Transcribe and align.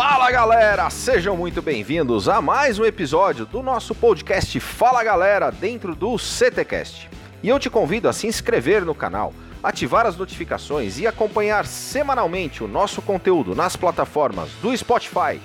Fala 0.00 0.30
galera, 0.30 0.88
sejam 0.90 1.36
muito 1.36 1.60
bem-vindos 1.60 2.28
a 2.28 2.40
mais 2.40 2.78
um 2.78 2.84
episódio 2.84 3.44
do 3.44 3.64
nosso 3.64 3.96
podcast 3.96 4.60
Fala 4.60 5.02
Galera 5.02 5.50
dentro 5.50 5.92
do 5.92 6.16
CTcast. 6.16 7.10
E 7.42 7.48
eu 7.48 7.58
te 7.58 7.68
convido 7.68 8.08
a 8.08 8.12
se 8.12 8.28
inscrever 8.28 8.84
no 8.84 8.94
canal, 8.94 9.34
ativar 9.60 10.06
as 10.06 10.16
notificações 10.16 11.00
e 11.00 11.06
acompanhar 11.08 11.66
semanalmente 11.66 12.62
o 12.62 12.68
nosso 12.68 13.02
conteúdo 13.02 13.56
nas 13.56 13.74
plataformas 13.74 14.50
do 14.62 14.76
Spotify, 14.76 15.40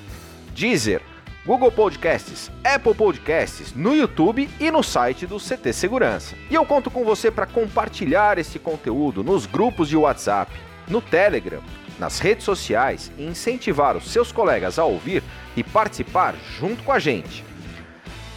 Deezer, 0.54 1.02
Google 1.48 1.72
Podcasts, 1.72 2.52
Apple 2.64 2.94
Podcasts, 2.94 3.74
no 3.74 3.96
YouTube 3.96 4.48
e 4.60 4.70
no 4.70 4.84
site 4.84 5.26
do 5.26 5.40
CT 5.40 5.74
Segurança. 5.74 6.36
E 6.52 6.54
eu 6.54 6.64
conto 6.64 6.92
com 6.92 7.04
você 7.04 7.32
para 7.32 7.48
compartilhar 7.48 8.38
esse 8.38 8.60
conteúdo 8.60 9.24
nos 9.24 9.48
grupos 9.48 9.90
de 9.90 9.98
WhatsApp, 9.98 10.52
no 10.88 11.02
Telegram, 11.02 11.64
nas 12.00 12.20
redes 12.20 12.46
sociais 12.46 13.12
e 13.18 13.26
incentivar 13.26 13.98
os 13.98 14.12
seus 14.12 14.32
colegas 14.32 14.80
a 14.80 14.86
ouvir 14.86 15.22
e 15.56 15.64
participar 15.64 16.36
junto 16.60 16.84
com 16.84 16.92
a 16.92 17.00
gente. 17.00 17.44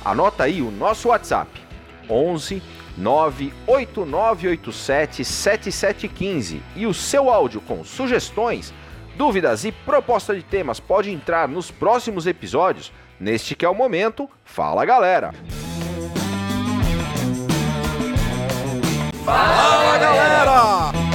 Anota 0.05 0.45
aí 0.45 0.63
o 0.63 0.71
nosso 0.71 1.09
WhatsApp: 1.09 1.51
11 2.09 2.63
98987 2.97 5.25
7715 5.25 6.63
e 6.75 6.87
o 6.87 6.95
seu 6.95 7.29
áudio 7.31 7.61
com 7.61 7.85
sugestões 7.85 8.73
dúvidas 9.17 9.65
e 9.65 9.73
proposta 9.73 10.35
de 10.35 10.43
temas 10.43 10.79
pode 10.79 11.11
entrar 11.11 11.49
nos 11.49 11.71
próximos 11.71 12.27
episódios, 12.27 12.93
neste 13.19 13.55
que 13.55 13.65
é 13.65 13.69
o 13.69 13.75
momento. 13.75 14.29
Fala 14.45 14.85
galera! 14.85 15.33
Fala 19.25 19.99
galera! 19.99 21.06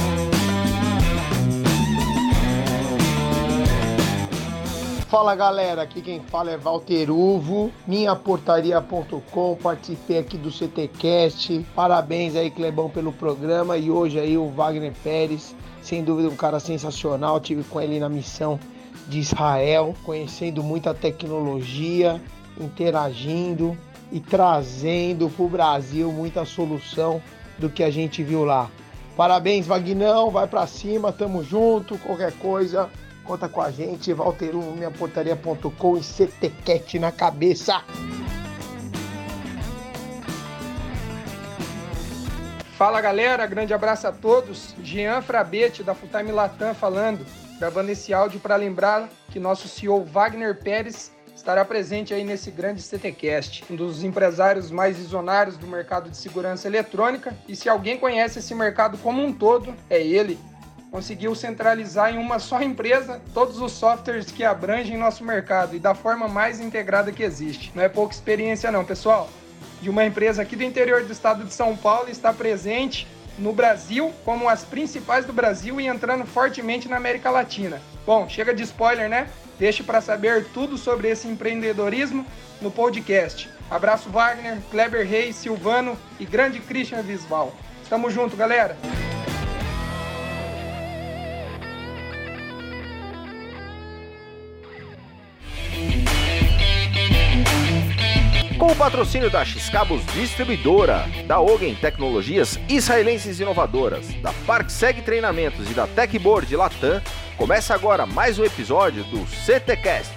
Fala 5.12 5.34
galera, 5.34 5.82
aqui 5.82 6.00
quem 6.00 6.20
fala 6.20 6.52
é 6.52 6.56
Walter 6.56 7.10
Uvo, 7.10 7.70
minhaportaria.com, 7.86 9.58
participei 9.62 10.16
aqui 10.16 10.38
do 10.38 10.50
CTcast, 10.50 11.66
parabéns 11.74 12.34
aí 12.34 12.50
Clebão 12.50 12.88
pelo 12.88 13.12
programa 13.12 13.76
e 13.76 13.90
hoje 13.90 14.18
aí 14.18 14.38
o 14.38 14.48
Wagner 14.48 14.94
Pérez 15.04 15.54
sem 15.82 16.02
dúvida 16.02 16.30
um 16.30 16.34
cara 16.34 16.58
sensacional. 16.58 17.38
Tive 17.40 17.62
com 17.62 17.78
ele 17.78 18.00
na 18.00 18.08
missão 18.08 18.58
de 19.06 19.18
Israel, 19.18 19.94
conhecendo 20.02 20.62
muita 20.62 20.94
tecnologia, 20.94 22.18
interagindo 22.58 23.76
e 24.10 24.18
trazendo 24.18 25.28
para 25.28 25.44
o 25.44 25.48
Brasil 25.50 26.10
muita 26.10 26.46
solução 26.46 27.20
do 27.58 27.68
que 27.68 27.84
a 27.84 27.90
gente 27.90 28.22
viu 28.22 28.46
lá. 28.46 28.70
Parabéns, 29.14 29.66
Vagnão, 29.66 30.30
vai 30.30 30.46
para 30.46 30.66
cima, 30.66 31.12
tamo 31.12 31.44
junto. 31.44 31.98
Qualquer 31.98 32.32
coisa, 32.32 32.88
conta 33.22 33.48
com 33.48 33.60
a 33.60 33.70
gente. 33.70 34.12
Valteruvo, 34.12 34.72
minha 34.72 34.90
portaria.com 34.90 35.96
e 35.96 36.02
CTCat 36.02 36.98
na 36.98 37.10
cabeça. 37.10 37.82
Fala 42.76 43.00
galera, 43.00 43.46
grande 43.46 43.72
abraço 43.72 44.08
a 44.08 44.12
todos. 44.12 44.74
Jean 44.82 45.22
Frabete 45.22 45.84
da 45.84 45.94
Fulltime 45.94 46.32
Latam 46.32 46.74
falando, 46.74 47.24
gravando 47.58 47.92
esse 47.92 48.12
áudio 48.12 48.40
para 48.40 48.56
lembrar 48.56 49.08
que 49.30 49.38
nosso 49.38 49.68
CEO 49.68 50.04
Wagner 50.04 50.58
Pérez 50.58 51.12
estará 51.34 51.64
presente 51.64 52.12
aí 52.14 52.24
nesse 52.24 52.50
grande 52.50 52.82
CTcast, 52.82 53.64
um 53.70 53.76
dos 53.76 54.04
empresários 54.04 54.70
mais 54.70 54.96
visionários 54.96 55.56
do 55.56 55.66
mercado 55.66 56.10
de 56.10 56.16
segurança 56.16 56.68
eletrônica. 56.68 57.36
E 57.48 57.54
se 57.54 57.68
alguém 57.68 57.98
conhece 57.98 58.38
esse 58.38 58.54
mercado 58.54 58.98
como 58.98 59.22
um 59.22 59.32
todo, 59.32 59.74
é 59.88 60.00
ele. 60.00 60.38
Conseguiu 60.92 61.34
centralizar 61.34 62.14
em 62.14 62.18
uma 62.18 62.38
só 62.38 62.62
empresa 62.62 63.20
todos 63.34 63.58
os 63.58 63.72
softwares 63.72 64.30
que 64.30 64.44
abrangem 64.44 64.96
nosso 64.96 65.24
mercado 65.24 65.74
e 65.74 65.80
da 65.80 65.94
forma 65.94 66.28
mais 66.28 66.60
integrada 66.60 67.10
que 67.10 67.24
existe. 67.24 67.72
Não 67.74 67.82
é 67.82 67.88
pouca 67.88 68.14
experiência 68.14 68.70
não, 68.70 68.84
pessoal 68.84 69.28
de 69.82 69.90
uma 69.90 70.04
empresa 70.04 70.42
aqui 70.42 70.54
do 70.54 70.62
interior 70.62 71.02
do 71.02 71.12
estado 71.12 71.44
de 71.44 71.52
São 71.52 71.76
Paulo 71.76 72.08
está 72.08 72.32
presente 72.32 73.06
no 73.36 73.52
Brasil 73.52 74.12
como 74.24 74.48
as 74.48 74.62
principais 74.62 75.24
do 75.24 75.32
Brasil 75.32 75.80
e 75.80 75.88
entrando 75.88 76.24
fortemente 76.24 76.88
na 76.88 76.96
América 76.96 77.30
Latina. 77.30 77.82
Bom, 78.06 78.28
chega 78.28 78.54
de 78.54 78.62
spoiler, 78.62 79.08
né? 79.08 79.28
Deixe 79.58 79.82
para 79.82 80.00
saber 80.00 80.46
tudo 80.54 80.78
sobre 80.78 81.08
esse 81.08 81.26
empreendedorismo 81.26 82.24
no 82.60 82.70
podcast. 82.70 83.50
Abraço 83.68 84.08
Wagner, 84.08 84.58
Kleber 84.70 85.06
Reis, 85.06 85.36
Silvano 85.36 85.98
e 86.20 86.24
grande 86.24 86.60
Christian 86.60 87.02
Visval. 87.02 87.52
Tamo 87.88 88.08
junto, 88.08 88.36
galera! 88.36 88.76
Com 98.62 98.68
o 98.68 98.76
patrocínio 98.76 99.28
da 99.28 99.44
X-Cabos 99.44 100.06
Distribuidora, 100.14 101.04
da 101.26 101.40
Ogen 101.40 101.74
Tecnologias 101.74 102.60
Israelenses 102.68 103.40
Inovadoras, 103.40 104.06
da 104.22 104.32
ParkSeg 104.46 105.02
Treinamentos 105.02 105.68
e 105.68 105.74
da 105.74 105.88
Techboard 105.88 106.54
Latam, 106.54 107.02
começa 107.36 107.74
agora 107.74 108.06
mais 108.06 108.38
um 108.38 108.44
episódio 108.44 109.02
do 109.02 109.26
CTcast. 109.26 110.14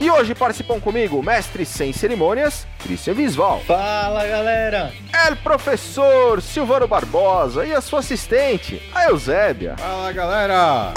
E 0.00 0.08
hoje 0.08 0.32
participam 0.32 0.78
comigo 0.78 1.18
o 1.18 1.24
mestre 1.24 1.66
sem 1.66 1.92
cerimônias, 1.92 2.64
Christian 2.80 3.14
Visval. 3.14 3.62
Fala 3.66 4.24
galera! 4.28 4.92
El 5.26 5.34
professor 5.38 6.40
Silvano 6.40 6.86
Barbosa 6.86 7.66
e 7.66 7.74
a 7.74 7.80
sua 7.80 7.98
assistente, 7.98 8.80
a 8.94 9.08
Eusébia. 9.08 9.74
Fala 9.76 10.12
galera! 10.12 10.94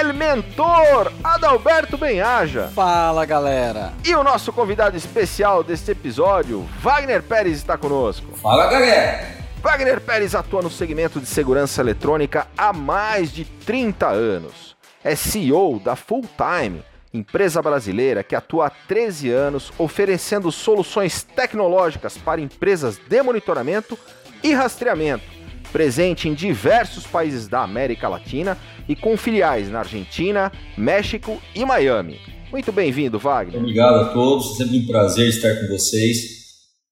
El 0.00 0.14
Mentor, 0.14 1.12
Adalberto 1.22 1.98
Benhaja. 1.98 2.68
Fala, 2.68 3.24
galera. 3.26 3.92
E 4.04 4.14
o 4.14 4.24
nosso 4.24 4.52
convidado 4.52 4.96
especial 4.96 5.62
deste 5.62 5.90
episódio, 5.90 6.66
Wagner 6.80 7.22
Pérez, 7.22 7.58
está 7.58 7.76
conosco. 7.76 8.34
Fala, 8.36 8.68
galera. 8.68 9.28
Wagner 9.62 10.00
Pérez 10.00 10.34
atua 10.34 10.62
no 10.62 10.70
segmento 10.70 11.20
de 11.20 11.26
segurança 11.26 11.80
eletrônica 11.82 12.46
há 12.56 12.72
mais 12.72 13.30
de 13.32 13.44
30 13.44 14.08
anos. 14.08 14.76
É 15.04 15.14
CEO 15.14 15.78
da 15.78 15.94
Full 15.94 16.24
Time, 16.36 16.82
empresa 17.12 17.60
brasileira 17.60 18.22
que 18.22 18.34
atua 18.34 18.68
há 18.68 18.70
13 18.70 19.30
anos 19.30 19.72
oferecendo 19.78 20.50
soluções 20.50 21.22
tecnológicas 21.22 22.16
para 22.16 22.40
empresas 22.40 22.96
de 22.96 23.22
monitoramento 23.22 23.98
e 24.42 24.52
rastreamento, 24.54 25.24
presente 25.72 26.28
em 26.28 26.34
diversos 26.34 27.06
países 27.06 27.48
da 27.48 27.62
América 27.62 28.08
Latina 28.08 28.58
e 28.88 28.94
com 28.94 29.16
filiais 29.16 29.70
na 29.70 29.80
Argentina, 29.80 30.52
México 30.76 31.40
e 31.54 31.64
Miami. 31.64 32.20
Muito 32.50 32.70
bem-vindo, 32.70 33.18
Wagner. 33.18 33.58
Obrigado 33.58 33.94
a 33.94 34.12
todos, 34.12 34.52
é 34.52 34.64
sempre 34.64 34.78
um 34.78 34.86
prazer 34.86 35.28
estar 35.28 35.54
com 35.56 35.68
vocês, 35.68 36.18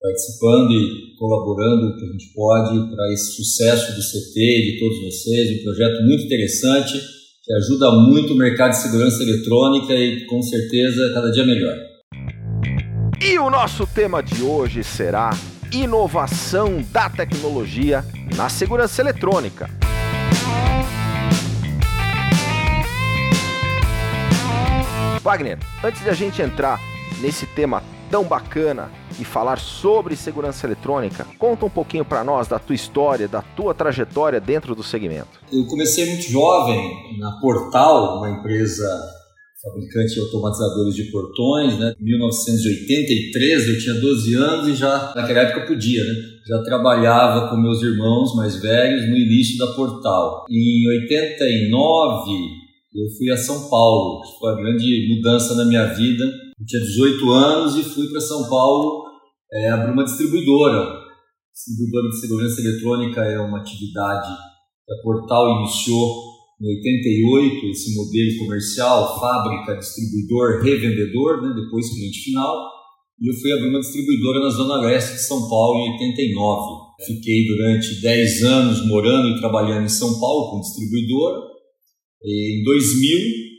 participando 0.00 0.72
e 0.72 1.16
colaborando 1.18 1.88
o 1.88 1.96
que 1.98 2.04
a 2.04 2.12
gente 2.12 2.32
pode 2.34 2.94
para 2.94 3.12
esse 3.12 3.32
sucesso 3.32 3.94
do 3.94 4.00
CT 4.00 4.41
e 4.41 4.72
de 4.72 4.78
todos 4.80 4.98
vocês. 5.02 5.60
Um 5.60 5.64
projeto 5.64 6.02
muito 6.02 6.24
interessante 6.24 6.98
que 7.44 7.52
ajuda 7.52 7.91
muito 7.91 8.32
o 8.32 8.36
mercado 8.36 8.70
de 8.70 8.78
segurança 8.78 9.22
eletrônica 9.22 9.92
e 9.92 10.24
com 10.24 10.41
certeza 10.41 11.12
cada 11.12 11.30
dia 11.30 11.44
melhor. 11.44 11.76
E 13.22 13.38
o 13.38 13.50
nosso 13.50 13.86
tema 13.86 14.22
de 14.22 14.42
hoje 14.42 14.82
será 14.82 15.30
inovação 15.72 16.82
da 16.91 17.08
tecnologia 17.08 18.04
na 18.36 18.48
segurança 18.48 19.00
eletrônica. 19.00 19.70
Wagner, 25.22 25.59
antes 25.84 26.03
de 26.03 26.09
a 26.09 26.14
gente 26.14 26.41
entrar 26.42 26.80
nesse 27.20 27.47
tema 27.47 27.82
tão 28.10 28.25
bacana 28.25 28.91
e 29.20 29.25
falar 29.25 29.59
sobre 29.59 30.16
segurança 30.16 30.66
eletrônica, 30.66 31.26
conta 31.38 31.66
um 31.66 31.70
pouquinho 31.70 32.04
para 32.04 32.25
nós 32.25 32.48
da 32.48 32.59
tua 32.59 32.75
história, 32.75 33.28
da 33.28 33.42
tua 33.42 33.72
trajetória 33.72 34.41
dentro 34.41 34.75
do 34.75 34.82
segmento. 34.82 35.41
Eu 35.53 35.66
comecei 35.66 36.06
muito 36.06 36.22
jovem 36.22 37.18
na 37.18 37.39
Portal, 37.41 38.18
uma 38.18 38.30
empresa 38.30 39.19
fabricante 39.62 40.15
de 40.15 40.21
automatizadores 40.21 40.95
de 40.95 41.04
portões, 41.10 41.78
né? 41.78 41.95
Em 42.01 42.04
1983, 42.04 43.68
eu 43.68 43.78
tinha 43.78 43.95
12 44.01 44.34
anos 44.34 44.68
e 44.68 44.74
já 44.74 45.12
naquela 45.15 45.41
época 45.41 45.66
podia, 45.66 46.03
né? 46.03 46.15
Já 46.47 46.62
trabalhava 46.62 47.48
com 47.48 47.57
meus 47.57 47.83
irmãos 47.83 48.34
mais 48.34 48.57
velhos 48.57 49.09
no 49.09 49.16
início 49.16 49.59
da 49.59 49.66
Portal. 49.74 50.47
Em 50.48 50.89
89, 51.03 52.30
eu 52.95 53.09
fui 53.16 53.30
a 53.30 53.36
São 53.36 53.68
Paulo, 53.68 54.22
que 54.22 54.39
foi 54.39 54.53
uma 54.53 54.62
grande 54.62 55.15
mudança 55.15 55.54
na 55.54 55.65
minha 55.65 55.86
vida. 55.86 56.24
Eu 56.24 56.66
tinha 56.66 56.83
18 56.83 57.30
anos 57.30 57.77
e 57.77 57.83
fui 57.83 58.09
para 58.09 58.21
São 58.21 58.48
Paulo 58.48 59.04
é, 59.53 59.68
abrir 59.68 59.92
uma 59.92 60.04
distribuidora. 60.04 60.98
Distribuidora 61.54 62.09
de 62.09 62.21
segurança 62.21 62.60
eletrônica 62.60 63.21
é 63.22 63.39
uma 63.39 63.60
atividade 63.60 64.34
que 64.86 64.95
a 64.95 65.03
Portal 65.03 65.60
iniciou 65.60 66.29
em 66.60 66.77
88, 66.77 67.71
esse 67.71 67.95
modelo 67.95 68.39
comercial, 68.39 69.18
fábrica, 69.18 69.78
distribuidor, 69.78 70.62
revendedor, 70.62 71.41
né, 71.42 71.54
depois 71.54 71.89
cliente 71.89 72.21
final. 72.21 72.68
E 73.18 73.30
eu 73.30 73.34
fui 73.34 73.53
abrir 73.53 73.71
uma 73.71 73.80
distribuidora 73.80 74.41
na 74.41 74.51
Zona 74.51 74.77
Leste 74.77 75.12
de 75.12 75.22
São 75.22 75.48
Paulo 75.48 75.86
em 75.86 75.92
89. 75.92 76.91
Fiquei 77.07 77.47
durante 77.47 78.01
10 78.03 78.42
anos 78.45 78.86
morando 78.86 79.28
e 79.30 79.41
trabalhando 79.41 79.86
em 79.86 79.89
São 79.89 80.21
Paulo 80.21 80.51
com 80.51 80.60
distribuidora 80.60 81.41
E 82.22 82.60
em 82.60 82.65
2000, 82.65 83.18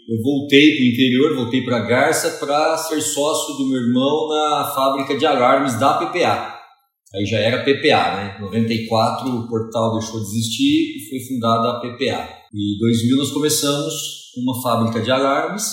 eu 0.10 0.22
voltei 0.22 0.76
para 0.76 0.84
o 0.84 0.88
interior, 0.88 1.36
voltei 1.36 1.62
para 1.64 1.88
Garça 1.88 2.38
para 2.40 2.78
ser 2.78 3.02
sócio 3.02 3.56
do 3.56 3.68
meu 3.68 3.82
irmão 3.82 4.28
na 4.30 4.72
fábrica 4.76 5.18
de 5.18 5.26
alarmes 5.26 5.80
da 5.80 5.94
PPA. 5.96 6.61
Aí 7.14 7.26
já 7.26 7.40
era 7.40 7.64
PPA, 7.64 8.16
né? 8.16 8.36
Em 8.38 8.42
94 8.42 9.30
o 9.30 9.48
portal 9.48 10.00
deixou 10.00 10.22
de 10.22 10.28
existir 10.28 10.98
e 10.98 11.10
foi 11.10 11.20
fundada 11.28 11.72
a 11.72 11.80
PPA. 11.82 12.30
E 12.54 12.76
em 12.76 12.80
2000 12.80 13.18
nós 13.18 13.32
começamos 13.32 13.94
uma 14.38 14.62
fábrica 14.62 15.02
de 15.02 15.12
alarmes 15.12 15.64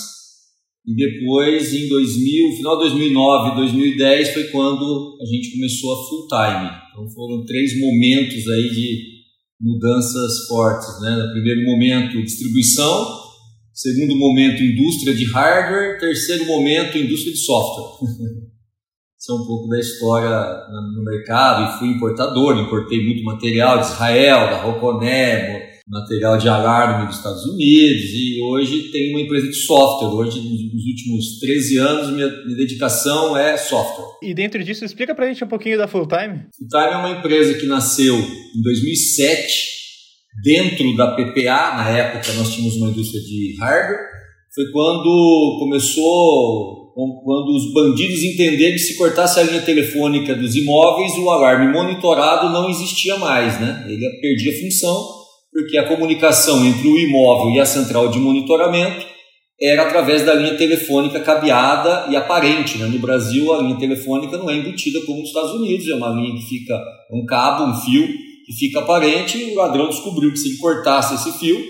e 0.85 0.95
depois 0.95 1.73
em 1.73 1.87
2000, 1.87 2.57
final 2.57 2.77
de 2.77 2.89
2009, 2.89 3.55
2010 3.55 4.33
foi 4.33 4.43
quando 4.45 5.17
a 5.21 5.25
gente 5.25 5.51
começou 5.51 5.93
a 5.93 6.09
full 6.09 6.27
time. 6.27 6.71
Então 6.91 7.09
foram 7.09 7.45
três 7.45 7.79
momentos 7.79 8.47
aí 8.47 8.69
de 8.69 9.19
mudanças 9.61 10.47
fortes, 10.47 11.01
né? 11.01 11.15
No 11.15 11.31
primeiro 11.31 11.63
momento 11.63 12.23
distribuição, 12.23 13.17
segundo 13.73 14.15
momento 14.15 14.61
indústria 14.63 15.13
de 15.13 15.25
hardware, 15.31 15.99
terceiro 15.99 16.45
momento 16.45 16.97
indústria 16.97 17.31
de 17.31 17.39
software. 17.39 18.09
Um 19.33 19.45
pouco 19.45 19.67
da 19.67 19.79
história 19.79 20.29
no 20.95 21.03
mercado 21.03 21.63
e 21.63 21.79
fui 21.79 21.89
importador, 21.89 22.57
importei 22.57 23.03
muito 23.03 23.23
material 23.23 23.79
de 23.79 23.85
Israel, 23.85 24.49
da 24.49 24.61
Roconé, 24.61 25.79
material 25.87 26.37
de 26.37 26.47
alarme 26.47 27.07
dos 27.07 27.17
Estados 27.17 27.45
Unidos 27.45 28.03
e 28.13 28.41
hoje 28.41 28.91
tenho 28.91 29.11
uma 29.11 29.21
empresa 29.21 29.47
de 29.47 29.55
software. 29.55 30.09
Hoje, 30.09 30.39
nos 30.39 30.85
últimos 30.85 31.39
13 31.39 31.77
anos, 31.77 32.09
minha, 32.11 32.27
minha 32.45 32.57
dedicação 32.57 33.35
é 33.35 33.57
software. 33.57 34.05
E 34.21 34.33
dentro 34.33 34.63
disso, 34.63 34.85
explica 34.85 35.15
pra 35.15 35.27
gente 35.27 35.43
um 35.43 35.47
pouquinho 35.47 35.77
da 35.77 35.87
Fulltime. 35.87 36.45
Fulltime 36.57 36.93
é 36.93 36.97
uma 36.97 37.11
empresa 37.11 37.55
que 37.55 37.65
nasceu 37.65 38.15
em 38.15 38.61
2007 38.61 39.79
dentro 40.43 40.95
da 40.95 41.15
PPA, 41.15 41.75
na 41.75 41.89
época 41.89 42.33
nós 42.33 42.53
tínhamos 42.53 42.75
uma 42.77 42.89
indústria 42.89 43.21
de 43.21 43.55
hardware, 43.59 43.99
foi 44.53 44.71
quando 44.71 45.57
começou 45.59 46.78
quando 47.23 47.55
os 47.55 47.71
bandidos 47.71 48.23
entenderam 48.23 48.73
que 48.73 48.79
se 48.79 48.97
cortasse 48.97 49.39
a 49.39 49.43
linha 49.43 49.61
telefônica 49.61 50.35
dos 50.35 50.55
imóveis, 50.55 51.13
o 51.17 51.29
alarme 51.29 51.71
monitorado 51.71 52.49
não 52.49 52.69
existia 52.69 53.15
mais, 53.17 53.59
né? 53.59 53.85
Ele 53.87 54.05
perdia 54.19 54.59
função, 54.59 55.07
porque 55.51 55.77
a 55.77 55.87
comunicação 55.87 56.65
entre 56.65 56.87
o 56.87 56.97
imóvel 56.97 57.51
e 57.51 57.59
a 57.59 57.65
central 57.65 58.09
de 58.09 58.19
monitoramento 58.19 59.05
era 59.61 59.83
através 59.83 60.25
da 60.25 60.33
linha 60.33 60.55
telefônica 60.55 61.19
cabeada 61.19 62.07
e 62.09 62.15
aparente. 62.15 62.77
Né? 62.77 62.87
No 62.87 62.97
Brasil, 62.99 63.53
a 63.53 63.61
linha 63.61 63.77
telefônica 63.77 64.37
não 64.37 64.49
é 64.49 64.55
embutida 64.55 65.01
como 65.05 65.19
nos 65.19 65.27
Estados 65.27 65.51
Unidos, 65.51 65.87
é 65.87 65.95
uma 65.95 66.09
linha 66.09 66.33
que 66.33 66.47
fica 66.47 66.81
um 67.11 67.25
cabo, 67.25 67.65
um 67.65 67.75
fio, 67.75 68.07
que 68.45 68.53
fica 68.57 68.79
aparente, 68.79 69.37
e 69.37 69.51
o 69.51 69.55
ladrão 69.55 69.89
descobriu 69.89 70.31
que 70.31 70.39
se 70.39 70.49
ele 70.49 70.57
cortasse 70.57 71.15
esse 71.15 71.37
fio, 71.37 71.61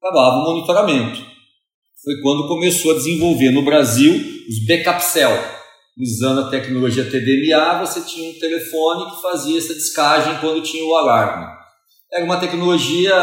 acabava 0.00 0.38
o 0.38 0.44
monitoramento 0.44 1.31
foi 2.04 2.20
quando 2.20 2.48
começou 2.48 2.90
a 2.90 2.94
desenvolver 2.94 3.50
no 3.52 3.64
Brasil 3.64 4.12
os 4.48 4.66
backup 4.66 5.02
cell. 5.04 5.30
Usando 5.96 6.40
a 6.40 6.50
tecnologia 6.50 7.04
TDMA, 7.04 7.78
você 7.78 8.00
tinha 8.00 8.30
um 8.30 8.38
telefone 8.40 9.10
que 9.10 9.22
fazia 9.22 9.58
essa 9.58 9.74
descagem 9.74 10.38
quando 10.40 10.62
tinha 10.62 10.84
o 10.84 10.96
alarme. 10.96 11.46
Era 12.12 12.24
uma 12.24 12.40
tecnologia 12.40 13.14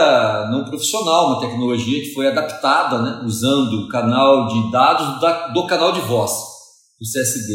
não 0.50 0.64
profissional, 0.64 1.28
uma 1.28 1.42
tecnologia 1.42 2.02
que 2.02 2.14
foi 2.14 2.28
adaptada, 2.28 3.02
né, 3.02 3.22
usando 3.26 3.74
o 3.74 3.90
canal 3.90 4.48
de 4.48 4.72
dados 4.72 5.20
da, 5.20 5.48
do 5.48 5.68
canal 5.68 5.92
de 5.92 6.02
voz, 6.02 6.32
do 6.32 7.06
CSD. 7.06 7.54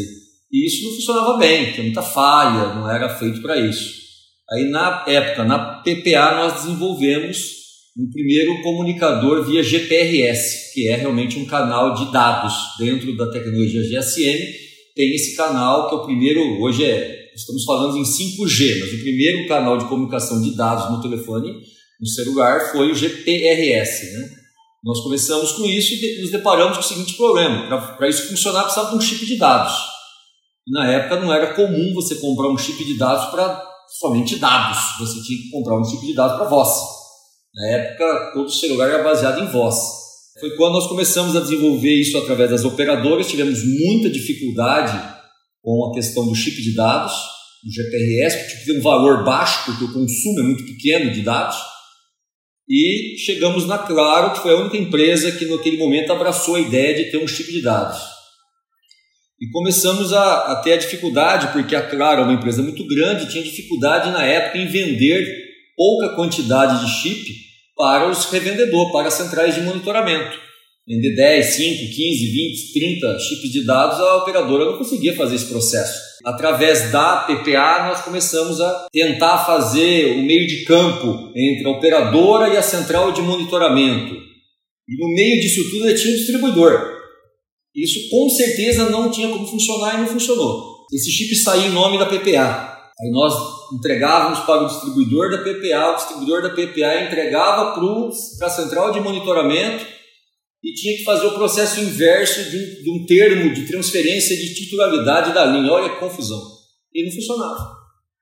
E 0.51 0.67
isso 0.67 0.83
não 0.83 0.95
funcionava 0.95 1.37
bem, 1.37 1.71
tinha 1.71 1.83
muita 1.83 2.01
falha, 2.01 2.75
não 2.75 2.89
era 2.89 3.09
feito 3.09 3.41
para 3.41 3.57
isso. 3.57 3.95
Aí 4.51 4.69
na 4.69 5.03
época, 5.07 5.43
na 5.43 5.81
PPA, 5.81 6.35
nós 6.35 6.53
desenvolvemos 6.53 7.64
um 7.97 8.09
primeiro 8.09 8.61
comunicador 8.61 9.45
via 9.45 9.63
GPRS, 9.63 10.73
que 10.73 10.89
é 10.89 10.97
realmente 10.97 11.39
um 11.39 11.45
canal 11.45 11.93
de 11.93 12.11
dados 12.11 12.53
dentro 12.77 13.15
da 13.15 13.31
tecnologia 13.31 13.81
GSM. 13.81 14.37
Tem 14.93 15.15
esse 15.15 15.35
canal 15.35 15.87
que 15.87 15.95
é 15.95 15.97
o 15.97 16.05
primeiro, 16.05 16.61
hoje 16.61 16.83
é, 16.83 17.31
estamos 17.33 17.63
falando 17.63 17.97
em 17.97 18.03
5G, 18.03 18.79
mas 18.81 18.93
o 18.93 19.01
primeiro 19.01 19.47
canal 19.47 19.77
de 19.77 19.85
comunicação 19.85 20.41
de 20.41 20.55
dados 20.57 20.91
no 20.91 21.01
telefone, 21.01 21.53
no 21.99 22.07
celular, 22.07 22.71
foi 22.73 22.91
o 22.91 22.95
GPRS. 22.95 24.11
Né? 24.11 24.29
Nós 24.83 24.99
começamos 24.99 25.53
com 25.53 25.63
isso 25.63 25.93
e 25.93 26.21
nos 26.21 26.31
deparamos 26.31 26.77
com 26.77 26.83
o 26.83 26.87
seguinte 26.87 27.13
problema: 27.13 27.95
para 27.95 28.09
isso 28.09 28.27
funcionar, 28.27 28.63
precisava 28.63 28.91
de 28.91 28.97
um 28.97 29.01
chip 29.01 29.25
de 29.25 29.37
dados. 29.37 29.73
Na 30.67 30.91
época 30.91 31.21
não 31.21 31.33
era 31.33 31.53
comum 31.53 31.93
você 31.93 32.15
comprar 32.15 32.49
um 32.49 32.57
chip 32.57 32.83
de 32.83 32.97
dados 32.97 33.31
para 33.31 33.63
somente 33.99 34.35
dados, 34.37 34.79
você 34.99 35.21
tinha 35.23 35.39
que 35.43 35.49
comprar 35.49 35.79
um 35.79 35.85
chip 35.85 36.05
de 36.05 36.13
dados 36.13 36.37
para 36.37 36.49
voz. 36.49 36.94
Na 37.55 37.69
época, 37.69 38.31
todo 38.33 38.51
celular 38.51 38.89
era 38.89 39.03
baseado 39.03 39.41
em 39.41 39.47
voz. 39.47 39.75
Foi 40.41 40.49
quando 40.57 40.73
nós 40.73 40.87
começamos 40.87 41.37
a 41.37 41.39
desenvolver 41.39 41.93
isso 41.93 42.17
através 42.17 42.49
das 42.49 42.65
operadoras, 42.65 43.29
tivemos 43.29 43.63
muita 43.63 44.09
dificuldade 44.09 44.91
com 45.63 45.89
a 45.89 45.93
questão 45.93 46.27
do 46.27 46.35
chip 46.35 46.61
de 46.61 46.75
dados, 46.75 47.13
do 47.63 47.71
GPRS, 47.71 48.59
que 48.59 48.65
tem 48.65 48.77
um 48.77 48.81
valor 48.81 49.23
baixo, 49.23 49.65
porque 49.65 49.85
o 49.85 49.93
consumo 49.93 50.39
é 50.39 50.43
muito 50.43 50.65
pequeno 50.65 51.11
de 51.13 51.21
dados. 51.21 51.55
E 52.67 53.15
chegamos 53.19 53.65
na 53.65 53.77
Claro, 53.77 54.33
que 54.33 54.41
foi 54.41 54.51
a 54.51 54.57
única 54.57 54.75
empresa 54.75 55.31
que 55.31 55.45
naquele 55.45 55.77
momento 55.77 56.11
abraçou 56.11 56.55
a 56.55 56.59
ideia 56.59 56.93
de 56.93 57.09
ter 57.09 57.17
um 57.17 57.27
chip 57.27 57.49
de 57.49 57.61
dados. 57.61 57.97
E 59.39 59.49
começamos 59.51 60.11
a, 60.11 60.51
a 60.51 60.55
ter 60.61 60.73
a 60.73 60.77
dificuldade, 60.77 61.53
porque 61.53 61.75
a 61.75 61.87
Claro 61.87 62.21
é 62.21 62.23
uma 62.25 62.33
empresa 62.33 62.61
muito 62.61 62.85
grande, 62.85 63.31
tinha 63.31 63.43
dificuldade 63.43 64.11
na 64.11 64.25
época 64.25 64.57
em 64.57 64.67
vender 64.67 65.25
pouca 65.77 66.15
quantidade 66.15 66.85
de 66.85 66.91
chip 66.91 67.44
para 67.75 68.09
os 68.09 68.25
revendedores, 68.25 68.91
para 68.91 69.07
as 69.07 69.13
centrais 69.13 69.55
de 69.55 69.61
monitoramento. 69.61 70.45
Vender 70.87 71.15
10, 71.15 71.45
5, 71.45 71.95
15, 71.95 72.25
20, 72.31 72.73
30 72.73 73.19
chips 73.19 73.51
de 73.51 73.65
dados, 73.65 73.99
a 73.99 74.17
operadora 74.17 74.65
não 74.65 74.77
conseguia 74.77 75.15
fazer 75.15 75.35
esse 75.35 75.47
processo. 75.47 75.99
Através 76.23 76.91
da 76.91 77.25
PPA, 77.27 77.87
nós 77.87 78.01
começamos 78.01 78.61
a 78.61 78.87
tentar 78.91 79.45
fazer 79.45 80.17
o 80.17 80.21
meio 80.21 80.47
de 80.47 80.63
campo 80.63 81.31
entre 81.35 81.67
a 81.67 81.71
operadora 81.71 82.53
e 82.53 82.57
a 82.57 82.61
central 82.61 83.11
de 83.11 83.21
monitoramento. 83.21 84.13
E 84.87 84.97
no 84.99 85.07
meio 85.13 85.41
disso 85.41 85.69
tudo 85.71 85.95
tinha 85.95 86.13
um 86.13 86.17
distribuidor. 86.17 86.95
Isso 87.75 88.07
com 88.09 88.29
certeza 88.29 88.89
não 88.89 89.09
tinha 89.09 89.27
como 89.29 89.47
funcionar 89.47 89.95
e 89.95 90.01
não 90.01 90.07
funcionou. 90.07 90.85
Esse 90.93 91.11
chip 91.11 91.35
saiu 91.35 91.63
em 91.63 91.73
nome 91.73 91.97
da 91.97 92.05
PPA. 92.05 92.77
Aí 92.99 93.09
nós 93.09 93.33
entregávamos 93.73 94.39
para 94.39 94.63
o 94.63 94.67
distribuidor 94.67 95.31
da 95.31 95.37
PPA, 95.39 95.91
o 95.91 95.95
distribuidor 95.95 96.41
da 96.41 96.49
PPA 96.49 97.05
entregava 97.05 97.73
para 97.73 98.47
a 98.47 98.49
central 98.49 98.91
de 98.91 98.99
monitoramento 98.99 99.85
e 100.63 100.73
tinha 100.73 100.97
que 100.97 101.03
fazer 101.03 101.27
o 101.27 101.33
processo 101.33 101.79
inverso 101.79 102.49
de 102.49 102.57
um, 102.57 102.83
de 102.83 102.91
um, 102.91 103.05
termo 103.05 103.53
de 103.53 103.67
transferência 103.67 104.35
de 104.35 104.53
titularidade 104.53 105.33
da 105.33 105.45
linha. 105.45 105.71
Olha 105.71 105.89
que 105.89 105.99
confusão. 105.99 106.41
E 106.93 107.05
não 107.05 107.11
funcionava. 107.11 107.75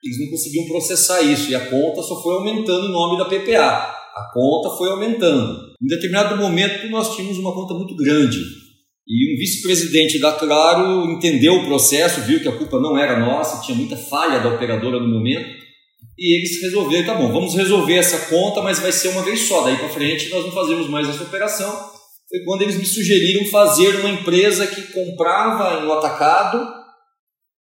Eles 0.03 0.19
não 0.19 0.29
conseguiam 0.31 0.67
processar 0.67 1.21
isso 1.21 1.49
e 1.49 1.55
a 1.55 1.69
conta 1.69 2.01
só 2.01 2.21
foi 2.21 2.35
aumentando 2.35 2.87
em 2.87 2.91
nome 2.91 3.17
da 3.17 3.25
PPA. 3.25 3.93
A 4.15 4.31
conta 4.33 4.75
foi 4.77 4.89
aumentando. 4.89 5.73
Em 5.81 5.87
determinado 5.87 6.35
momento, 6.35 6.89
nós 6.89 7.15
tínhamos 7.15 7.37
uma 7.37 7.53
conta 7.53 7.73
muito 7.73 7.95
grande 7.95 8.62
e 9.07 9.33
um 9.33 9.37
vice-presidente 9.37 10.19
da 10.19 10.31
Claro 10.31 11.11
entendeu 11.11 11.55
o 11.55 11.65
processo, 11.65 12.21
viu 12.21 12.39
que 12.39 12.47
a 12.47 12.57
culpa 12.57 12.79
não 12.79 12.97
era 12.97 13.19
nossa, 13.19 13.61
tinha 13.61 13.77
muita 13.77 13.97
falha 13.97 14.39
da 14.39 14.49
operadora 14.49 14.99
no 14.99 15.07
momento, 15.07 15.63
e 16.17 16.37
eles 16.37 16.61
resolveram, 16.61 17.05
tá 17.05 17.15
bom, 17.15 17.31
vamos 17.31 17.55
resolver 17.55 17.95
essa 17.95 18.29
conta, 18.29 18.61
mas 18.61 18.79
vai 18.79 18.91
ser 18.91 19.09
uma 19.09 19.23
vez 19.23 19.41
só, 19.41 19.63
daí 19.63 19.77
para 19.77 19.89
frente 19.89 20.29
nós 20.29 20.45
não 20.45 20.51
fazemos 20.51 20.87
mais 20.87 21.09
essa 21.09 21.23
operação. 21.23 21.71
Foi 22.29 22.39
quando 22.45 22.61
eles 22.61 22.77
me 22.77 22.85
sugeriram 22.85 23.45
fazer 23.45 23.99
uma 23.99 24.09
empresa 24.09 24.65
que 24.65 24.93
comprava 24.93 25.81
no 25.81 25.91
atacado 25.93 26.65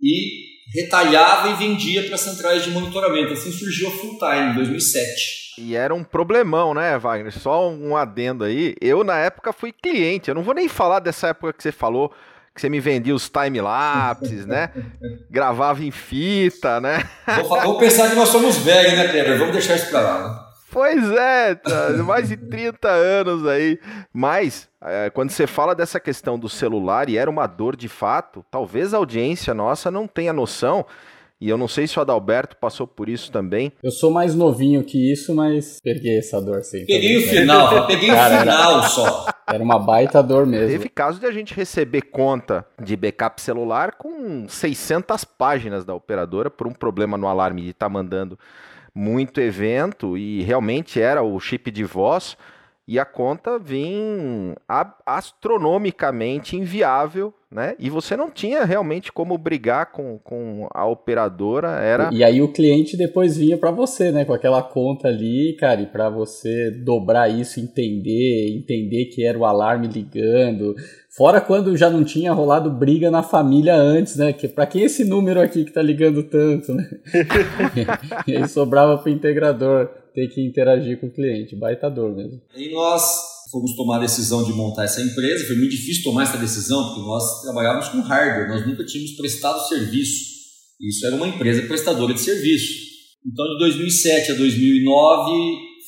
e 0.01 0.47
retalhava 0.75 1.51
e 1.51 1.69
vendia 1.69 2.03
para 2.05 2.17
centrais 2.17 2.65
de 2.65 2.71
monitoramento. 2.71 3.33
Assim 3.33 3.53
surgiu 3.53 3.89
a 3.89 3.91
Full 3.93 4.19
Time 4.19 4.53
em 4.53 4.55
2007. 4.55 5.46
E 5.59 5.75
era 5.75 5.95
um 5.95 6.05
problemão, 6.05 6.75
né, 6.75 6.99
Wagner? 6.99 7.33
Só 7.33 7.71
um 7.71 7.97
adendo 7.97 8.45
aí. 8.45 8.75
Eu, 8.81 9.03
na 9.03 9.17
época, 9.19 9.53
fui 9.53 9.73
cliente. 9.73 10.29
Eu 10.29 10.35
não 10.35 10.43
vou 10.43 10.55
nem 10.55 10.69
falar 10.69 11.01
dessa 11.01 11.29
época 11.29 11.53
que 11.53 11.63
você 11.63 11.73
falou, 11.73 12.13
que 12.55 12.61
você 12.61 12.69
me 12.69 12.81
vendia 12.81 13.15
os 13.15 13.29
time-lapses, 13.29 14.45
né? 14.47 14.71
Gravava 15.31 15.83
em 15.83 15.91
fita, 15.91 16.81
né? 16.81 17.09
Vou, 17.43 17.63
vou, 17.63 17.79
pensar 17.79 18.11
que 18.11 18.17
nós 18.17 18.29
somos 18.29 18.59
velhos, 18.59 18.95
né, 18.95 19.09
Kleber? 19.09 19.39
Vamos 19.39 19.53
deixar 19.53 19.77
isso 19.77 19.89
pra 19.91 20.01
lá, 20.01 20.29
né? 20.29 20.47
Pois 20.71 21.11
é, 21.11 21.55
tá, 21.55 21.91
mais 22.05 22.29
de 22.29 22.37
30 22.37 22.89
anos 22.89 23.47
aí. 23.47 23.79
Mas, 24.13 24.69
é, 24.83 25.09
quando 25.09 25.31
você 25.31 25.47
fala 25.47 25.75
dessa 25.75 25.99
questão 25.99 26.39
do 26.39 26.51
celular 26.51 27.09
e 27.09 27.17
era 27.17 27.31
uma 27.31 27.47
dor 27.47 27.77
de 27.77 27.89
fato, 27.89 28.45
talvez 28.51 28.93
a 28.93 28.99
audiência 28.99 29.55
nossa 29.55 29.91
não 29.91 30.07
tenha 30.07 30.35
noção 30.35 30.85
e 31.39 31.49
eu 31.49 31.59
não 31.59 31.69
sei 31.69 31.87
se 31.87 31.99
o 31.99 32.03
Adalberto 32.03 32.57
passou 32.57 32.87
por 32.87 33.09
isso 33.09 33.31
também. 33.31 33.73
Eu 33.83 33.91
sou 33.91 34.11
mais 34.11 34.35
novinho 34.35 34.83
que 34.83 35.13
isso, 35.13 35.35
mas 35.35 35.79
peguei 35.83 36.19
essa 36.19 36.41
dor 36.41 36.63
sim. 36.63 36.87
Peguei 36.87 37.19
o 37.19 37.23
final, 37.29 37.87
peguei 37.87 38.09
Cara, 38.09 38.37
o 38.37 38.41
final 38.41 38.79
era, 38.79 38.89
só. 38.89 39.27
Era 39.47 39.63
uma 39.63 39.79
baita 39.79 40.23
dor 40.23 40.47
mesmo. 40.47 40.69
Teve 40.69 40.89
caso 40.89 41.21
de 41.21 41.27
a 41.27 41.31
gente 41.31 41.53
receber 41.53 42.03
conta 42.03 42.67
de 42.83 42.97
backup 42.97 43.41
celular 43.41 43.93
com 43.93 44.49
600 44.49 45.25
páginas 45.25 45.85
da 45.85 45.95
operadora 45.95 46.51
por 46.51 46.67
um 46.67 46.73
problema 46.73 47.19
no 47.19 47.27
alarme 47.27 47.63
de 47.63 47.71
estar 47.71 47.87
tá 47.87 47.91
mandando 47.91 48.39
muito 48.95 49.39
evento 49.39 50.17
e 50.17 50.43
realmente 50.43 50.99
era 50.99 51.23
o 51.23 51.39
chip 51.39 51.71
de 51.71 51.85
voz 51.85 52.37
e 52.89 53.01
a 53.01 53.05
conta 53.05 53.59
vinha 53.59 54.55
astronomicamente 55.05 56.57
inviável, 56.57 57.35
né? 57.57 57.75
E 57.79 57.89
você 57.89 58.15
não 58.19 58.31
tinha 58.31 58.67
realmente 58.67 59.11
como 59.11 59.39
brigar 59.39 59.91
com, 59.91 60.19
com 60.19 60.69
a 60.75 60.85
operadora, 60.85 61.81
era... 61.81 62.11
E 62.13 62.23
aí 62.23 62.43
o 62.43 62.53
cliente 62.53 62.99
depois 62.99 63.39
vinha 63.39 63.57
para 63.57 63.71
você, 63.71 64.13
né? 64.13 64.27
Com 64.27 64.35
aquela 64.35 64.63
conta 64.63 65.09
ali, 65.09 65.57
cara, 65.59 65.81
e 65.81 65.87
para 65.87 66.11
você 66.11 66.71
dobrar 66.71 67.31
isso, 67.31 67.59
entender, 67.59 68.55
entender 68.55 69.07
que 69.07 69.25
era 69.25 69.39
o 69.39 69.47
alarme 69.47 69.89
ligando, 69.89 70.75
Fora 71.17 71.41
quando 71.41 71.75
já 71.79 71.89
não 71.89 72.05
tinha 72.05 72.31
rolado 72.31 72.71
briga 72.71 73.11
na 73.11 73.23
família 73.23 73.75
antes, 73.75 74.17
né? 74.17 74.35
Que 74.35 74.47
para 74.47 74.67
quem 74.67 74.83
esse 74.83 75.03
número 75.03 75.41
aqui 75.41 75.65
que 75.65 75.73
tá 75.73 75.81
ligando 75.81 76.23
tanto, 76.25 76.75
né? 76.75 76.87
e 78.29 78.37
aí 78.37 78.47
sobrava 78.47 78.99
pro 78.99 79.11
integrador 79.11 79.89
ter 80.13 80.29
que 80.29 80.47
interagir 80.47 81.01
com 81.01 81.07
o 81.07 81.11
cliente, 81.11 81.57
baita 81.57 81.89
dor 81.89 82.15
mesmo. 82.15 82.39
E 82.55 82.71
nós 82.71 83.36
fomos 83.51 83.75
tomar 83.77 83.97
a 83.97 84.01
decisão 84.01 84.45
de 84.45 84.53
montar 84.53 84.85
essa 84.85 85.01
empresa, 85.01 85.47
foi 85.47 85.57
muito 85.57 85.71
difícil 85.71 86.03
tomar 86.03 86.25
essa 86.25 86.39
decisão, 86.39 86.85
porque 86.87 87.01
nós 87.01 87.43
trabalhávamos 87.43 87.89
com 87.89 88.01
hardware, 88.01 88.49
nós 88.49 88.67
nunca 88.67 88.85
tínhamos 88.85 89.13
prestado 89.13 89.67
serviço. 89.69 90.37
Isso 90.81 91.07
era 91.07 91.17
uma 91.17 91.29
empresa 91.29 91.63
prestadora 91.63 92.13
de 92.13 92.21
serviço. 92.21 92.87
Então, 93.25 93.45
de 93.45 93.59
2007 93.59 94.33
a 94.33 94.35
2009, 94.35 95.33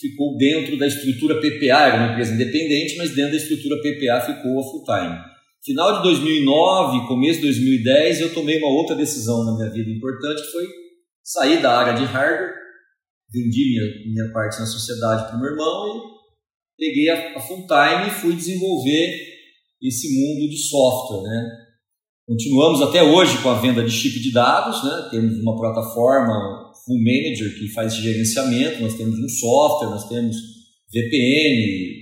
ficou 0.01 0.37
dentro 0.37 0.79
da 0.79 0.87
estrutura 0.87 1.41
PPA, 1.41 1.87
era 1.87 1.97
uma 1.97 2.13
empresa 2.13 2.35
independente, 2.35 2.97
mas 2.97 3.15
dentro 3.15 3.33
da 3.33 3.37
estrutura 3.37 3.77
PPA 3.77 4.21
ficou 4.21 4.61
a 4.61 4.63
full 4.63 4.85
time. 4.85 5.19
Final 5.65 5.99
de 5.99 6.03
2009, 6.05 7.07
começo 7.09 7.41
de 7.41 7.47
2010, 7.47 8.21
eu 8.21 8.35
tomei 8.35 8.59
uma 8.59 8.71
outra 8.71 8.97
decisão 8.97 9.45
na 9.45 9.55
minha 9.57 9.71
vida 9.71 9.91
importante, 9.91 10.43
que 10.43 10.53
foi 10.53 10.67
sair 11.23 11.61
da 11.61 11.77
área 11.77 11.95
de 11.95 12.05
hardware, 12.05 12.55
vendi 13.31 13.69
minha, 13.69 14.13
minha 14.13 14.33
parte 14.33 14.59
na 14.59 14.67
sociedade 14.67 15.27
para 15.29 15.37
o 15.37 15.41
meu 15.41 15.51
irmão 15.51 16.15
e 16.15 16.18
peguei 16.79 17.09
a, 17.11 17.37
a 17.37 17.41
full 17.41 17.67
time 17.67 18.09
e 18.09 18.21
fui 18.21 18.35
desenvolver 18.35 19.29
esse 19.83 20.09
mundo 20.09 20.49
de 20.49 20.57
software, 20.57 21.23
né? 21.23 21.51
Continuamos 22.27 22.83
até 22.83 23.03
hoje 23.03 23.43
com 23.43 23.49
a 23.49 23.59
venda 23.59 23.83
de 23.83 23.91
chip 23.91 24.21
de 24.21 24.33
dados, 24.33 24.85
né? 24.85 25.09
Temos 25.11 25.39
uma 25.41 25.57
plataforma 25.57 26.73
full 26.85 26.99
manager 26.99 27.59
que 27.59 27.69
faz 27.69 27.95
gerenciamento, 27.95 28.83
nós 28.83 28.95
temos 28.95 29.19
um 29.19 29.29
software, 29.29 29.91
nós 29.91 30.09
temos 30.09 30.37
VPN, 30.93 31.99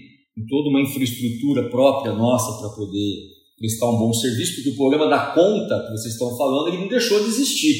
toda 0.49 0.69
uma 0.69 0.81
infraestrutura 0.81 1.71
própria 1.71 2.13
nossa 2.13 2.61
para 2.61 2.77
poder 2.77 3.37
prestar 3.59 3.87
um 3.91 3.99
bom 3.99 4.13
serviço, 4.13 4.57
porque 4.57 4.71
o 4.71 4.77
problema 4.77 5.09
da 5.09 5.33
conta 5.33 5.83
que 5.87 5.93
vocês 5.93 6.13
estão 6.13 6.37
falando, 6.37 6.69
ele 6.69 6.79
não 6.79 6.89
deixou 6.89 7.21
de 7.23 7.29
existir. 7.29 7.75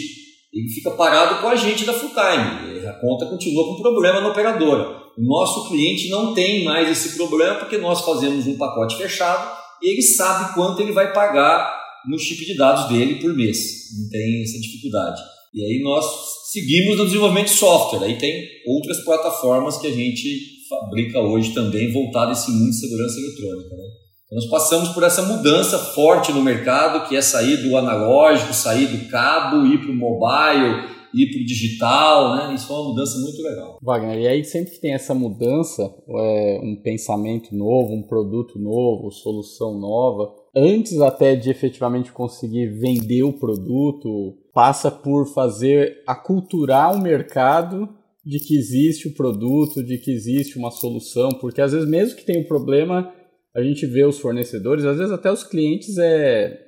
Ele 0.53 0.69
fica 0.69 0.93
parado 0.93 1.43
com 1.43 1.49
a 1.49 1.57
gente 1.57 1.85
da 1.85 1.93
full 1.93 2.11
time. 2.11 2.87
A 2.87 2.95
conta 2.95 3.27
continua 3.27 3.67
com 3.67 3.83
problema 3.83 4.21
na 4.21 4.29
operadora. 4.29 5.06
Nosso 5.19 5.69
cliente 5.69 6.09
não 6.09 6.35
tem 6.35 6.65
mais 6.65 6.91
esse 6.91 7.17
problema 7.17 7.57
porque 7.57 7.79
nós 7.79 8.03
fazemos 8.03 8.47
um 8.47 8.59
pacote 8.59 8.97
fechado 8.97 9.51
e 9.83 9.93
ele 9.93 10.03
sabe 10.03 10.55
quanto 10.55 10.83
ele 10.83 10.93
vai 10.93 11.13
pagar 11.13 11.75
no 12.07 12.19
chip 12.19 12.45
de 12.45 12.57
dados 12.57 12.89
dele 12.89 13.17
por 13.17 13.35
mês. 13.35 13.59
Não 13.99 14.09
tem 14.11 14.43
essa 14.43 14.59
dificuldade. 14.61 15.21
E 15.55 15.65
aí 15.65 15.81
nós 15.83 16.05
seguimos 16.53 16.99
no 16.99 17.07
desenvolvimento 17.07 17.47
de 17.47 17.55
software. 17.55 18.05
Aí 18.05 18.19
tem 18.19 18.47
outras 18.67 19.03
plataformas 19.05 19.79
que 19.79 19.87
a 19.87 19.93
gente 19.93 20.57
fabrica 20.69 21.21
hoje 21.21 21.55
também 21.55 21.93
voltado 21.93 22.31
a 22.31 22.33
esse 22.33 22.51
mundo 22.51 22.71
de 22.71 22.77
segurança 22.77 23.19
eletrônica. 23.19 23.75
Né? 23.75 23.85
Então 24.27 24.37
nós 24.39 24.51
passamos 24.51 24.89
por 24.91 25.03
essa 25.03 25.23
mudança 25.23 25.79
forte 25.79 26.33
no 26.33 26.43
mercado, 26.43 27.09
que 27.09 27.17
é 27.17 27.23
sair 27.23 27.57
do 27.59 27.77
analógico, 27.77 28.53
sair 28.53 28.87
do 28.87 29.09
cabo, 29.09 29.67
ir 29.67 29.79
para 29.79 29.91
o 29.91 29.95
mobile, 29.95 30.96
ir 31.17 31.31
para 31.31 31.41
o 31.41 31.45
digital, 31.45 32.37
né? 32.37 32.55
Isso 32.55 32.67
foi 32.67 32.77
uma 32.77 32.89
mudança 32.91 33.19
muito 33.19 33.43
legal. 33.43 33.79
Wagner, 33.83 34.19
e 34.19 34.29
aí 34.29 34.45
sempre 34.45 34.73
que 34.73 34.81
tem 34.81 34.93
essa 34.93 35.15
mudança, 35.15 35.83
é, 36.09 36.61
um 36.63 36.77
pensamento 36.83 37.55
novo, 37.55 37.95
um 37.95 38.03
produto 38.03 38.59
novo, 38.59 39.11
solução 39.11 39.79
nova, 39.79 40.33
antes 40.55 41.01
até 41.01 41.35
de 41.35 41.51
efetivamente 41.51 42.13
conseguir 42.13 42.67
vender 42.79 43.23
o 43.23 43.33
produto, 43.33 44.37
passa 44.53 44.91
por 44.91 45.27
fazer 45.27 46.03
aculturar 46.07 46.95
o 46.95 47.03
mercado 47.03 47.89
de 48.25 48.41
que 48.41 48.57
existe 48.57 49.07
o 49.07 49.15
produto, 49.15 49.85
de 49.85 49.99
que 49.99 50.11
existe 50.11 50.59
uma 50.59 50.71
solução, 50.71 51.31
porque 51.41 51.61
às 51.61 51.73
vezes 51.73 51.89
mesmo 51.89 52.17
que 52.17 52.25
tenha 52.25 52.41
um 52.41 52.49
problema, 52.49 53.13
a 53.55 53.63
gente 53.63 53.87
vê 53.87 54.05
os 54.05 54.19
fornecedores, 54.19 54.85
às 54.85 54.99
vezes 54.99 55.13
até 55.13 55.31
os 55.31 55.45
clientes 55.45 55.97
é, 55.97 56.59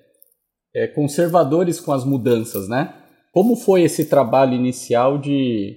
é 0.74 0.86
conservadores 0.86 1.80
com 1.80 1.92
as 1.92 2.04
mudanças, 2.04 2.68
né? 2.68 2.94
Como 3.38 3.54
foi 3.54 3.85
esse 3.85 4.07
trabalho 4.07 4.52
inicial 4.52 5.16
de, 5.16 5.76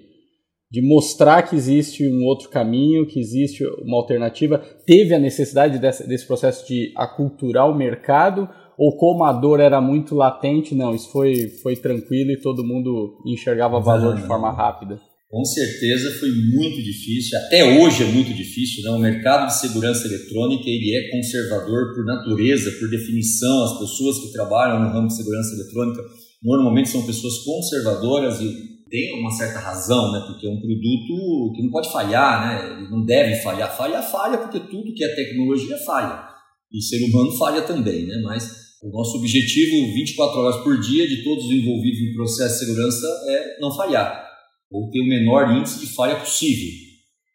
de 0.71 0.81
mostrar 0.81 1.43
que 1.43 1.55
existe 1.55 2.07
um 2.07 2.25
outro 2.25 2.49
caminho, 2.49 3.05
que 3.05 3.19
existe 3.19 3.63
uma 3.85 3.97
alternativa? 3.97 4.57
Teve 4.83 5.13
a 5.13 5.19
necessidade 5.19 5.77
desse, 5.77 6.07
desse 6.07 6.25
processo 6.25 6.67
de 6.67 6.91
aculturar 6.97 7.69
o 7.69 7.77
mercado 7.77 8.49
ou 8.75 8.97
como 8.97 9.23
a 9.25 9.31
dor 9.31 9.59
era 9.59 9.79
muito 9.79 10.15
latente, 10.15 10.73
não, 10.73 10.95
isso 10.95 11.11
foi, 11.11 11.49
foi 11.61 11.75
tranquilo 11.75 12.31
e 12.31 12.41
todo 12.41 12.65
mundo 12.65 13.21
enxergava 13.27 13.79
valor 13.79 14.15
de 14.15 14.23
forma 14.23 14.51
rápida? 14.51 14.99
Com 15.29 15.45
certeza 15.45 16.19
foi 16.19 16.29
muito 16.29 16.81
difícil, 16.81 17.37
até 17.45 17.79
hoje 17.79 18.01
é 18.01 18.07
muito 18.07 18.33
difícil, 18.33 18.83
né? 18.83 18.89
O 18.89 18.99
mercado 18.99 19.45
de 19.45 19.59
segurança 19.59 20.07
eletrônica, 20.07 20.63
ele 20.65 20.95
é 20.95 21.11
conservador 21.15 21.93
por 21.93 22.05
natureza, 22.05 22.71
por 22.79 22.89
definição, 22.89 23.65
as 23.65 23.77
pessoas 23.77 24.17
que 24.17 24.33
trabalham 24.33 24.83
no 24.83 24.89
ramo 24.89 25.07
de 25.09 25.15
segurança 25.15 25.53
eletrônica 25.53 26.01
normalmente 26.41 26.89
são 26.89 27.05
pessoas 27.05 27.39
conservadoras 27.39 28.41
e 28.41 28.71
tem 28.89 29.19
uma 29.19 29.31
certa 29.31 29.59
razão, 29.59 30.11
né? 30.11 30.23
Porque 30.27 30.45
é 30.45 30.49
um 30.49 30.59
produto 30.59 31.53
que 31.55 31.63
não 31.63 31.71
pode 31.71 31.91
falhar, 31.91 32.45
né? 32.45 32.77
Ele 32.77 32.89
não 32.89 33.05
deve 33.05 33.41
falhar. 33.41 33.75
Falha, 33.75 34.01
falha, 34.01 34.37
porque 34.37 34.59
tudo 34.59 34.93
que 34.93 35.03
é 35.03 35.15
tecnologia 35.15 35.77
falha. 35.77 36.27
E 36.71 36.81
ser 36.81 37.03
humano 37.05 37.31
falha 37.37 37.61
também, 37.61 38.05
né? 38.05 38.21
Mas 38.23 38.71
o 38.83 38.89
nosso 38.89 39.17
objetivo 39.17 39.93
24 39.93 40.39
horas 40.39 40.63
por 40.63 40.79
dia 40.79 41.07
de 41.07 41.23
todos 41.23 41.45
os 41.45 41.51
envolvidos 41.51 42.01
no 42.01 42.15
processo 42.15 42.59
de 42.59 42.65
segurança 42.65 43.07
é 43.27 43.59
não 43.61 43.71
falhar, 43.75 44.25
ou 44.71 44.89
ter 44.89 45.01
o 45.01 45.07
menor 45.07 45.55
índice 45.55 45.79
de 45.79 45.93
falha 45.93 46.15
possível. 46.15 46.67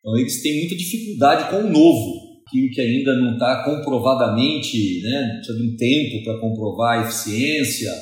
Então 0.00 0.18
eles 0.18 0.42
têm 0.42 0.58
muita 0.58 0.76
dificuldade 0.76 1.50
com 1.50 1.68
o 1.68 1.70
novo, 1.70 2.42
aquilo 2.46 2.70
que 2.70 2.80
ainda 2.80 3.14
não 3.14 3.34
está 3.34 3.64
comprovadamente, 3.64 5.00
né? 5.02 5.34
precisa 5.36 5.58
de 5.58 5.68
um 5.68 5.76
tempo 5.76 6.24
para 6.24 6.40
comprovar 6.40 6.98
a 6.98 7.02
eficiência. 7.02 7.92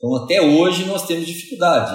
Então 0.00 0.16
até 0.16 0.40
hoje 0.40 0.86
nós 0.86 1.06
temos 1.06 1.26
dificuldade. 1.26 1.92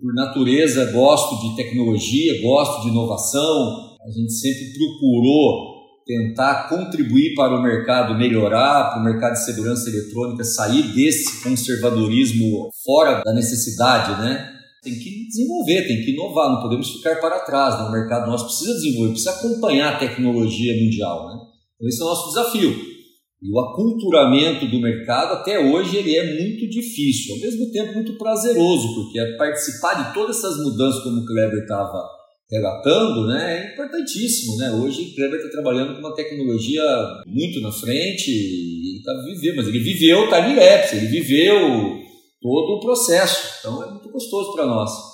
Por 0.00 0.14
natureza 0.14 0.90
gosto 0.90 1.38
de 1.42 1.54
tecnologia, 1.54 2.40
gosto 2.40 2.82
de 2.82 2.88
inovação, 2.88 3.98
a 4.00 4.10
gente 4.10 4.32
sempre 4.32 4.72
procurou 4.72 5.72
tentar 6.06 6.68
contribuir 6.70 7.34
para 7.34 7.54
o 7.54 7.62
mercado 7.62 8.16
melhorar, 8.16 8.90
para 8.90 9.00
o 9.00 9.04
mercado 9.04 9.34
de 9.34 9.44
segurança 9.44 9.88
eletrônica 9.90 10.42
sair 10.44 10.94
desse 10.94 11.42
conservadorismo 11.44 12.70
fora 12.82 13.22
da 13.22 13.34
necessidade, 13.34 14.20
né? 14.20 14.48
Tem 14.82 14.94
que 14.94 15.26
desenvolver, 15.28 15.86
tem 15.86 16.02
que 16.02 16.12
inovar, 16.12 16.50
não 16.50 16.62
podemos 16.62 16.90
ficar 16.90 17.20
para 17.20 17.38
trás. 17.40 17.78
Né? 17.78 17.84
O 17.84 17.92
mercado 17.92 18.28
nosso 18.28 18.46
precisa 18.46 18.74
desenvolver, 18.74 19.10
precisa 19.10 19.30
acompanhar 19.30 19.92
a 19.92 19.98
tecnologia 19.98 20.74
mundial, 20.82 21.28
né? 21.28 21.34
Então 21.76 21.88
esse 21.88 22.00
é 22.00 22.04
o 22.04 22.08
nosso 22.08 22.28
desafio. 22.28 22.91
E 23.42 23.52
o 23.52 23.58
aculturamento 23.58 24.68
do 24.68 24.80
mercado 24.80 25.32
até 25.32 25.58
hoje 25.58 25.96
ele 25.96 26.16
é 26.16 26.40
muito 26.40 26.68
difícil, 26.68 27.34
ao 27.34 27.40
mesmo 27.40 27.72
tempo 27.72 27.94
muito 27.94 28.16
prazeroso, 28.16 28.94
porque 28.94 29.18
é 29.18 29.36
participar 29.36 29.94
de 29.94 30.14
todas 30.14 30.38
essas 30.38 30.58
mudanças 30.58 31.02
como 31.02 31.22
o 31.22 31.26
Kleber 31.26 31.62
estava 31.62 32.08
relatando, 32.48 33.26
né, 33.26 33.58
é 33.58 33.72
importantíssimo, 33.72 34.58
né? 34.58 34.70
Hoje 34.70 35.02
o 35.02 35.14
Kleber 35.14 35.40
está 35.40 35.50
trabalhando 35.50 35.94
com 35.94 36.00
uma 36.00 36.14
tecnologia 36.14 36.82
muito 37.26 37.60
na 37.60 37.72
frente 37.72 38.30
e 38.30 38.98
está 38.98 39.12
vivendo, 39.24 39.56
mas 39.56 39.66
ele 39.66 39.80
viveu 39.80 40.20
o 40.20 40.28
time 40.28 40.54
lapse, 40.54 40.96
ele 40.96 41.06
viveu 41.06 41.58
todo 42.40 42.76
o 42.76 42.80
processo, 42.80 43.58
então 43.58 43.82
é 43.82 43.90
muito 43.90 44.08
gostoso 44.10 44.52
para 44.52 44.66
nós. 44.66 45.11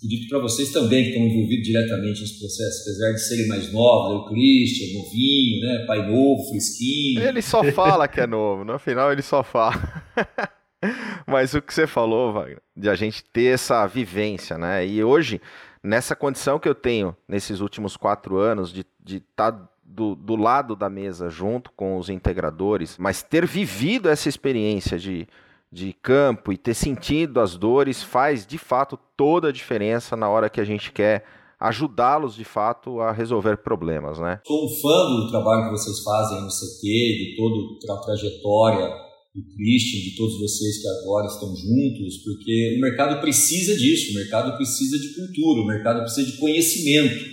Acredito 0.00 0.30
para 0.30 0.38
vocês 0.38 0.72
também 0.72 1.04
que 1.04 1.10
estão 1.10 1.26
envolvidos 1.26 1.62
diretamente 1.62 2.22
nesse 2.22 2.38
processo, 2.38 2.80
apesar 2.80 3.12
de 3.12 3.20
serem 3.20 3.48
mais 3.48 3.70
novos, 3.70 4.22
o 4.22 4.28
Christian, 4.30 4.98
novinho, 4.98 5.60
né, 5.60 5.84
pai 5.86 6.08
novo, 6.08 6.48
fresquinho. 6.48 7.22
Ele 7.22 7.42
só 7.42 7.62
fala 7.72 8.08
que 8.08 8.18
é 8.18 8.26
novo, 8.26 8.64
no 8.64 8.78
final 8.78 9.12
ele 9.12 9.20
só 9.20 9.44
fala. 9.44 9.76
Mas 11.28 11.52
o 11.52 11.60
que 11.60 11.74
você 11.74 11.86
falou, 11.86 12.32
Wagner, 12.32 12.62
de 12.74 12.88
a 12.88 12.94
gente 12.94 13.22
ter 13.24 13.52
essa 13.52 13.86
vivência, 13.86 14.56
né? 14.56 14.86
E 14.86 15.04
hoje 15.04 15.38
nessa 15.82 16.16
condição 16.16 16.58
que 16.58 16.68
eu 16.68 16.74
tenho 16.74 17.14
nesses 17.28 17.60
últimos 17.60 17.94
quatro 17.94 18.38
anos 18.38 18.72
de 18.72 18.86
estar 19.06 19.52
tá 19.52 19.68
do, 19.84 20.14
do 20.14 20.36
lado 20.36 20.76
da 20.76 20.88
mesa 20.88 21.28
junto 21.28 21.70
com 21.72 21.98
os 21.98 22.08
integradores, 22.08 22.96
mas 22.96 23.22
ter 23.22 23.46
vivido 23.46 24.08
essa 24.08 24.28
experiência 24.28 24.98
de, 24.98 25.26
de 25.72 25.92
campo 25.92 26.52
e 26.52 26.56
ter 26.56 26.74
sentido 26.74 27.38
as 27.38 27.56
dores 27.56 28.02
faz 28.02 28.44
de 28.44 28.58
fato 28.58 28.98
toda 29.16 29.48
a 29.48 29.52
diferença 29.52 30.16
na 30.16 30.28
hora 30.28 30.50
que 30.50 30.60
a 30.60 30.64
gente 30.64 30.90
quer 30.90 31.24
ajudá-los 31.60 32.34
de 32.34 32.44
fato 32.44 33.00
a 33.00 33.12
resolver 33.12 33.58
problemas, 33.58 34.18
né? 34.18 34.40
Sou 34.46 34.64
um 34.64 34.80
fã 34.80 35.10
do 35.10 35.30
trabalho 35.30 35.66
que 35.66 35.78
vocês 35.78 36.00
fazem 36.00 36.40
no 36.40 36.48
CT, 36.48 36.82
de 36.82 37.36
toda 37.36 37.94
a 37.94 38.00
trajetória 38.00 38.88
do 39.34 39.42
Christian, 39.54 40.00
de 40.00 40.16
todos 40.16 40.40
vocês 40.40 40.80
que 40.80 40.88
agora 40.88 41.26
estão 41.26 41.54
juntos, 41.54 42.16
porque 42.24 42.76
o 42.78 42.80
mercado 42.80 43.20
precisa 43.20 43.76
disso, 43.76 44.10
o 44.10 44.14
mercado 44.14 44.56
precisa 44.56 44.98
de 44.98 45.14
cultura, 45.14 45.60
o 45.60 45.66
mercado 45.66 46.00
precisa 46.00 46.32
de 46.32 46.38
conhecimento. 46.38 47.24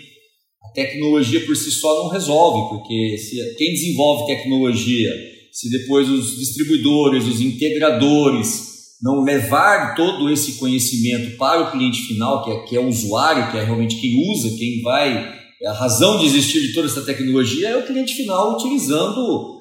A 0.61 0.73
tecnologia 0.73 1.43
por 1.45 1.55
si 1.55 1.71
só 1.71 2.03
não 2.03 2.09
resolve, 2.09 2.69
porque 2.69 3.17
se, 3.17 3.55
quem 3.55 3.71
desenvolve 3.71 4.27
tecnologia, 4.27 5.09
se 5.57 5.71
depois 5.71 6.07
os 6.07 6.37
distribuidores, 6.37 7.25
os 7.25 7.41
integradores 7.41 8.93
não 9.01 9.23
levar 9.23 9.95
todo 9.95 10.29
esse 10.29 10.59
conhecimento 10.59 11.35
para 11.35 11.63
o 11.63 11.71
cliente 11.71 12.03
final, 12.03 12.43
que 12.43 12.51
é, 12.51 12.59
que 12.59 12.77
é 12.77 12.79
o 12.79 12.87
usuário, 12.87 13.49
que 13.49 13.57
é 13.57 13.63
realmente 13.63 13.99
quem 13.99 14.31
usa, 14.31 14.55
quem 14.55 14.83
vai, 14.83 15.33
a 15.65 15.73
razão 15.73 16.19
de 16.19 16.27
existir 16.27 16.61
de 16.61 16.75
toda 16.75 16.85
essa 16.85 17.03
tecnologia 17.03 17.69
é 17.69 17.75
o 17.75 17.87
cliente 17.87 18.13
final 18.13 18.53
utilizando 18.53 19.59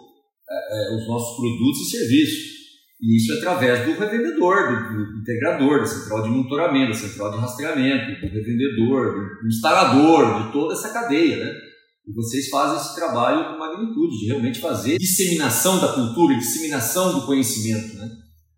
é, 0.50 0.92
é, 0.92 0.96
os 0.96 1.08
nossos 1.08 1.34
produtos 1.34 1.80
e 1.80 1.90
serviços. 1.90 2.56
E 3.00 3.16
isso 3.16 3.32
é 3.32 3.38
através 3.38 3.86
do 3.86 3.98
revendedor, 3.98 4.68
do, 4.68 5.12
do, 5.14 5.20
integrador, 5.20 5.80
da 5.80 5.86
central 5.86 6.22
de 6.24 6.28
monitoramento, 6.28 6.92
da 6.92 6.98
central 6.98 7.30
de 7.30 7.38
rastreamento, 7.38 8.20
do 8.20 8.34
revendedor, 8.34 9.14
do, 9.14 9.40
do 9.40 9.48
instalador, 9.48 10.42
de 10.44 10.52
toda 10.52 10.74
essa 10.74 10.92
cadeia, 10.92 11.42
né? 11.42 11.65
E 12.06 12.12
vocês 12.12 12.48
fazem 12.48 12.76
esse 12.76 12.94
trabalho 12.94 13.50
com 13.50 13.58
magnitude, 13.58 14.18
de 14.20 14.26
realmente 14.26 14.60
fazer 14.60 14.96
disseminação 14.96 15.80
da 15.80 15.92
cultura, 15.92 16.38
disseminação 16.38 17.18
do 17.18 17.26
conhecimento, 17.26 17.96
né? 17.96 18.08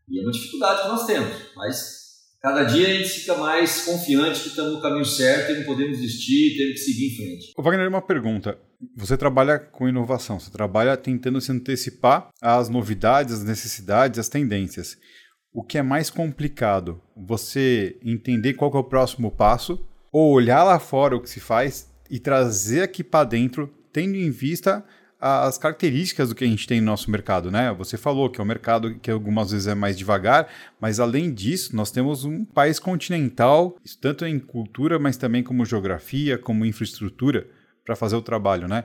E 0.07 0.21
é 0.21 0.23
uma 0.23 0.33
dificuldade 0.33 0.83
que 0.83 0.89
nós 0.89 1.07
temos, 1.07 1.33
mas 1.57 1.99
cada 2.43 2.65
dia 2.65 2.87
a 2.87 2.95
gente 2.95 3.09
fica 3.09 3.37
mais 3.37 3.85
confiante 3.87 4.41
que 4.41 4.49
estamos 4.49 4.75
no 4.75 4.83
caminho 4.83 5.05
certo 5.05 5.53
e 5.53 5.59
não 5.59 5.65
podemos 5.65 5.99
desistir, 5.99 6.59
temos 6.59 6.75
que 6.75 6.79
seguir 6.81 7.07
em 7.07 7.17
frente. 7.17 7.53
O 7.57 7.63
Wagner, 7.63 7.89
uma 7.89 8.03
pergunta. 8.03 8.59
Você 8.97 9.17
trabalha 9.17 9.59
com 9.59 9.89
inovação, 9.89 10.39
você 10.39 10.51
trabalha 10.51 10.97
tentando 10.97 11.41
se 11.41 11.51
antecipar 11.51 12.29
às 12.41 12.69
novidades, 12.69 13.35
às 13.35 13.45
necessidades, 13.45 14.19
às 14.19 14.29
tendências. 14.29 14.97
O 15.53 15.65
que 15.65 15.79
é 15.79 15.83
mais 15.83 16.11
complicado? 16.11 17.01
Você 17.17 17.99
entender 18.05 18.55
qual 18.55 18.71
é 18.75 18.79
o 18.79 18.85
próximo 18.85 19.31
passo 19.31 19.83
ou 20.13 20.33
olhar 20.33 20.63
lá 20.65 20.79
fora 20.79 21.17
o 21.17 21.21
que 21.21 21.31
se 21.31 21.41
faz 21.41 21.88
e 22.11 22.19
trazer 22.19 22.83
aqui 22.83 23.05
para 23.05 23.25
dentro, 23.25 23.73
tendo 23.93 24.17
em 24.17 24.31
vista 24.31 24.85
as 25.21 25.59
características 25.59 26.29
do 26.29 26.35
que 26.35 26.45
a 26.45 26.47
gente 26.47 26.67
tem 26.67 26.81
no 26.81 26.87
nosso 26.87 27.11
mercado, 27.11 27.51
né? 27.51 27.73
Você 27.75 27.97
falou 27.97 28.31
que 28.31 28.41
é 28.41 28.45
um 28.45 28.47
mercado 28.47 28.95
que 29.01 29.11
algumas 29.11 29.51
vezes 29.51 29.67
é 29.67 29.75
mais 29.75 29.99
devagar, 29.99 30.49
mas 30.81 31.01
além 31.01 31.35
disso, 31.35 31.75
nós 31.75 31.91
temos 31.91 32.25
um 32.25 32.45
país 32.45 32.79
continental, 32.79 33.77
tanto 34.01 34.25
em 34.25 34.39
cultura, 34.39 34.97
mas 34.97 35.17
também 35.17 35.43
como 35.43 35.65
geografia, 35.65 36.39
como 36.39 36.65
infraestrutura 36.65 37.49
para 37.85 37.97
fazer 37.97 38.15
o 38.15 38.23
trabalho, 38.23 38.69
né? 38.69 38.85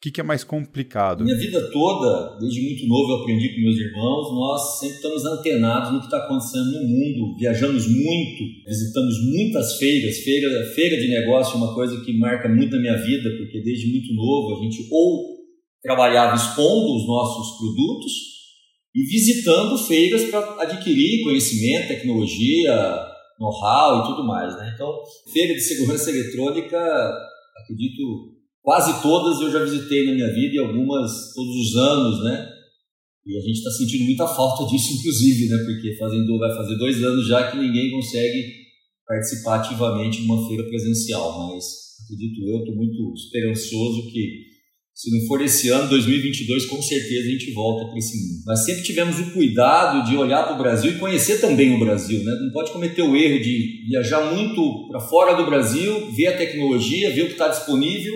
O 0.00 0.02
que, 0.02 0.10
que, 0.10 0.20
é 0.22 0.24
mais 0.24 0.42
complicado? 0.42 1.24
Minha 1.24 1.36
vida 1.36 1.60
toda, 1.70 2.38
desde 2.38 2.62
muito 2.62 2.86
novo, 2.86 3.12
eu 3.12 3.16
aprendi 3.16 3.54
com 3.54 3.60
meus 3.60 3.76
irmãos. 3.76 4.32
Nós 4.32 4.78
sempre 4.78 4.96
estamos 4.96 5.26
antenados 5.26 5.92
no 5.92 5.98
que 5.98 6.06
está 6.06 6.24
acontecendo 6.24 6.72
no 6.72 6.88
mundo. 6.88 7.36
Viajamos 7.38 7.86
muito, 7.86 8.42
visitamos 8.66 9.14
muitas 9.30 9.76
feiras. 9.76 10.16
Feira, 10.20 10.64
feira 10.74 10.96
de 10.96 11.06
negócio 11.06 11.52
é 11.52 11.56
uma 11.58 11.74
coisa 11.74 12.02
que 12.02 12.18
marca 12.18 12.48
muito 12.48 12.76
a 12.76 12.78
minha 12.80 12.96
vida, 12.96 13.28
porque 13.36 13.60
desde 13.62 13.90
muito 13.90 14.14
novo 14.14 14.56
a 14.56 14.62
gente 14.62 14.88
ou 14.90 15.36
trabalhava 15.82 16.34
expondo 16.34 16.96
os 16.96 17.06
nossos 17.06 17.58
produtos 17.58 18.12
e 18.94 19.02
visitando 19.04 19.76
feiras 19.76 20.24
para 20.30 20.62
adquirir 20.62 21.24
conhecimento, 21.24 21.88
tecnologia, 21.88 22.72
know-how 23.38 24.02
e 24.02 24.06
tudo 24.06 24.26
mais. 24.26 24.56
Né? 24.56 24.72
Então, 24.74 24.94
feira 25.30 25.52
de 25.52 25.60
segurança 25.60 26.08
eletrônica, 26.08 26.78
acredito, 27.62 28.39
quase 28.62 29.02
todas 29.02 29.40
eu 29.40 29.50
já 29.50 29.64
visitei 29.64 30.06
na 30.06 30.12
minha 30.12 30.32
vida 30.32 30.54
e 30.54 30.58
algumas 30.58 31.32
todos 31.34 31.56
os 31.56 31.76
anos, 31.76 32.24
né? 32.24 32.48
E 33.26 33.36
a 33.36 33.40
gente 33.40 33.58
está 33.58 33.70
sentindo 33.70 34.04
muita 34.04 34.26
falta 34.26 34.70
disso, 34.70 34.94
inclusive, 34.94 35.48
né? 35.48 35.56
Porque 35.64 35.96
fazendo, 35.96 36.38
vai 36.38 36.54
fazer 36.54 36.76
dois 36.76 37.02
anos 37.02 37.26
já 37.26 37.50
que 37.50 37.58
ninguém 37.58 37.90
consegue 37.90 38.60
participar 39.06 39.56
ativamente 39.56 40.18
de 40.18 40.24
uma 40.24 40.46
feira 40.48 40.64
presencial, 40.64 41.48
mas 41.48 41.64
acredito 42.04 42.46
eu, 42.48 42.58
estou 42.58 42.76
muito 42.76 43.12
esperançoso 43.14 44.10
que 44.10 44.50
se 44.94 45.10
não 45.10 45.26
for 45.26 45.40
esse 45.40 45.68
ano, 45.70 45.88
2022, 45.88 46.66
com 46.66 46.82
certeza 46.82 47.26
a 47.26 47.30
gente 47.30 47.52
volta 47.52 47.88
para 47.88 47.98
esse 47.98 48.16
mundo. 48.18 48.42
Mas 48.46 48.64
sempre 48.66 48.82
tivemos 48.82 49.18
o 49.18 49.32
cuidado 49.32 50.06
de 50.08 50.14
olhar 50.14 50.44
para 50.44 50.54
o 50.54 50.58
Brasil 50.58 50.92
e 50.92 50.98
conhecer 50.98 51.40
também 51.40 51.74
o 51.74 51.78
Brasil. 51.78 52.22
Né? 52.22 52.32
Não 52.42 52.52
pode 52.52 52.70
cometer 52.70 53.02
o 53.02 53.16
erro 53.16 53.42
de 53.42 53.86
viajar 53.88 54.34
muito 54.34 54.88
para 54.88 55.00
fora 55.00 55.34
do 55.34 55.46
Brasil, 55.46 56.12
ver 56.12 56.26
a 56.26 56.36
tecnologia, 56.36 57.14
ver 57.14 57.22
o 57.22 57.26
que 57.26 57.32
está 57.32 57.48
disponível 57.48 58.14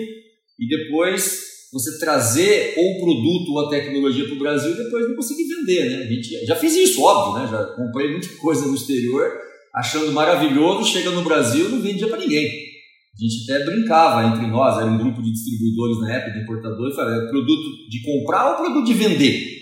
e 0.59 0.67
depois 0.67 1.55
você 1.71 1.99
trazer 1.99 2.73
ou 2.77 2.85
o 2.85 2.99
produto 3.01 3.51
ou 3.51 3.65
a 3.65 3.69
tecnologia 3.69 4.25
para 4.25 4.35
o 4.35 4.39
Brasil 4.39 4.71
e 4.71 4.77
depois 4.77 5.09
não 5.09 5.15
conseguir 5.15 5.43
vender. 5.43 5.89
Né? 5.89 6.03
A 6.03 6.07
gente 6.07 6.45
já 6.45 6.55
fiz 6.55 6.73
isso, 6.73 7.01
óbvio, 7.01 7.43
né? 7.43 7.49
já 7.51 7.63
comprei 7.75 8.11
muita 8.11 8.29
coisa 8.37 8.65
no 8.65 8.75
exterior, 8.75 9.29
achando 9.73 10.11
maravilhoso, 10.13 10.89
chega 10.89 11.11
no 11.11 11.23
Brasil 11.23 11.67
não 11.69 11.81
vendia 11.81 12.07
para 12.07 12.19
ninguém. 12.19 12.45
A 12.47 13.17
gente 13.17 13.51
até 13.51 13.65
brincava 13.65 14.27
entre 14.27 14.47
nós, 14.47 14.77
era 14.77 14.85
um 14.85 14.97
grupo 14.97 15.21
de 15.21 15.31
distribuidores 15.31 15.99
na 16.01 16.13
época, 16.15 16.33
de 16.33 16.43
importadores, 16.43 16.95
falava, 16.95 17.23
é 17.23 17.29
produto 17.29 17.89
de 17.89 18.01
comprar 18.01 18.51
ou 18.51 18.57
produto 18.57 18.85
de 18.85 18.93
vender? 18.93 19.55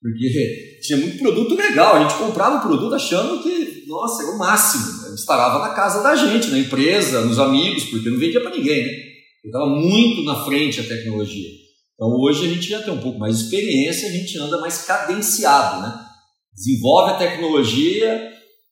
Porque 0.00 0.78
tinha 0.82 0.98
muito 0.98 1.18
produto 1.18 1.54
legal, 1.54 1.96
a 1.96 2.02
gente 2.02 2.18
comprava 2.18 2.56
o 2.58 2.68
produto 2.68 2.94
achando 2.94 3.42
que, 3.42 3.84
nossa, 3.86 4.22
era 4.22 4.32
o 4.32 4.38
máximo. 4.38 5.12
Instalava 5.12 5.58
na 5.66 5.74
casa 5.74 6.02
da 6.02 6.14
gente, 6.14 6.50
na 6.50 6.58
empresa, 6.58 7.24
nos 7.24 7.38
amigos, 7.38 7.84
porque 7.84 8.08
não 8.08 8.18
vendia 8.18 8.40
para 8.40 8.56
ninguém, 8.56 8.84
né? 8.84 9.09
Estava 9.44 9.66
muito 9.66 10.22
na 10.24 10.44
frente 10.44 10.80
a 10.80 10.84
tecnologia. 10.84 11.48
Então 11.94 12.08
hoje 12.18 12.46
a 12.46 12.54
gente 12.54 12.68
já 12.68 12.82
tem 12.82 12.92
um 12.92 13.00
pouco 13.00 13.18
mais 13.18 13.38
de 13.38 13.44
experiência, 13.44 14.08
a 14.08 14.12
gente 14.12 14.38
anda 14.38 14.60
mais 14.60 14.84
cadenciado, 14.84 15.82
né? 15.82 15.94
Desenvolve 16.54 17.12
a 17.12 17.18
tecnologia, 17.18 18.30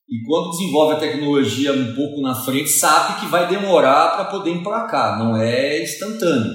e 0.08 0.22
quando 0.26 0.50
desenvolve 0.52 0.94
a 0.94 0.98
tecnologia 0.98 1.72
um 1.72 1.94
pouco 1.94 2.22
na 2.22 2.34
frente, 2.34 2.70
sabe 2.70 3.20
que 3.20 3.26
vai 3.26 3.46
demorar 3.46 4.16
para 4.16 4.24
poder 4.24 4.50
emplacar, 4.50 5.18
não 5.18 5.36
é 5.36 5.82
instantâneo. 5.82 6.50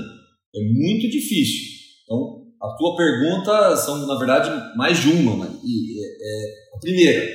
É 0.56 0.60
muito 0.74 1.08
difícil. 1.08 1.62
Então, 2.04 2.44
a 2.60 2.76
tua 2.76 2.96
pergunta 2.96 3.78
são, 3.78 4.08
na 4.08 4.18
verdade, 4.18 4.50
mais 4.76 5.00
de 5.00 5.10
uma. 5.10 5.46
Né? 5.46 5.52
E, 5.64 6.04
é, 6.04 6.08
é, 6.08 6.80
primeira, 6.82 7.32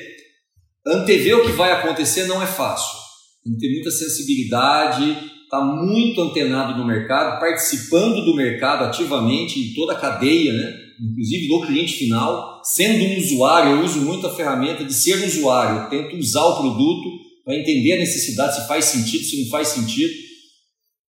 antever 0.89 1.39
o 1.39 1.47
que 1.47 1.53
vai 1.53 1.71
acontecer 1.71 2.27
não 2.27 2.43
é 2.43 2.47
fácil. 2.47 2.99
Tem 3.45 3.53
que 3.53 3.61
ter 3.61 3.73
muita 3.75 3.91
sensibilidade, 3.93 5.17
estar 5.49 5.61
tá 5.61 5.65
muito 5.65 6.21
antenado 6.21 6.77
no 6.77 6.87
mercado, 6.87 7.41
participando 7.41 8.25
do 8.25 8.35
mercado 8.35 8.85
ativamente 8.85 9.59
em 9.59 9.75
toda 9.75 9.95
a 9.95 10.01
cadeia, 10.01 10.53
né? 10.53 10.89
inclusive 11.01 11.49
do 11.49 11.67
cliente 11.67 11.95
final, 11.95 12.61
sendo 12.65 13.05
um 13.05 13.19
usuário, 13.19 13.77
eu 13.77 13.85
uso 13.85 14.01
muito 14.01 14.27
a 14.27 14.35
ferramenta 14.35 14.85
de 14.85 14.93
ser 14.93 15.25
usuário, 15.25 15.83
eu 15.83 15.91
tento 15.91 16.17
usar 16.17 16.45
o 16.45 16.61
produto 16.61 17.09
para 17.45 17.57
entender 17.57 17.95
a 17.95 17.99
necessidade, 17.99 18.57
se 18.57 18.69
faz 18.69 18.85
sentido, 18.85 19.25
se 19.25 19.43
não 19.43 19.49
faz 19.49 19.69
sentido. 19.69 20.13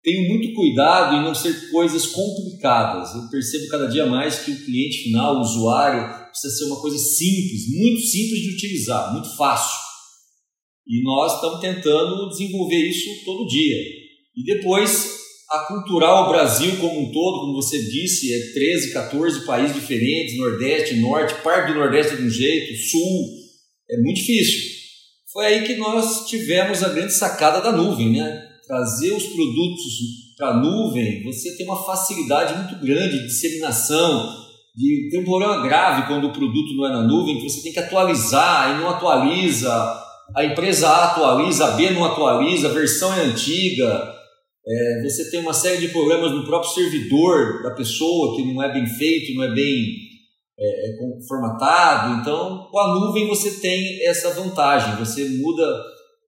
Tenho 0.04 0.30
muito 0.30 0.54
cuidado 0.54 1.16
em 1.16 1.24
não 1.24 1.34
ser 1.34 1.72
coisas 1.72 2.06
complicadas. 2.08 3.14
Eu 3.16 3.30
percebo 3.30 3.68
cada 3.68 3.88
dia 3.88 4.06
mais 4.06 4.40
que 4.40 4.52
o 4.52 4.66
cliente 4.66 5.04
final, 5.04 5.38
o 5.38 5.42
usuário, 5.42 6.30
precisa 6.30 6.56
ser 6.56 6.66
uma 6.66 6.80
coisa 6.80 6.98
simples, 6.98 7.76
muito 7.76 8.00
simples 8.02 8.42
de 8.42 8.54
utilizar, 8.54 9.12
muito 9.12 9.36
fácil. 9.36 9.78
E 10.88 11.04
nós 11.04 11.36
estamos 11.36 11.60
tentando 11.60 12.30
desenvolver 12.30 12.90
isso 12.90 13.26
todo 13.26 13.48
dia. 13.48 13.99
E 14.36 14.44
depois 14.44 15.20
aculturar 15.50 16.26
o 16.26 16.30
Brasil 16.30 16.78
como 16.78 17.02
um 17.02 17.12
todo, 17.12 17.42
como 17.42 17.54
você 17.54 17.82
disse, 17.90 18.34
é 18.34 18.54
13, 18.54 18.94
14 18.94 19.46
países 19.46 19.76
diferentes, 19.76 20.38
Nordeste, 20.38 20.96
Norte, 20.98 21.42
parte 21.42 21.74
do 21.74 21.80
Nordeste 21.80 22.16
de 22.16 22.24
um 22.24 22.30
jeito, 22.30 22.78
Sul, 22.90 23.28
é 23.90 23.98
muito 23.98 24.18
difícil. 24.18 24.78
Foi 25.34 25.46
aí 25.46 25.64
que 25.66 25.76
nós 25.76 26.28
tivemos 26.28 26.84
a 26.84 26.90
grande 26.90 27.14
sacada 27.14 27.62
da 27.62 27.72
nuvem, 27.72 28.12
né? 28.12 28.48
Trazer 28.68 29.12
os 29.12 29.26
produtos 29.26 29.94
para 30.38 30.50
a 30.50 30.58
nuvem, 30.58 31.24
você 31.24 31.58
tem 31.58 31.66
uma 31.66 31.84
facilidade 31.84 32.56
muito 32.56 32.84
grande 32.84 33.20
de 33.20 33.26
disseminação, 33.26 34.48
de 34.76 35.10
ter 35.12 35.20
um 35.20 35.26
problema 35.26 35.62
grave 35.62 36.08
quando 36.08 36.28
o 36.28 36.34
produto 36.34 36.76
não 36.76 36.88
é 36.88 36.92
na 36.92 37.04
nuvem, 37.04 37.38
que 37.38 37.50
você 37.50 37.62
tem 37.62 37.74
que 37.74 37.80
atualizar 37.80 38.72
e 38.72 38.82
não 38.82 38.90
atualiza, 38.90 39.70
a 40.36 40.46
empresa 40.46 40.88
A 40.88 41.06
atualiza, 41.06 41.66
a 41.66 41.72
B 41.72 41.90
não 41.90 42.06
atualiza, 42.06 42.70
a 42.70 42.72
versão 42.72 43.14
é 43.14 43.22
antiga, 43.22 44.19
é, 44.70 45.02
você 45.04 45.32
tem 45.32 45.40
uma 45.40 45.54
série 45.54 45.78
de 45.78 45.88
problemas 45.88 46.32
no 46.32 46.46
próprio 46.46 46.72
servidor 46.72 47.64
da 47.64 47.72
pessoa 47.72 48.36
que 48.36 48.54
não 48.54 48.62
é 48.62 48.72
bem 48.72 48.86
feito, 48.86 49.34
não 49.34 49.44
é 49.44 49.52
bem 49.52 49.74
é, 50.60 50.90
é 50.90 50.98
formatado. 51.28 52.22
Então, 52.22 52.68
com 52.70 52.80
a 52.80 52.94
nuvem 53.00 53.28
você 53.28 53.60
tem 53.60 54.06
essa 54.06 54.32
vantagem. 54.34 54.96
Você 54.98 55.28
muda 55.42 55.66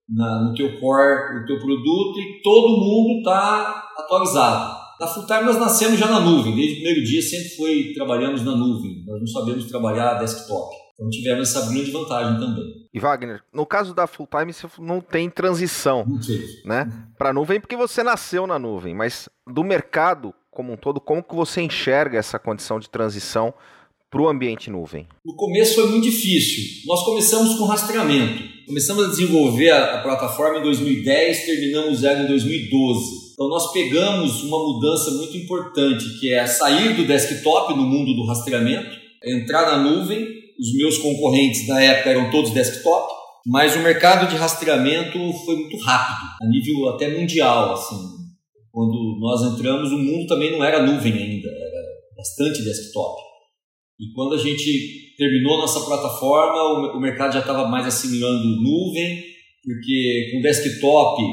na, 0.10 0.44
no 0.44 0.56
teu 0.56 0.80
core 0.80 1.44
o 1.44 1.46
teu 1.46 1.60
produto 1.60 2.20
e 2.20 2.42
todo 2.42 2.80
mundo 2.80 3.20
está 3.20 3.90
atualizado. 3.98 4.82
Na 5.00 5.08
Fulltime 5.08 5.44
nós 5.44 5.60
nascemos 5.60 6.00
já 6.00 6.08
na 6.08 6.20
nuvem. 6.20 6.56
Desde 6.56 6.74
o 6.74 6.76
primeiro 6.78 7.04
dia 7.04 7.22
sempre 7.22 7.50
foi 7.50 7.94
trabalhamos 7.94 8.44
na 8.44 8.56
nuvem. 8.56 9.04
Nós 9.06 9.20
não 9.20 9.28
sabemos 9.28 9.66
trabalhar 9.66 10.16
desktop. 10.16 10.81
Então 11.02 11.10
tivemos 11.10 11.50
essa 11.50 11.68
grande 11.68 11.90
vantagem 11.90 12.40
também. 12.40 12.88
E 12.94 13.00
Wagner, 13.00 13.42
no 13.52 13.66
caso 13.66 13.92
da 13.92 14.06
full 14.06 14.28
time 14.28 14.54
você 14.54 14.68
não 14.78 15.02
tem 15.02 15.32
transição, 15.32 16.06
né, 16.64 16.88
para 17.18 17.34
nuvem 17.34 17.60
porque 17.60 17.76
você 17.76 18.04
nasceu 18.04 18.46
na 18.46 18.60
nuvem, 18.60 18.94
mas 18.94 19.28
do 19.52 19.64
mercado 19.64 20.32
como 20.52 20.74
um 20.74 20.78
todo, 20.78 21.02
como 21.02 21.24
que 21.24 21.34
você 21.34 21.62
enxerga 21.62 22.20
essa 22.20 22.38
condição 22.38 22.80
de 22.80 22.88
transição 22.88 23.52
para 24.12 24.22
o 24.22 24.30
ambiente 24.30 24.70
nuvem? 24.70 25.08
No 25.26 25.34
começo 25.36 25.76
foi 25.76 25.88
muito 25.88 26.04
difícil. 26.04 26.86
Nós 26.86 27.04
começamos 27.04 27.58
com 27.58 27.64
rastreamento. 27.64 28.44
Começamos 28.68 29.06
a 29.06 29.08
desenvolver 29.08 29.72
a, 29.72 29.96
a 29.96 30.04
plataforma 30.04 30.60
em 30.60 30.64
2010, 30.64 31.46
terminamos 31.46 32.04
ela 32.04 32.24
em 32.24 32.28
2012. 32.28 33.32
Então 33.34 33.48
nós 33.48 33.72
pegamos 33.72 34.44
uma 34.44 34.60
mudança 34.60 35.12
muito 35.12 35.36
importante, 35.38 36.20
que 36.20 36.32
é 36.34 36.46
sair 36.46 36.94
do 36.94 37.08
desktop 37.08 37.74
no 37.74 37.84
mundo 37.84 38.14
do 38.14 38.28
rastreamento, 38.28 38.92
entrar 39.24 39.66
na 39.66 39.78
nuvem. 39.78 40.41
Os 40.62 40.76
meus 40.76 41.00
concorrentes 41.00 41.68
na 41.68 41.82
época 41.82 42.12
eram 42.12 42.30
todos 42.30 42.52
desktop, 42.52 43.12
mas 43.48 43.76
o 43.76 43.80
mercado 43.80 44.30
de 44.30 44.36
rastreamento 44.36 45.18
foi 45.44 45.56
muito 45.56 45.76
rápido, 45.78 46.30
a 46.40 46.48
nível 46.48 46.90
até 46.90 47.18
mundial, 47.18 47.74
assim. 47.74 47.98
Quando 48.72 49.18
nós 49.20 49.42
entramos, 49.42 49.92
o 49.92 49.98
mundo 49.98 50.28
também 50.28 50.52
não 50.52 50.64
era 50.64 50.86
nuvem 50.86 51.14
ainda, 51.14 51.50
era 51.50 51.82
bastante 52.16 52.64
desktop. 52.64 53.20
E 54.00 54.14
quando 54.14 54.36
a 54.36 54.38
gente 54.38 55.16
terminou 55.18 55.58
nossa 55.58 55.80
plataforma, 55.80 56.96
o 56.96 57.00
mercado 57.00 57.34
já 57.34 57.40
estava 57.40 57.68
mais 57.68 57.88
assimilando 57.88 58.62
nuvem, 58.62 59.24
porque 59.64 60.30
com 60.32 60.42
desktop 60.42 61.24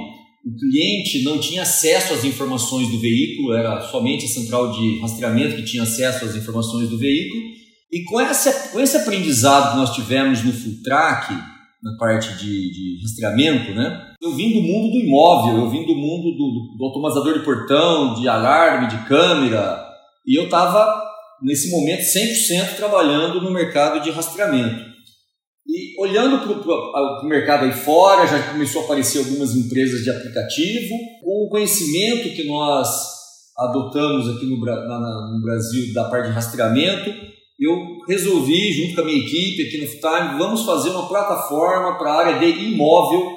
o 0.46 0.56
cliente 0.56 1.22
não 1.22 1.38
tinha 1.38 1.62
acesso 1.62 2.14
às 2.14 2.24
informações 2.24 2.88
do 2.88 2.98
veículo, 2.98 3.52
era 3.52 3.82
somente 3.82 4.24
a 4.24 4.28
central 4.28 4.72
de 4.72 5.00
rastreamento 5.00 5.56
que 5.56 5.64
tinha 5.64 5.82
acesso 5.82 6.24
às 6.24 6.34
informações 6.34 6.88
do 6.88 6.98
veículo. 6.98 7.57
E 7.90 8.04
com 8.04 8.20
esse, 8.20 8.70
com 8.70 8.80
esse 8.80 8.96
aprendizado 8.96 9.72
que 9.72 9.76
nós 9.78 9.94
tivemos 9.94 10.44
no 10.44 10.52
Full 10.52 10.82
Track, 10.84 11.32
na 11.82 11.96
parte 11.98 12.34
de, 12.34 12.70
de 12.70 13.02
rastreamento, 13.02 13.72
né? 13.72 14.14
Eu 14.20 14.32
vim 14.34 14.52
do 14.52 14.60
mundo 14.60 14.90
do 14.92 14.98
imóvel, 14.98 15.58
eu 15.58 15.70
vim 15.70 15.86
do 15.86 15.94
mundo 15.94 16.36
do, 16.36 16.76
do 16.76 16.84
automatizador 16.84 17.38
de 17.38 17.44
portão, 17.44 18.14
de 18.14 18.28
alarme, 18.28 18.88
de 18.88 19.06
câmera, 19.06 19.86
e 20.26 20.38
eu 20.38 20.44
estava, 20.44 21.02
nesse 21.42 21.70
momento, 21.70 22.02
100% 22.02 22.76
trabalhando 22.76 23.40
no 23.40 23.52
mercado 23.52 24.02
de 24.02 24.10
rastreamento. 24.10 24.88
E 25.66 26.00
olhando 26.00 26.40
para 26.40 27.24
o 27.24 27.28
mercado 27.28 27.64
aí 27.64 27.72
fora, 27.72 28.26
já 28.26 28.42
começou 28.50 28.82
a 28.82 28.84
aparecer 28.84 29.18
algumas 29.18 29.54
empresas 29.54 30.02
de 30.02 30.10
aplicativo. 30.10 30.94
Com 31.22 31.46
o 31.46 31.48
conhecimento 31.50 32.34
que 32.34 32.46
nós 32.46 32.88
adotamos 33.56 34.28
aqui 34.34 34.46
no, 34.46 34.58
na, 34.64 35.30
no 35.32 35.42
Brasil 35.42 35.92
da 35.92 36.04
parte 36.08 36.28
de 36.28 36.34
rastreamento, 36.34 37.10
eu 37.60 37.76
resolvi, 38.06 38.72
junto 38.72 38.94
com 38.94 39.00
a 39.00 39.04
minha 39.04 39.18
equipe 39.18 39.62
aqui 39.62 39.78
no 39.78 39.86
Fulltime, 39.88 40.38
vamos 40.38 40.64
fazer 40.64 40.90
uma 40.90 41.08
plataforma 41.08 41.98
para 41.98 42.12
a 42.12 42.18
área 42.18 42.38
de 42.38 42.64
imóvel, 42.64 43.36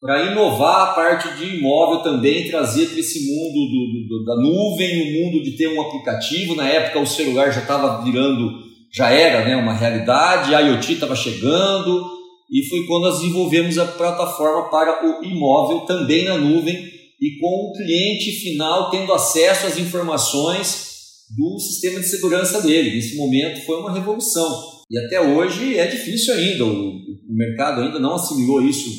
para 0.00 0.32
inovar 0.32 0.88
a 0.88 0.94
parte 0.94 1.36
de 1.36 1.58
imóvel 1.58 2.02
também, 2.02 2.48
trazer 2.48 2.86
para 2.86 2.98
esse 2.98 3.20
mundo 3.20 3.54
do, 3.54 4.18
do, 4.18 4.24
da 4.24 4.36
nuvem, 4.36 5.00
o 5.00 5.22
mundo 5.22 5.42
de 5.44 5.56
ter 5.56 5.68
um 5.68 5.80
aplicativo. 5.80 6.56
Na 6.56 6.68
época 6.68 6.98
o 6.98 7.06
celular 7.06 7.52
já 7.52 7.60
estava 7.60 8.02
virando 8.02 8.72
já 8.92 9.10
era 9.10 9.44
né, 9.44 9.56
uma 9.56 9.72
realidade, 9.72 10.54
a 10.54 10.60
IoT 10.60 10.92
estava 10.92 11.16
chegando 11.16 12.10
e 12.50 12.68
foi 12.68 12.84
quando 12.84 13.04
nós 13.04 13.20
desenvolvemos 13.20 13.78
a 13.78 13.86
plataforma 13.86 14.68
para 14.68 15.06
o 15.06 15.24
imóvel 15.24 15.80
também 15.86 16.24
na 16.24 16.36
nuvem 16.36 16.74
e 17.18 17.38
com 17.40 17.70
o 17.70 17.72
cliente 17.72 18.32
final 18.32 18.90
tendo 18.90 19.14
acesso 19.14 19.66
às 19.66 19.78
informações 19.78 20.91
do 21.36 21.58
sistema 21.58 22.00
de 22.00 22.06
segurança 22.06 22.60
dele. 22.62 22.94
Nesse 22.94 23.16
momento 23.16 23.64
foi 23.64 23.78
uma 23.80 23.92
revolução 23.92 24.72
e 24.92 24.98
até 24.98 25.18
hoje 25.18 25.78
é 25.78 25.86
difícil 25.86 26.34
ainda, 26.34 26.66
o, 26.66 26.68
o 26.68 27.34
mercado 27.34 27.80
ainda 27.80 27.98
não 27.98 28.14
assimilou 28.14 28.62
isso. 28.62 28.90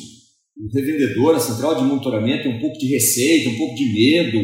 O 0.56 0.68
revendedor, 0.74 1.36
a 1.36 1.40
central 1.40 1.76
de 1.76 1.84
monitoramento 1.84 2.42
tem 2.42 2.56
um 2.56 2.60
pouco 2.60 2.76
de 2.78 2.88
receita, 2.88 3.50
um 3.50 3.56
pouco 3.56 3.76
de 3.76 3.92
medo, 3.92 4.40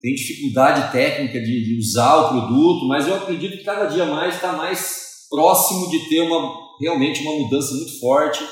tem 0.00 0.14
dificuldade 0.14 0.90
técnica 0.90 1.40
de, 1.40 1.64
de, 1.64 1.78
usar 1.78 2.16
o 2.16 2.28
produto, 2.30 2.88
mas 2.88 3.06
eu 3.06 3.14
acredito 3.14 3.58
que 3.58 3.64
cada 3.64 3.86
dia 3.86 4.04
mais 4.06 4.34
está 4.34 4.54
mais 4.54 5.28
próximo 5.30 5.88
de 5.88 6.08
ter 6.08 6.22
uma 6.22 6.52
realmente 6.80 7.22
uma 7.22 7.38
mudança 7.38 7.72
muito 7.74 8.00
forte 8.00 8.42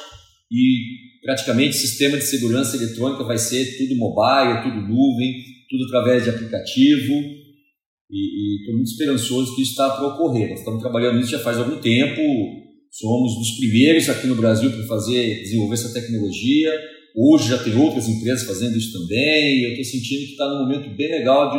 e 0.53 1.21
praticamente 1.25 1.71
o 1.71 1.81
sistema 1.81 2.17
de 2.17 2.25
segurança 2.25 2.77
eletrônica 2.77 3.25
vai 3.25 3.39
ser 3.39 3.77
tudo 3.77 3.97
mobile, 3.97 4.63
tudo 4.63 4.87
nuvem, 4.87 5.35
tudo 5.69 5.85
através 5.87 6.23
de 6.23 6.31
aplicativo 6.31 7.40
e 8.11 8.61
estou 8.61 8.75
muito 8.75 8.91
esperançoso 8.91 9.55
que 9.55 9.63
isso 9.63 9.73
está 9.73 9.91
para 9.91 10.09
ocorrer. 10.09 10.51
Nós 10.51 10.59
estamos 10.59 10.81
trabalhando 10.81 11.19
nisso 11.19 11.31
já 11.31 11.39
faz 11.39 11.59
algum 11.59 11.81
tempo, 11.81 12.21
somos 12.91 13.37
dos 13.37 13.59
primeiros 13.59 14.09
aqui 14.09 14.27
no 14.27 14.37
Brasil 14.37 14.71
para 14.71 14.87
fazer 14.87 15.43
desenvolver 15.43 15.75
essa 15.75 15.93
tecnologia 15.93 16.73
Hoje 17.17 17.49
já 17.49 17.59
tem 17.63 17.75
outras 17.77 18.09
empresas 18.09 18.47
fazendo 18.47 18.77
isso 18.77 18.93
também, 18.93 19.59
e 19.59 19.65
eu 19.65 19.71
estou 19.71 19.85
sentindo 19.85 20.27
que 20.27 20.33
está 20.33 20.49
num 20.49 20.61
momento 20.61 20.97
bem 20.97 21.11
legal 21.11 21.51
de, 21.51 21.59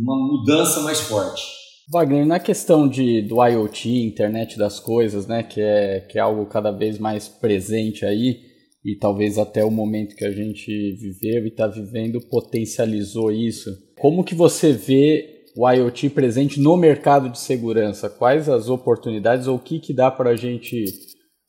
uma 0.00 0.16
mudança 0.28 0.80
mais 0.80 1.00
forte. 1.00 1.42
Wagner, 1.90 2.26
na 2.26 2.38
questão 2.38 2.86
de, 2.86 3.22
do 3.22 3.44
IoT, 3.44 3.88
internet 3.88 4.58
das 4.58 4.78
coisas, 4.78 5.26
né, 5.26 5.42
que 5.42 5.60
é, 5.60 6.00
que 6.00 6.18
é 6.18 6.20
algo 6.20 6.44
cada 6.46 6.70
vez 6.70 6.98
mais 6.98 7.26
presente 7.28 8.04
aí, 8.04 8.40
e 8.84 8.96
talvez 8.96 9.38
até 9.38 9.64
o 9.64 9.70
momento 9.70 10.14
que 10.14 10.24
a 10.24 10.30
gente 10.30 10.70
viveu 10.92 11.44
e 11.44 11.48
está 11.48 11.66
vivendo 11.66 12.20
potencializou 12.20 13.32
isso. 13.32 13.70
Como 13.98 14.22
que 14.22 14.34
você 14.34 14.72
vê 14.72 15.35
o 15.56 15.70
IoT 15.70 16.10
presente 16.10 16.60
no 16.60 16.76
mercado 16.76 17.30
de 17.30 17.38
segurança? 17.40 18.10
Quais 18.10 18.48
as 18.48 18.68
oportunidades 18.68 19.46
ou 19.46 19.56
o 19.56 19.58
que, 19.58 19.80
que 19.80 19.94
dá 19.94 20.10
para 20.10 20.30
a 20.30 20.36
gente 20.36 20.84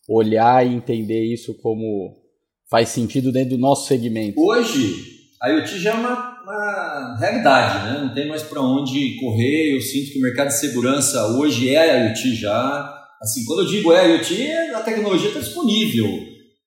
olhar 0.07 0.65
e 0.65 0.73
entender 0.73 1.21
isso 1.25 1.53
como 1.55 2.15
faz 2.69 2.89
sentido 2.89 3.31
dentro 3.31 3.57
do 3.57 3.61
nosso 3.61 3.87
segmento? 3.87 4.39
Hoje, 4.39 4.95
a 5.41 5.49
IoT 5.49 5.79
já 5.79 5.91
é 5.91 5.93
uma, 5.93 6.41
uma 6.41 7.17
realidade, 7.19 7.85
né? 7.85 7.99
não 8.05 8.13
tem 8.13 8.29
mais 8.29 8.43
para 8.43 8.61
onde 8.61 9.17
correr. 9.19 9.75
Eu 9.75 9.81
sinto 9.81 10.13
que 10.13 10.19
o 10.19 10.21
mercado 10.21 10.47
de 10.47 10.57
segurança 10.57 11.27
hoje 11.37 11.75
é 11.75 12.07
IoT 12.07 12.35
já. 12.35 12.93
Assim, 13.21 13.43
quando 13.45 13.63
eu 13.63 13.67
digo 13.67 13.91
é 13.91 14.15
IoT, 14.15 14.51
a 14.73 14.79
tecnologia 14.79 15.27
está 15.27 15.41
disponível. 15.41 16.07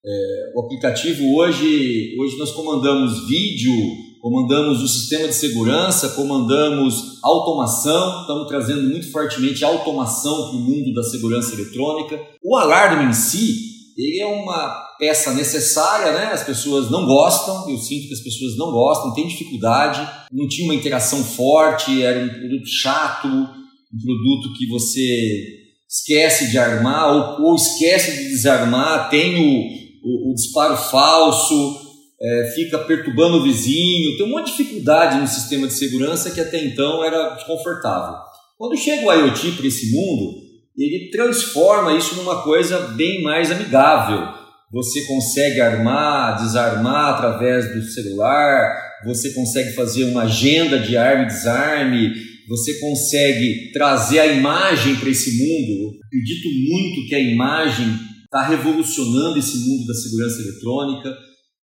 É, 0.05 0.53
o 0.55 0.61
aplicativo 0.61 1.37
hoje, 1.37 2.17
hoje 2.19 2.37
nós 2.39 2.53
comandamos 2.53 3.27
vídeo, 3.27 3.73
comandamos 4.21 4.83
o 4.83 4.89
sistema 4.89 5.29
de 5.29 5.35
segurança, 5.35 6.11
comandamos 6.11 7.19
automação, 7.23 8.21
estamos 8.21 8.47
trazendo 8.49 8.89
muito 8.89 9.11
fortemente 9.11 9.65
automação 9.65 10.49
para 10.49 10.57
o 10.57 10.61
mundo 10.61 10.93
da 10.95 11.03
segurança 11.03 11.55
eletrônica. 11.55 12.21
O 12.43 12.57
alarme 12.57 13.11
em 13.11 13.13
si, 13.13 13.71
ele 13.97 14.21
é 14.21 14.27
uma 14.27 14.91
peça 14.99 15.33
necessária, 15.33 16.13
né? 16.13 16.33
As 16.33 16.45
pessoas 16.45 16.91
não 16.91 17.07
gostam, 17.07 17.69
eu 17.71 17.79
sinto 17.79 18.09
que 18.09 18.15
as 18.15 18.21
pessoas 18.21 18.57
não 18.57 18.71
gostam, 18.71 19.15
têm 19.15 19.27
dificuldade, 19.27 20.07
não 20.31 20.47
tinha 20.47 20.67
uma 20.67 20.75
interação 20.75 21.25
forte, 21.25 22.03
era 22.03 22.23
um 22.23 22.29
produto 22.29 22.69
chato, 22.69 23.27
um 23.27 23.99
produto 23.99 24.53
que 24.57 24.69
você 24.69 25.61
esquece 25.89 26.51
de 26.51 26.59
armar 26.59 27.41
ou, 27.41 27.47
ou 27.47 27.55
esquece 27.57 28.23
de 28.23 28.29
desarmar, 28.29 29.09
tem 29.11 29.37
o, 29.37 29.81
o, 30.05 30.31
o 30.31 30.35
disparo 30.35 30.77
falso, 30.77 31.90
é, 32.23 32.53
fica 32.55 32.79
perturbando 32.81 33.39
o 33.39 33.43
vizinho, 33.43 34.17
tem 34.17 34.27
uma 34.27 34.43
dificuldade 34.43 35.19
no 35.19 35.27
sistema 35.27 35.67
de 35.67 35.75
segurança 35.75 36.31
que 36.31 36.41
até 36.41 36.65
então 36.65 37.03
era 37.05 37.35
desconfortável. 37.35 38.17
Quando 38.59 38.77
chega 38.77 39.07
o 39.07 39.13
IoT 39.13 39.53
para 39.53 39.67
esse 39.67 39.91
mundo, 39.93 40.43
ele 40.77 41.11
transforma 41.11 41.97
isso 41.97 42.15
numa 42.17 42.43
coisa 42.43 42.79
bem 42.97 43.23
mais 43.23 43.51
amigável 43.51 44.41
você 44.73 45.05
consegue 45.05 45.61
armar, 45.61 46.41
desarmar 46.41 47.15
através 47.15 47.75
do 47.75 47.83
celular, 47.83 48.73
você 49.05 49.31
consegue 49.31 49.73
fazer 49.73 50.05
uma 50.05 50.23
agenda 50.23 50.79
de 50.79 50.97
arma 50.97 51.25
e 51.25 51.27
desarme, 51.27 52.13
você 52.49 52.75
consegue 52.79 53.73
trazer 53.73 54.21
a 54.21 54.27
imagem 54.27 54.97
para 54.97 55.11
esse 55.11 55.33
mundo. 55.33 55.93
Eu 55.93 56.01
acredito 56.07 56.49
muito 56.69 57.09
que 57.09 57.15
a 57.15 57.21
imagem 57.21 57.99
está 58.25 58.47
revolucionando 58.47 59.39
esse 59.39 59.59
mundo 59.59 59.87
da 59.87 59.95
segurança 59.95 60.41
eletrônica. 60.41 61.17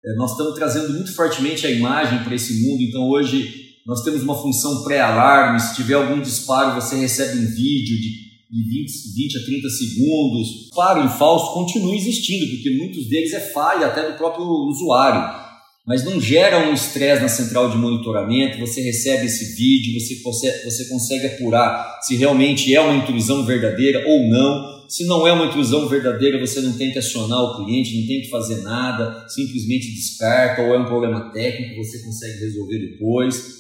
É, 0.06 0.16
nós 0.16 0.32
estamos 0.32 0.56
trazendo 0.56 0.94
muito 0.94 1.14
fortemente 1.14 1.66
a 1.66 1.72
imagem 1.72 2.24
para 2.24 2.36
esse 2.36 2.62
mundo, 2.62 2.82
então 2.82 3.08
hoje 3.10 3.68
nós 3.86 4.04
temos 4.04 4.22
uma 4.22 4.36
função 4.36 4.84
pré-alarme. 4.84 5.60
Se 5.60 5.76
tiver 5.76 5.96
algum 5.96 6.22
disparo, 6.22 6.76
você 6.80 6.96
recebe 6.96 7.40
um 7.40 7.48
vídeo 7.48 8.00
de 8.00 8.28
de 8.50 8.64
20, 8.64 9.14
20 9.16 9.38
a 9.38 9.46
30 9.46 9.70
segundos. 9.70 10.70
Claro, 10.74 11.04
em 11.04 11.10
falso 11.10 11.54
continua 11.54 11.96
existindo, 11.96 12.48
porque 12.48 12.78
muitos 12.78 13.08
deles 13.10 13.34
é 13.34 13.40
falha 13.40 13.88
até 13.88 14.10
do 14.10 14.18
próprio 14.18 14.46
usuário. 14.46 15.48
Mas 15.86 16.04
não 16.04 16.20
gera 16.20 16.68
um 16.68 16.74
estresse 16.74 17.22
na 17.22 17.30
central 17.30 17.70
de 17.70 17.78
monitoramento, 17.78 18.60
você 18.60 18.82
recebe 18.82 19.26
esse 19.26 19.56
vídeo, 19.56 20.00
você 20.00 20.16
consegue, 20.22 20.66
você 20.66 20.86
consegue 20.90 21.28
apurar 21.28 22.00
se 22.02 22.16
realmente 22.16 22.74
é 22.74 22.82
uma 22.82 22.96
intrusão 22.96 23.46
verdadeira 23.46 24.04
ou 24.06 24.30
não. 24.30 24.77
Se 24.88 25.06
não 25.06 25.28
é 25.28 25.34
uma 25.34 25.48
intrusão 25.48 25.88
verdadeira, 25.88 26.40
você 26.40 26.62
não 26.62 26.78
tem 26.78 26.92
que 26.92 27.00
acionar 27.00 27.40
o 27.42 27.58
cliente, 27.58 28.00
não 28.00 28.08
tem 28.08 28.22
que 28.22 28.30
fazer 28.30 28.62
nada, 28.62 29.28
simplesmente 29.28 29.94
descarta, 29.94 30.62
ou 30.62 30.74
é 30.74 30.80
um 30.80 30.86
problema 30.86 31.32
técnico, 31.32 31.84
você 31.84 32.02
consegue 32.04 32.40
resolver 32.40 32.80
depois. 32.80 33.58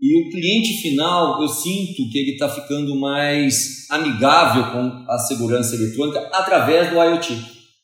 E 0.00 0.20
o 0.20 0.30
cliente 0.30 0.82
final, 0.82 1.40
eu 1.40 1.48
sinto 1.48 2.10
que 2.10 2.18
ele 2.18 2.32
está 2.32 2.48
ficando 2.48 2.94
mais 2.96 3.86
amigável 3.90 4.72
com 4.72 5.10
a 5.10 5.18
segurança 5.18 5.74
eletrônica 5.74 6.18
através 6.32 6.90
do 6.90 6.96
IoT, 6.96 7.34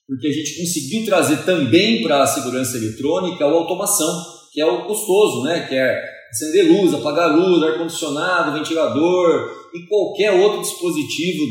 porque 0.06 0.26
a 0.26 0.32
gente 0.32 0.56
conseguiu 0.58 1.04
trazer 1.06 1.44
também 1.44 2.02
para 2.02 2.22
a 2.22 2.26
segurança 2.26 2.76
eletrônica 2.76 3.44
a 3.44 3.48
automação, 3.48 4.24
que 4.52 4.60
é 4.60 4.66
o 4.66 4.84
custoso, 4.86 5.44
né? 5.44 5.66
que 5.66 5.74
é 5.74 6.11
acender 6.32 6.66
luz, 6.66 6.94
apagar 6.94 7.36
luz, 7.36 7.62
ar-condicionado, 7.62 8.58
ventilador 8.58 9.50
e 9.74 9.86
qualquer 9.86 10.32
outro 10.32 10.62
dispositivo, 10.62 11.44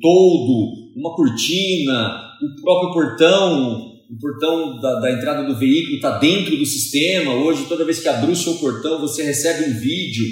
todo, 0.00 0.92
uma 0.96 1.14
cortina, 1.16 2.22
o 2.40 2.62
próprio 2.62 2.92
portão, 2.92 3.88
o 4.08 4.18
portão 4.20 4.80
da, 4.80 5.00
da 5.00 5.12
entrada 5.12 5.42
do 5.42 5.58
veículo 5.58 5.96
está 5.96 6.18
dentro 6.18 6.56
do 6.56 6.64
sistema. 6.64 7.34
Hoje, 7.34 7.66
toda 7.68 7.84
vez 7.84 7.98
que 7.98 8.08
abrir 8.08 8.30
o 8.30 8.36
seu 8.36 8.54
portão, 8.54 9.00
você 9.00 9.24
recebe 9.24 9.70
um 9.70 9.78
vídeo 9.78 10.24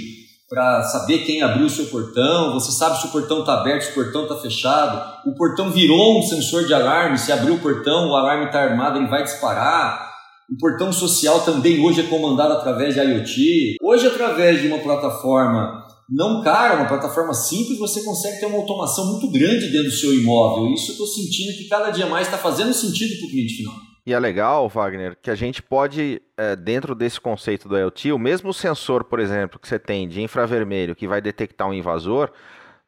para 0.49 0.85
saber 0.85 1.25
quem 1.25 1.43
abriu 1.43 1.67
o 1.67 1.71
seu 1.71 1.87
portão. 1.87 2.55
Você 2.55 2.71
sabe 2.71 3.01
se 3.01 3.07
o 3.09 3.11
portão 3.11 3.41
está 3.41 3.55
aberto, 3.55 3.83
se 3.83 3.91
o 3.91 3.95
portão 3.95 4.23
está 4.23 4.37
fechado. 4.37 5.29
O 5.29 5.35
portão 5.35 5.71
virou 5.71 6.21
um 6.21 6.23
sensor 6.23 6.65
de 6.65 6.73
alarme. 6.73 7.19
Se 7.19 7.33
abrir 7.33 7.51
o 7.51 7.59
portão, 7.59 8.09
o 8.09 8.17
alarme 8.17 8.47
está 8.47 8.61
armado, 8.61 8.99
ele 8.99 9.09
vai 9.09 9.25
disparar. 9.25 10.06
O 10.49 10.57
portão 10.59 10.93
social 10.93 11.45
também 11.45 11.85
hoje 11.85 12.01
é 12.01 12.05
comandado 12.05 12.55
através 12.55 12.95
de 12.95 13.01
IoT. 13.01 13.77
Hoje, 13.83 14.07
através 14.07 14.61
de 14.61 14.69
uma 14.69 14.79
plataforma 14.79 15.85
não 16.09 16.41
cara, 16.41 16.77
uma 16.77 16.87
plataforma 16.87 17.35
simples, 17.35 17.79
você 17.79 18.05
consegue 18.05 18.39
ter 18.39 18.47
uma 18.47 18.59
automação 18.59 19.07
muito 19.07 19.29
grande 19.29 19.67
dentro 19.73 19.91
do 19.91 19.97
seu 19.97 20.15
imóvel. 20.15 20.73
Isso 20.73 20.91
eu 20.91 20.93
estou 20.93 21.07
sentindo 21.07 21.57
que 21.57 21.69
cada 21.69 21.91
dia 21.91 22.07
mais 22.07 22.29
está 22.29 22.39
fazendo 22.39 22.73
sentido 22.73 23.19
para 23.19 23.27
o 23.27 23.31
cliente 23.31 23.57
final. 23.57 23.75
E 24.07 24.13
é 24.13 24.19
legal, 24.21 24.69
Wagner, 24.69 25.19
que 25.21 25.33
a 25.33 25.35
gente 25.35 25.61
pode, 25.61 26.23
é, 26.37 26.55
dentro 26.55 26.95
desse 26.95 27.21
conceito 27.21 27.69
do 27.69 27.77
IoT, 27.77 28.13
o 28.13 28.19
mesmo 28.21 28.55
sensor, 28.55 29.03
por 29.03 29.19
exemplo, 29.19 29.59
que 29.59 29.67
você 29.67 29.81
tem 29.81 30.07
de 30.07 30.23
infravermelho 30.23 30.95
que 30.95 31.09
vai 31.09 31.21
detectar 31.21 31.69
um 31.69 31.75
invasor, 31.75 32.31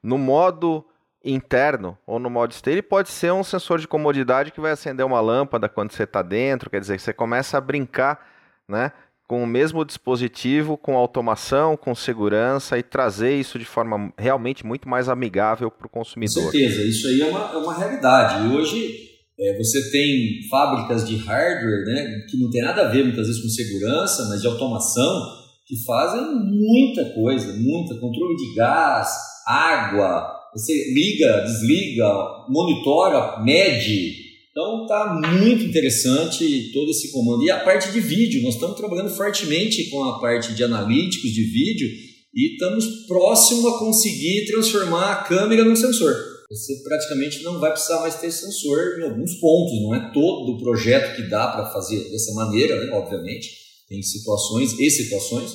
no 0.00 0.16
modo 0.16 0.84
interno 1.30 1.96
ou 2.06 2.18
no 2.18 2.30
modo 2.30 2.52
externo, 2.52 2.82
pode 2.82 3.08
ser 3.08 3.32
um 3.32 3.44
sensor 3.44 3.78
de 3.78 3.88
comodidade 3.88 4.50
que 4.50 4.60
vai 4.60 4.72
acender 4.72 5.04
uma 5.04 5.20
lâmpada 5.20 5.68
quando 5.68 5.92
você 5.92 6.04
está 6.04 6.22
dentro, 6.22 6.70
quer 6.70 6.80
dizer, 6.80 6.98
você 6.98 7.12
começa 7.12 7.58
a 7.58 7.60
brincar 7.60 8.26
né, 8.68 8.92
com 9.28 9.42
o 9.42 9.46
mesmo 9.46 9.84
dispositivo, 9.84 10.78
com 10.78 10.96
automação, 10.96 11.76
com 11.76 11.94
segurança 11.94 12.78
e 12.78 12.82
trazer 12.82 13.38
isso 13.38 13.58
de 13.58 13.64
forma 13.66 14.12
realmente 14.16 14.64
muito 14.64 14.88
mais 14.88 15.08
amigável 15.08 15.70
para 15.70 15.86
o 15.86 15.90
consumidor. 15.90 16.44
Com 16.44 16.50
certeza, 16.50 16.82
isso 16.82 17.06
aí 17.06 17.20
é 17.20 17.26
uma, 17.26 17.52
é 17.52 17.56
uma 17.58 17.74
realidade. 17.76 18.46
E 18.46 18.56
hoje 18.56 19.08
é, 19.38 19.56
você 19.56 19.90
tem 19.90 20.40
fábricas 20.48 21.06
de 21.06 21.16
hardware 21.16 21.84
né, 21.84 22.26
que 22.28 22.38
não 22.38 22.50
tem 22.50 22.62
nada 22.62 22.86
a 22.86 22.88
ver 22.88 23.04
muitas 23.04 23.26
vezes 23.26 23.42
com 23.42 23.48
segurança, 23.48 24.26
mas 24.30 24.40
de 24.40 24.46
automação, 24.46 25.22
que 25.66 25.76
fazem 25.84 26.22
muita 26.34 27.04
coisa, 27.12 27.52
muita, 27.52 28.00
controle 28.00 28.34
de 28.34 28.54
gás, 28.54 29.08
água, 29.46 30.37
você 30.54 30.92
liga, 30.92 31.40
desliga, 31.40 32.08
monitora, 32.48 33.42
mede, 33.42 34.28
então 34.58 34.82
está 34.82 35.20
muito 35.38 35.62
interessante 35.62 36.72
todo 36.72 36.90
esse 36.90 37.12
comando. 37.12 37.44
E 37.44 37.50
a 37.50 37.60
parte 37.60 37.92
de 37.92 38.00
vídeo, 38.00 38.42
nós 38.42 38.54
estamos 38.54 38.76
trabalhando 38.76 39.08
fortemente 39.08 39.88
com 39.88 40.02
a 40.02 40.18
parte 40.18 40.52
de 40.52 40.64
analíticos 40.64 41.30
de 41.30 41.44
vídeo 41.44 41.88
e 42.34 42.54
estamos 42.54 42.84
próximo 43.06 43.68
a 43.68 43.78
conseguir 43.78 44.46
transformar 44.46 45.12
a 45.12 45.22
câmera 45.22 45.64
num 45.64 45.76
sensor. 45.76 46.12
Você 46.50 46.82
praticamente 46.82 47.42
não 47.44 47.60
vai 47.60 47.70
precisar 47.70 48.00
mais 48.00 48.16
ter 48.16 48.32
sensor 48.32 48.98
em 48.98 49.04
alguns 49.04 49.34
pontos, 49.34 49.80
não 49.80 49.94
é 49.94 50.10
todo 50.12 50.52
o 50.52 50.58
projeto 50.58 51.14
que 51.14 51.28
dá 51.28 51.46
para 51.48 51.70
fazer 51.70 52.10
dessa 52.10 52.34
maneira, 52.34 52.84
né? 52.84 52.90
obviamente. 52.92 53.50
Tem 53.88 54.02
situações 54.02 54.78
e 54.78 54.90
situações, 54.90 55.52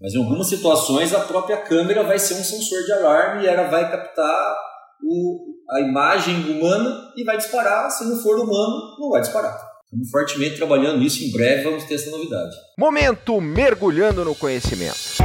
mas 0.00 0.14
em 0.14 0.18
algumas 0.18 0.48
situações 0.48 1.14
a 1.14 1.20
própria 1.20 1.56
câmera 1.56 2.02
vai 2.02 2.18
ser 2.18 2.34
um 2.34 2.44
sensor 2.44 2.82
de 2.84 2.92
alarme 2.92 3.44
e 3.44 3.46
ela 3.46 3.68
vai 3.68 3.90
captar 3.90 4.56
o, 5.02 5.54
a 5.70 5.80
imagem 5.80 6.36
humana 6.50 7.12
e 7.16 7.24
vai 7.24 7.36
disparar. 7.36 7.90
Se 7.90 8.04
não 8.04 8.16
for 8.16 8.38
humano, 8.38 8.96
não 8.98 9.10
vai 9.10 9.20
disparar. 9.20 9.56
Estamos 9.84 10.10
fortemente 10.10 10.56
trabalhando 10.56 10.98
nisso. 10.98 11.24
Em 11.24 11.32
breve 11.32 11.64
vamos 11.64 11.84
ter 11.84 11.94
essa 11.94 12.10
novidade. 12.10 12.54
Momento 12.78 13.40
mergulhando 13.40 14.24
no 14.24 14.34
conhecimento. 14.34 15.16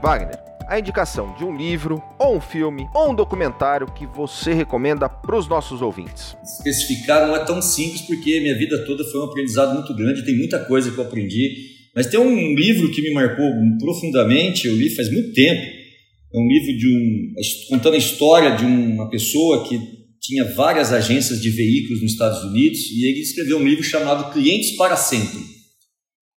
Wagner, 0.00 0.43
a 0.68 0.78
indicação 0.78 1.34
de 1.36 1.44
um 1.44 1.56
livro, 1.56 2.02
ou 2.18 2.36
um 2.36 2.40
filme, 2.40 2.88
ou 2.94 3.10
um 3.10 3.14
documentário 3.14 3.86
que 3.92 4.06
você 4.06 4.52
recomenda 4.52 5.08
para 5.08 5.36
os 5.36 5.46
nossos 5.48 5.82
ouvintes? 5.82 6.36
Especificar 6.42 7.26
não 7.26 7.36
é 7.36 7.44
tão 7.44 7.60
simples 7.60 8.02
porque 8.02 8.40
minha 8.40 8.56
vida 8.56 8.84
toda 8.86 9.04
foi 9.04 9.20
um 9.20 9.24
aprendizado 9.24 9.74
muito 9.74 9.94
grande, 9.94 10.24
tem 10.24 10.36
muita 10.36 10.58
coisa 10.64 10.90
que 10.90 10.98
eu 10.98 11.04
aprendi. 11.04 11.74
Mas 11.94 12.06
tem 12.06 12.18
um 12.18 12.54
livro 12.54 12.90
que 12.90 13.02
me 13.02 13.12
marcou 13.12 13.46
profundamente, 13.78 14.66
eu 14.66 14.76
li 14.76 14.90
faz 14.90 15.10
muito 15.12 15.32
tempo, 15.32 15.62
é 16.34 16.38
um 16.38 16.48
livro 16.48 16.76
de 16.76 16.88
um, 16.88 17.32
contando 17.68 17.94
a 17.94 17.98
história 17.98 18.56
de 18.56 18.64
uma 18.64 19.08
pessoa 19.08 19.68
que 19.68 19.78
tinha 20.20 20.44
várias 20.54 20.92
agências 20.92 21.40
de 21.40 21.50
veículos 21.50 22.02
nos 22.02 22.12
Estados 22.12 22.42
Unidos 22.42 22.80
e 22.90 23.06
ele 23.06 23.20
escreveu 23.20 23.58
um 23.58 23.64
livro 23.64 23.84
chamado 23.84 24.32
Clientes 24.32 24.76
para 24.76 24.96
Sempre. 24.96 25.53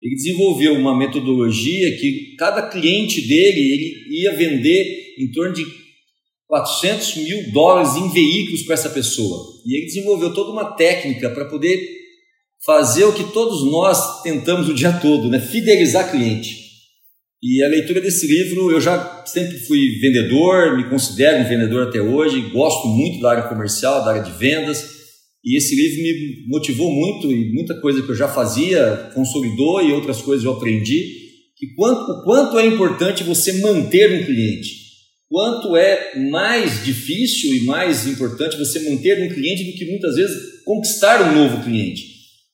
Ele 0.02 0.16
desenvolveu 0.16 0.74
uma 0.74 0.98
metodologia 0.98 1.98
que 1.98 2.36
cada 2.38 2.70
cliente 2.70 3.22
dele 3.22 3.60
ele 3.60 4.22
ia 4.22 4.36
vender 4.36 5.16
em 5.20 5.32
torno 5.32 5.54
de 5.54 5.66
400 6.48 7.16
mil 7.18 7.52
dólares 7.52 7.96
em 7.96 8.10
veículos 8.10 8.64
para 8.64 8.76
essa 8.76 8.90
pessoa. 8.90 9.62
E 9.66 9.76
ele 9.76 9.86
desenvolveu 9.86 10.34
toda 10.34 10.52
uma 10.52 10.76
técnica 10.76 11.30
para 11.30 11.46
poder 11.46 11.80
fazer 12.66 13.06
o 13.06 13.14
que 13.14 13.32
todos 13.34 13.64
nós 13.70 14.22
tentamos 14.22 14.70
o 14.70 14.74
dia 14.74 14.94
todo, 14.94 15.30
né? 15.30 15.40
fidelizar 15.40 16.12
cliente. 16.12 16.68
E 17.42 17.64
a 17.64 17.68
leitura 17.68 18.02
desse 18.02 18.26
livro, 18.26 18.72
eu 18.72 18.82
já 18.82 19.24
sempre 19.26 19.60
fui 19.60 20.00
vendedor, 20.00 20.76
me 20.76 20.90
considero 20.90 21.40
um 21.40 21.48
vendedor 21.48 21.88
até 21.88 22.02
hoje, 22.02 22.50
gosto 22.50 22.88
muito 22.88 23.22
da 23.22 23.32
área 23.32 23.44
comercial, 23.44 24.04
da 24.04 24.12
área 24.12 24.24
de 24.24 24.32
vendas. 24.32 24.97
E 25.48 25.56
esse 25.56 25.74
livro 25.74 26.04
me 26.04 26.46
motivou 26.48 26.92
muito 26.92 27.32
e 27.32 27.54
muita 27.54 27.80
coisa 27.80 28.02
que 28.02 28.10
eu 28.10 28.16
já 28.16 28.28
fazia 28.28 29.12
consolidou 29.16 29.82
e 29.82 29.94
outras 29.94 30.22
coisas 30.22 30.44
eu 30.44 30.52
aprendi. 30.52 31.26
Que 31.56 31.68
quanto, 31.74 32.12
o 32.12 32.24
quanto 32.26 32.60
é 32.60 32.66
importante 32.66 33.24
você 33.24 33.54
manter 33.54 34.12
um 34.12 34.26
cliente, 34.26 34.76
quanto 35.30 35.78
é 35.78 36.20
mais 36.30 36.84
difícil 36.84 37.54
e 37.54 37.62
mais 37.62 38.06
importante 38.06 38.58
você 38.58 38.80
manter 38.90 39.24
um 39.24 39.34
cliente 39.34 39.64
do 39.64 39.78
que 39.78 39.90
muitas 39.90 40.16
vezes 40.16 40.64
conquistar 40.66 41.32
um 41.32 41.42
novo 41.42 41.64
cliente. 41.64 42.04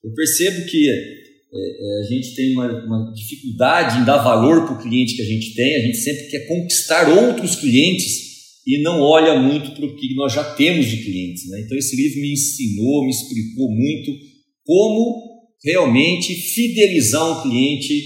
Eu 0.03 0.13
percebo 0.13 0.63
que 0.67 0.87
é, 0.87 0.93
é, 0.93 1.99
a 1.99 2.03
gente 2.03 2.35
tem 2.35 2.53
uma, 2.53 2.67
uma, 2.85 3.13
dificuldade 3.15 4.01
em 4.01 4.05
dar 4.05 4.23
valor 4.23 4.67
para 4.67 4.75
o 4.75 4.81
cliente 4.83 5.15
que 5.15 5.21
a 5.23 5.25
gente 5.25 5.55
tem, 5.55 5.77
a 5.77 5.79
gente 5.79 5.97
sempre 5.97 6.27
quer 6.27 6.45
conquistar 6.45 7.09
outros 7.09 7.55
clientes 7.55 8.32
e 8.65 8.81
não 8.81 9.01
olha 9.01 9.39
muito 9.39 9.71
para 9.71 9.85
o 9.85 9.95
que 9.95 10.15
nós 10.15 10.33
já 10.33 10.43
temos 10.55 10.87
de 10.87 11.03
clientes. 11.03 11.49
Né? 11.49 11.61
Então, 11.65 11.77
esse 11.77 11.95
livro 11.95 12.21
me 12.21 12.33
ensinou, 12.33 13.03
me 13.03 13.11
explicou 13.11 13.69
muito 13.69 14.11
como 14.65 15.33
realmente 15.63 16.33
fidelizar 16.33 17.39
um 17.39 17.41
cliente 17.41 18.01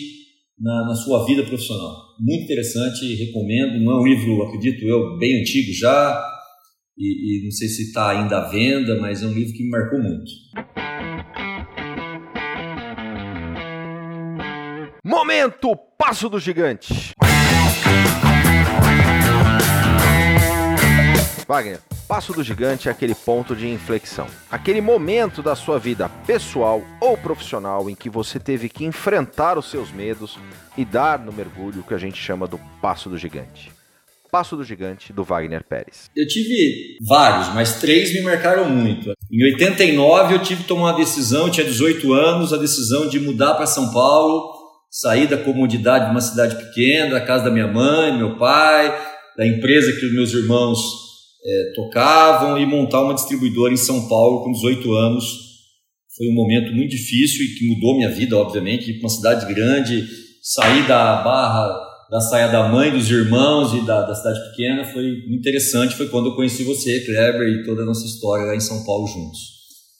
na, 0.59 0.87
na 0.87 0.95
sua 0.95 1.25
vida 1.25 1.43
profissional. 1.43 1.95
Muito 2.19 2.43
interessante, 2.43 3.13
recomendo. 3.15 3.79
Não 3.79 3.93
é 3.93 4.01
um 4.01 4.07
livro, 4.07 4.43
acredito 4.43 4.83
eu, 4.83 5.17
bem 5.17 5.39
antigo 5.41 5.71
já, 5.71 6.23
e, 6.97 7.41
e 7.41 7.43
não 7.43 7.51
sei 7.51 7.67
se 7.67 7.83
está 7.83 8.09
ainda 8.09 8.37
à 8.39 8.49
venda, 8.49 8.99
mas 8.99 9.21
é 9.21 9.27
um 9.27 9.33
livro 9.33 9.53
que 9.53 9.63
me 9.63 9.69
marcou 9.69 9.99
muito. 10.01 10.31
Momento 15.05 15.75
Passo 15.97 16.29
do 16.29 16.39
Gigante. 16.39 17.13
Wagner, 21.47 21.79
Passo 22.09 22.33
do 22.33 22.43
Gigante 22.43 22.89
é 22.89 22.91
aquele 22.91 23.15
ponto 23.15 23.55
de 23.55 23.69
inflexão, 23.69 24.27
aquele 24.51 24.81
momento 24.81 25.41
da 25.41 25.55
sua 25.55 25.79
vida 25.79 26.09
pessoal 26.25 26.83
ou 26.99 27.17
profissional 27.17 27.89
em 27.89 27.95
que 27.95 28.09
você 28.09 28.37
teve 28.37 28.67
que 28.67 28.83
enfrentar 28.83 29.57
os 29.57 29.69
seus 29.69 29.89
medos 29.89 30.37
e 30.77 30.83
dar 30.83 31.19
no 31.19 31.31
mergulho 31.31 31.83
que 31.83 31.93
a 31.93 31.97
gente 31.97 32.17
chama 32.17 32.47
do 32.47 32.59
Passo 32.81 33.09
do 33.09 33.17
Gigante. 33.17 33.71
Passo 34.29 34.57
do 34.57 34.63
Gigante, 34.63 35.13
do 35.13 35.23
Wagner 35.23 35.63
Pérez. 35.63 36.09
Eu 36.13 36.27
tive 36.27 36.97
vários, 37.07 37.53
mas 37.53 37.79
três 37.79 38.13
me 38.13 38.21
marcaram 38.21 38.69
muito. 38.69 39.13
Em 39.31 39.43
89 39.53 40.35
eu 40.35 40.39
tive 40.39 40.63
que 40.63 40.67
tomar 40.67 40.91
uma 40.91 40.97
decisão, 40.97 41.49
tinha 41.49 41.65
18 41.65 42.11
anos, 42.11 42.51
a 42.51 42.57
decisão 42.57 43.07
de 43.07 43.21
mudar 43.21 43.53
para 43.53 43.65
São 43.65 43.93
Paulo 43.93 44.53
sair 44.89 45.27
da 45.27 45.37
comodidade 45.37 46.05
de 46.05 46.11
uma 46.11 46.21
cidade 46.21 46.55
pequena, 46.57 47.11
da 47.11 47.21
casa 47.21 47.45
da 47.45 47.51
minha 47.51 47.67
mãe, 47.67 48.17
meu 48.17 48.37
pai, 48.37 48.93
da 49.37 49.47
empresa 49.47 49.97
que 49.97 50.05
os 50.05 50.13
meus 50.13 50.33
irmãos 50.33 51.06
é, 51.45 51.73
tocavam 51.75 52.57
e 52.57 52.65
montar 52.65 53.03
uma 53.03 53.13
distribuidora 53.13 53.73
em 53.73 53.77
São 53.77 54.07
Paulo 54.07 54.43
com 54.43 54.51
18 54.51 54.93
anos. 54.93 55.25
Foi 56.15 56.27
um 56.27 56.33
momento 56.33 56.73
muito 56.73 56.91
difícil 56.91 57.45
e 57.45 57.55
que 57.55 57.67
mudou 57.67 57.95
minha 57.95 58.09
vida, 58.09 58.37
obviamente, 58.37 58.99
uma 58.99 59.09
cidade 59.09 59.51
grande, 59.53 60.07
sair 60.41 60.87
da 60.87 61.21
barra 61.21 61.87
da 62.09 62.21
saia 62.21 62.47
da 62.47 62.69
mãe, 62.69 62.91
dos 62.91 63.09
irmãos 63.09 63.73
e 63.73 63.85
da, 63.85 64.01
da 64.03 64.15
cidade 64.15 64.39
pequena 64.49 64.85
foi 64.85 65.03
interessante. 65.29 65.95
Foi 65.95 66.07
quando 66.07 66.27
eu 66.27 66.35
conheci 66.35 66.63
você, 66.63 67.01
Kleber, 67.01 67.47
e 67.47 67.63
toda 67.65 67.81
a 67.81 67.85
nossa 67.85 68.05
história 68.05 68.45
lá 68.45 68.55
em 68.55 68.61
São 68.61 68.83
Paulo 68.85 69.07
juntos. 69.07 69.39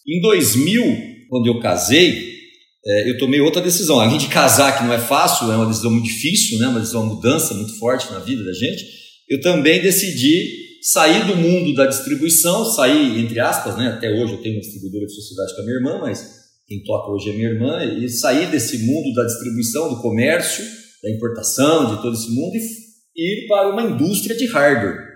Em 0.07 0.21
2000, 0.21 1.27
quando 1.29 1.47
eu 1.47 1.59
casei, 1.59 2.37
é, 2.85 3.09
eu 3.09 3.17
tomei 3.17 3.41
outra 3.41 3.61
decisão. 3.61 3.99
Além 3.99 4.17
de 4.17 4.27
casar, 4.27 4.77
que 4.77 4.85
não 4.85 4.93
é 4.93 4.99
fácil, 4.99 5.51
é 5.51 5.55
uma 5.57 5.65
decisão 5.65 5.91
muito 5.91 6.05
difícil, 6.05 6.59
né? 6.59 6.67
uma 6.67 6.79
decisão, 6.79 7.03
uma 7.03 7.15
mudança 7.15 7.53
muito 7.53 7.77
forte 7.77 8.09
na 8.11 8.19
vida 8.19 8.43
da 8.43 8.53
gente, 8.53 8.85
eu 9.29 9.41
também 9.41 9.81
decidi 9.81 10.66
sair 10.87 11.27
do 11.27 11.35
mundo 11.35 11.73
da 11.73 11.85
distribuição, 11.85 12.63
sair, 12.63 13.19
entre 13.19 13.41
aspas, 13.41 13.75
né? 13.77 13.87
até 13.87 14.09
hoje 14.09 14.33
eu 14.33 14.41
tenho 14.41 14.55
uma 14.55 14.61
distribuidora 14.61 15.05
de 15.05 15.13
sociedade 15.13 15.53
com 15.53 15.61
a 15.61 15.65
minha 15.65 15.75
irmã, 15.75 15.99
mas 15.99 16.25
quem 16.65 16.81
toca 16.83 17.11
hoje 17.11 17.29
é 17.29 17.33
minha 17.33 17.49
irmã, 17.49 17.83
e 17.83 18.07
sair 18.07 18.49
desse 18.49 18.77
mundo 18.85 19.13
da 19.13 19.25
distribuição, 19.25 19.89
do 19.89 20.01
comércio, 20.01 20.63
da 21.03 21.11
importação, 21.11 21.93
de 21.93 22.01
todo 22.01 22.13
esse 22.13 22.33
mundo, 22.33 22.53
e 23.15 23.43
ir 23.43 23.47
para 23.47 23.69
uma 23.69 23.83
indústria 23.83 24.35
de 24.37 24.45
hardware. 24.47 25.07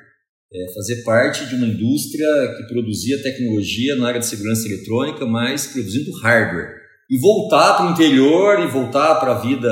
é, 0.54 0.74
fazer 0.74 1.04
parte 1.04 1.46
de 1.46 1.56
uma 1.56 1.66
indústria 1.68 2.28
que 2.58 2.74
produzia 2.74 3.24
tecnologia 3.24 3.96
na 3.96 4.10
área 4.10 4.20
de 4.20 4.26
segurança 4.26 4.68
eletrônica, 4.68 5.26
mas 5.26 5.68
produzindo 5.68 6.12
hardware. 6.20 6.68
E 7.10 7.18
voltar 7.18 7.78
para 7.78 7.88
o 7.88 7.92
interior 7.92 8.60
e 8.60 8.68
voltar 8.68 9.16
para 9.16 9.32
a 9.32 9.40
vida 9.40 9.70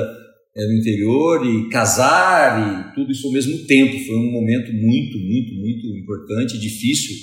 é, 0.55 0.65
no 0.67 0.73
interior 0.73 1.45
e 1.45 1.69
casar 1.69 2.91
e 2.91 2.95
tudo 2.95 3.11
isso 3.11 3.27
ao 3.27 3.33
mesmo 3.33 3.65
tempo. 3.65 3.91
Foi 4.05 4.15
um 4.15 4.31
momento 4.31 4.71
muito, 4.73 5.17
muito 5.19 5.53
importante 6.09 6.57
difícil. 6.57 7.15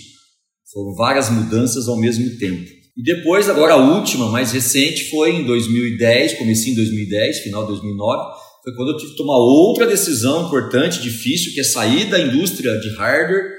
Foram 0.73 0.95
várias 0.95 1.31
mudanças 1.31 1.89
ao 1.89 1.99
mesmo 1.99 2.39
tempo. 2.39 2.71
E 2.97 3.03
depois, 3.03 3.49
agora 3.49 3.75
a 3.75 3.97
última, 3.99 4.31
mais 4.31 4.53
recente, 4.53 5.11
foi 5.11 5.31
em 5.31 5.45
2010, 5.45 6.39
comecei 6.39 6.73
em 6.73 6.77
2010, 6.77 7.41
final 7.41 7.63
de 7.63 7.69
2009, 7.73 8.37
foi 8.65 8.75
quando 8.75 8.93
eu 8.93 8.97
tive 8.97 9.13
que 9.13 9.19
tomar 9.19 9.37
outra 9.37 9.87
decisão 9.87 10.47
importante, 10.47 11.03
difícil, 11.03 11.53
que 11.53 11.61
é 11.61 11.65
sair 11.65 12.09
da 12.09 12.19
indústria 12.19 12.79
de 12.81 12.89
hardware, 12.97 13.51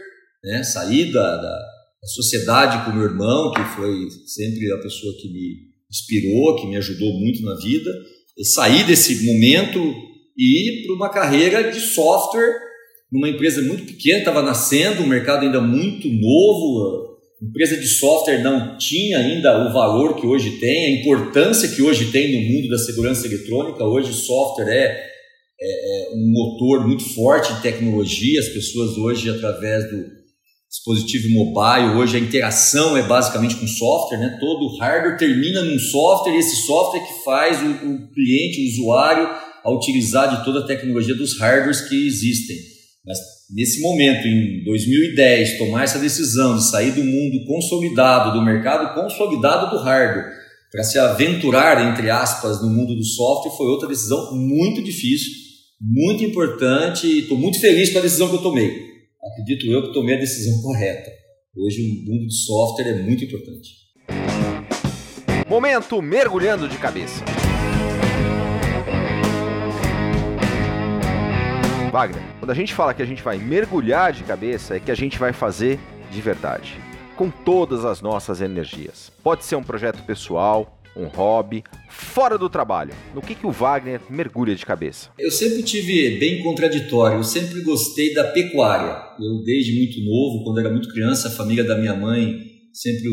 né? 0.44 0.64
sair 0.64 1.12
da, 1.12 1.36
da, 1.36 1.42
da 1.42 2.08
sociedade 2.14 2.84
com 2.84 2.98
meu 2.98 3.06
irmão, 3.06 3.52
que 3.52 3.64
foi 3.76 4.10
sempre 4.26 4.72
a 4.72 4.78
pessoa 4.80 5.14
que 5.22 5.32
me 5.32 5.68
inspirou, 5.90 6.56
que 6.60 6.68
me 6.68 6.78
ajudou 6.78 7.14
muito 7.20 7.42
na 7.44 7.56
vida, 7.56 7.92
sair 8.44 8.86
desse 8.86 9.24
momento 9.24 9.80
e 10.38 10.84
ir 10.84 10.86
para 10.86 10.96
uma 10.96 11.10
carreira 11.10 11.72
de 11.72 11.80
software 11.80 12.67
numa 13.12 13.30
empresa 13.30 13.62
muito 13.62 13.86
pequena, 13.86 14.20
estava 14.20 14.42
nascendo, 14.42 15.04
um 15.04 15.08
mercado 15.08 15.44
ainda 15.44 15.62
muito 15.62 16.08
novo, 16.10 17.18
empresa 17.42 17.78
de 17.78 17.88
software 17.88 18.42
não 18.42 18.78
tinha 18.78 19.20
ainda 19.20 19.68
o 19.68 19.74
valor 19.74 20.20
que 20.20 20.26
hoje 20.26 20.60
tem, 20.60 20.86
a 20.86 21.02
importância 21.02 21.70
que 21.70 21.82
hoje 21.82 22.12
tem 22.12 22.34
no 22.34 22.54
mundo 22.54 22.70
da 22.70 22.78
segurança 22.78 23.28
eletrônica. 23.28 23.84
Hoje, 23.84 24.12
software 24.12 24.70
é, 24.70 25.06
é, 25.60 26.12
é 26.12 26.16
um 26.16 26.32
motor 26.32 26.88
muito 26.88 27.04
forte 27.14 27.54
de 27.54 27.62
tecnologia. 27.62 28.40
As 28.40 28.50
pessoas 28.50 28.98
hoje, 28.98 29.30
através 29.30 29.90
do 29.90 30.18
dispositivo 30.70 31.30
mobile, 31.30 31.96
hoje 31.98 32.18
a 32.18 32.20
interação 32.20 32.98
é 32.98 33.04
basicamente 33.04 33.56
com 33.56 33.68
software, 33.68 34.18
né? 34.18 34.38
Todo 34.40 34.76
hardware 34.78 35.18
termina 35.18 35.62
num 35.62 35.80
software 35.80 36.34
e 36.34 36.40
esse 36.40 36.66
software 36.66 37.06
que 37.06 37.24
faz 37.24 37.62
o, 37.62 37.70
o 37.70 38.12
cliente, 38.12 38.62
o 38.62 38.68
usuário, 38.68 39.30
a 39.64 39.72
utilizar 39.72 40.38
de 40.38 40.44
toda 40.44 40.62
a 40.62 40.66
tecnologia 40.66 41.16
dos 41.16 41.40
hardwares 41.40 41.82
que 41.82 42.08
existem. 42.08 42.77
Mas 43.08 43.20
nesse 43.50 43.82
momento, 43.82 44.28
em 44.28 44.66
2010, 44.66 45.58
tomar 45.58 45.86
essa 45.86 45.98
decisão 45.98 46.58
de 46.58 46.70
sair 46.70 46.92
do 46.92 47.02
mundo 47.02 47.46
consolidado, 47.46 48.38
do 48.38 48.44
mercado 48.44 48.94
consolidado 48.94 49.70
do 49.70 49.82
hardware, 49.82 50.26
para 50.70 50.84
se 50.84 51.00
aventurar, 51.00 51.90
entre 51.90 52.10
aspas, 52.10 52.62
no 52.62 52.70
mundo 52.70 52.94
do 52.94 53.06
software, 53.06 53.56
foi 53.56 53.68
outra 53.68 53.88
decisão 53.88 54.36
muito 54.36 54.84
difícil, 54.84 55.32
muito 55.80 56.22
importante 56.22 57.08
e 57.08 57.20
estou 57.20 57.38
muito 57.38 57.62
feliz 57.62 57.90
com 57.92 58.00
a 58.00 58.02
decisão 58.02 58.28
que 58.28 58.36
eu 58.36 58.42
tomei. 58.42 58.70
Acredito 59.32 59.66
eu 59.68 59.84
que 59.84 59.94
tomei 59.94 60.16
a 60.16 60.20
decisão 60.20 60.62
correta. 60.62 61.10
Hoje 61.56 61.82
o 61.82 62.12
mundo 62.12 62.26
do 62.26 62.34
software 62.34 62.90
é 62.90 63.02
muito 63.04 63.24
importante. 63.24 63.70
Momento 65.48 66.02
mergulhando 66.02 66.68
de 66.68 66.78
cabeça. 66.78 67.24
Wagner, 71.98 72.22
quando 72.38 72.52
a 72.52 72.54
gente 72.54 72.76
fala 72.76 72.94
que 72.94 73.02
a 73.02 73.06
gente 73.08 73.24
vai 73.24 73.40
mergulhar 73.40 74.14
de 74.14 74.24
cabeça, 74.24 74.76
é 74.76 74.80
que 74.80 74.92
a 74.92 74.96
gente 74.96 75.18
vai 75.18 75.34
fazer 75.34 75.80
de 76.12 76.22
verdade, 76.22 76.78
com 77.16 77.28
todas 77.28 77.84
as 77.84 78.02
nossas 78.02 78.40
energias. 78.40 79.12
Pode 79.24 79.44
ser 79.44 79.56
um 79.56 79.64
projeto 79.64 80.04
pessoal, 80.04 80.80
um 80.96 81.08
hobby, 81.08 81.64
fora 81.90 82.38
do 82.38 82.52
trabalho. 82.52 82.94
No 83.16 83.22
que, 83.24 83.34
que 83.34 83.48
o 83.48 83.52
Wagner 83.52 84.00
mergulha 84.12 84.54
de 84.54 84.64
cabeça? 84.64 85.10
Eu 85.18 85.32
sempre 85.32 85.64
tive 85.64 86.20
bem 86.20 86.44
contraditório, 86.44 87.18
eu 87.18 87.24
sempre 87.24 87.62
gostei 87.62 88.14
da 88.14 88.26
pecuária. 88.26 88.96
Eu, 89.20 89.44
desde 89.44 89.76
muito 89.76 90.00
novo, 90.06 90.44
quando 90.44 90.60
era 90.60 90.70
muito 90.70 90.94
criança, 90.94 91.30
a 91.30 91.32
família 91.32 91.64
da 91.64 91.76
minha 91.76 91.96
mãe 91.96 92.40
sempre 92.74 93.10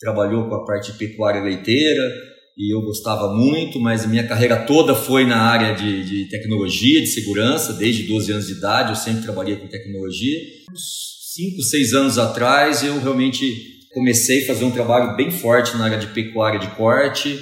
trabalhou 0.00 0.48
com 0.48 0.54
a 0.54 0.64
parte 0.64 0.94
pecuária 0.94 1.42
leiteira 1.42 2.33
e 2.56 2.72
eu 2.72 2.80
gostava 2.82 3.34
muito, 3.34 3.80
mas 3.80 4.04
a 4.04 4.08
minha 4.08 4.26
carreira 4.26 4.64
toda 4.64 4.94
foi 4.94 5.26
na 5.26 5.38
área 5.38 5.74
de, 5.74 6.04
de, 6.04 6.28
tecnologia, 6.28 7.00
de 7.00 7.08
segurança, 7.08 7.72
desde 7.72 8.04
12 8.04 8.32
anos 8.32 8.46
de 8.46 8.52
idade, 8.52 8.90
eu 8.90 8.96
sempre 8.96 9.22
trabalhei 9.22 9.56
com 9.56 9.66
tecnologia. 9.66 10.38
Uns 10.70 11.32
5, 11.34 11.62
6 11.62 11.94
anos 11.94 12.18
atrás, 12.18 12.84
eu 12.84 13.00
realmente 13.00 13.44
comecei 13.92 14.44
a 14.44 14.46
fazer 14.46 14.64
um 14.64 14.70
trabalho 14.70 15.16
bem 15.16 15.30
forte 15.30 15.76
na 15.76 15.84
área 15.84 15.98
de 15.98 16.08
pecuária 16.08 16.60
de 16.60 16.68
corte, 16.76 17.40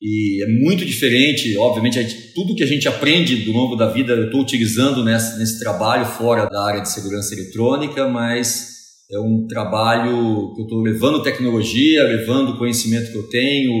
e 0.00 0.42
é 0.42 0.46
muito 0.46 0.84
diferente, 0.84 1.56
obviamente, 1.56 2.32
tudo 2.34 2.54
que 2.54 2.62
a 2.62 2.66
gente 2.66 2.86
aprende 2.86 3.36
do 3.36 3.52
longo 3.52 3.76
da 3.76 3.88
vida 3.88 4.12
eu 4.12 4.26
estou 4.26 4.42
utilizando 4.42 5.02
nesse, 5.02 5.38
nesse 5.38 5.58
trabalho 5.60 6.04
fora 6.04 6.46
da 6.46 6.62
área 6.66 6.80
de 6.80 6.90
segurança 6.90 7.34
eletrônica, 7.34 8.06
mas 8.08 8.74
é 9.10 9.18
um 9.18 9.46
trabalho 9.46 10.52
que 10.54 10.60
eu 10.60 10.64
estou 10.64 10.82
levando 10.82 11.22
tecnologia, 11.22 12.04
levando 12.04 12.50
o 12.50 12.58
conhecimento 12.58 13.12
que 13.12 13.16
eu 13.16 13.28
tenho, 13.28 13.72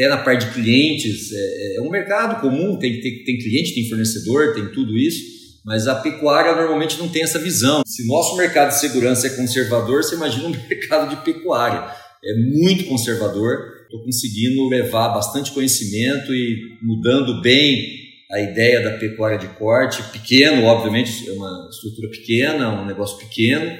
até 0.00 0.08
na 0.08 0.16
parte 0.16 0.46
de 0.46 0.54
clientes, 0.54 1.30
é, 1.30 1.76
é 1.76 1.82
um 1.82 1.90
mercado 1.90 2.40
comum, 2.40 2.78
tem, 2.78 3.02
tem, 3.02 3.22
tem 3.22 3.38
cliente, 3.38 3.74
tem 3.74 3.86
fornecedor, 3.86 4.54
tem 4.54 4.72
tudo 4.72 4.96
isso, 4.96 5.20
mas 5.62 5.86
a 5.86 5.94
pecuária 5.94 6.56
normalmente 6.56 6.98
não 6.98 7.06
tem 7.06 7.22
essa 7.22 7.38
visão. 7.38 7.82
Se 7.84 8.06
nosso 8.06 8.34
mercado 8.38 8.68
de 8.68 8.80
segurança 8.80 9.26
é 9.26 9.30
conservador, 9.30 10.02
você 10.02 10.14
imagina 10.14 10.48
um 10.48 10.56
mercado 10.68 11.14
de 11.14 11.22
pecuária. 11.22 11.84
É 12.24 12.34
muito 12.34 12.84
conservador, 12.84 13.58
estou 13.84 14.02
conseguindo 14.02 14.66
levar 14.68 15.10
bastante 15.10 15.50
conhecimento 15.50 16.34
e 16.34 16.78
mudando 16.82 17.42
bem 17.42 18.00
a 18.32 18.40
ideia 18.40 18.80
da 18.82 18.92
pecuária 18.92 19.36
de 19.36 19.48
corte, 19.48 20.02
pequeno, 20.12 20.64
obviamente, 20.64 21.28
é 21.28 21.32
uma 21.32 21.68
estrutura 21.70 22.08
pequena, 22.08 22.80
um 22.80 22.86
negócio 22.86 23.18
pequeno, 23.18 23.76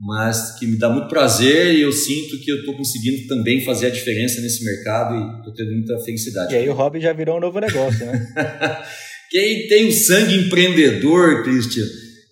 mas 0.00 0.58
que 0.58 0.66
me 0.66 0.78
dá 0.78 0.88
muito 0.88 1.08
prazer 1.08 1.74
e 1.74 1.82
eu 1.82 1.92
sinto 1.92 2.40
que 2.40 2.50
eu 2.50 2.60
estou 2.60 2.76
conseguindo 2.76 3.26
também 3.26 3.64
fazer 3.64 3.86
a 3.86 3.90
diferença 3.90 4.40
nesse 4.40 4.64
mercado 4.64 5.14
e 5.14 5.38
estou 5.38 5.54
tendo 5.54 5.72
muita 5.72 5.98
felicidade. 6.00 6.54
E 6.54 6.58
aí 6.58 6.68
o 6.68 6.74
hobby 6.74 7.00
já 7.00 7.12
virou 7.12 7.36
um 7.36 7.40
novo 7.40 7.58
negócio, 7.58 8.06
né? 8.06 8.28
Quem 9.30 9.66
tem 9.66 9.88
o 9.88 9.92
sangue 9.92 10.36
empreendedor, 10.36 11.42
Christian, 11.42 11.84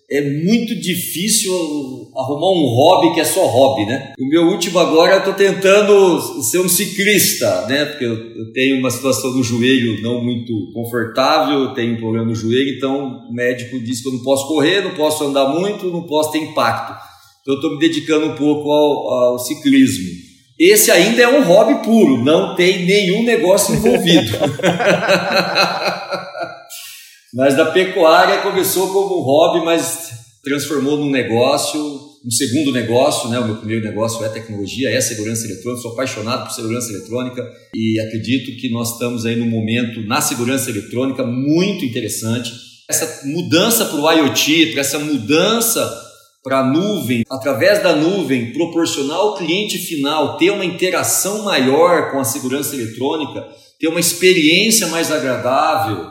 é 0.09 0.21
muito 0.21 0.73
difícil 0.73 1.51
arrumar 2.15 2.49
um 2.51 2.73
hobby 2.73 3.13
que 3.13 3.19
é 3.19 3.25
só 3.25 3.45
hobby, 3.45 3.85
né? 3.85 4.13
O 4.17 4.27
meu 4.27 4.47
último 4.47 4.79
agora, 4.79 5.15
eu 5.15 5.19
estou 5.19 5.33
tentando 5.33 6.21
ser 6.43 6.59
um 6.59 6.69
ciclista, 6.69 7.67
né? 7.67 7.85
Porque 7.85 8.05
eu, 8.05 8.51
tenho 8.53 8.79
uma 8.79 8.89
situação 8.89 9.33
no 9.33 9.43
joelho 9.43 10.01
não 10.01 10.23
muito 10.23 10.71
confortável, 10.73 11.59
eu 11.59 11.73
tenho 11.73 11.95
um 11.95 11.97
problema 11.97 12.25
no 12.25 12.33
joelho, 12.33 12.77
então 12.77 13.27
o 13.29 13.33
médico 13.33 13.79
disse 13.81 14.01
que 14.01 14.07
eu 14.07 14.13
não 14.13 14.23
posso 14.23 14.47
correr, 14.47 14.81
não 14.81 14.95
posso 14.95 15.25
andar 15.25 15.49
muito, 15.49 15.91
não 15.91 16.03
posso 16.03 16.31
ter 16.31 16.39
impacto. 16.39 16.97
Então 17.47 17.55
eu 17.55 17.61
estou 17.61 17.71
me 17.71 17.79
dedicando 17.79 18.25
um 18.25 18.35
pouco 18.35 18.69
ao, 18.69 19.09
ao, 19.09 19.39
ciclismo. 19.39 20.09
Esse 20.59 20.91
ainda 20.91 21.21
é 21.21 21.29
um 21.29 21.45
hobby 21.45 21.81
puro, 21.81 22.21
não 22.21 22.53
tem 22.55 22.85
nenhum 22.85 23.23
negócio 23.23 23.73
envolvido. 23.73 24.33
mas 27.33 27.55
da 27.55 27.67
pecuária 27.67 28.41
começou 28.41 28.91
como 28.91 29.21
um 29.21 29.23
hobby, 29.23 29.63
mas 29.63 30.09
transformou 30.43 30.97
num 30.97 31.09
negócio, 31.09 31.79
um 32.25 32.31
segundo 32.31 32.73
negócio, 32.73 33.29
né? 33.29 33.39
O 33.39 33.45
meu 33.45 33.55
primeiro 33.55 33.85
negócio 33.85 34.25
é 34.25 34.29
tecnologia, 34.29 34.89
é 34.89 34.99
segurança 34.99 35.45
eletrônica. 35.45 35.81
Sou 35.81 35.93
apaixonado 35.93 36.47
por 36.47 36.51
segurança 36.51 36.91
eletrônica 36.91 37.49
e 37.73 37.97
acredito 38.01 38.59
que 38.59 38.69
nós 38.69 38.91
estamos 38.91 39.25
aí 39.25 39.37
num 39.37 39.49
momento 39.49 40.01
na 40.01 40.19
segurança 40.19 40.69
eletrônica 40.69 41.23
muito 41.25 41.85
interessante. 41.85 42.51
Essa 42.89 43.25
mudança 43.25 43.85
para 43.85 44.01
o 44.01 44.11
IoT, 44.11 44.73
para 44.73 44.81
essa 44.81 44.99
mudança 44.99 46.06
para 46.47 46.59
a 46.59 46.63
nuvem, 46.63 47.23
através 47.29 47.83
da 47.83 47.93
nuvem, 47.93 48.53
proporcionar 48.53 49.17
ao 49.17 49.35
cliente 49.35 49.77
final 49.77 50.37
ter 50.37 50.49
uma 50.49 50.63
interação 50.63 51.43
maior 51.43 52.09
com 52.09 52.21
a 52.21 52.23
segurança 52.23 52.73
eletrônica, 52.73 53.45
ter 53.77 53.89
uma 53.89 53.99
experiência 53.99 54.87
mais 54.87 55.11
agradável 55.11 56.09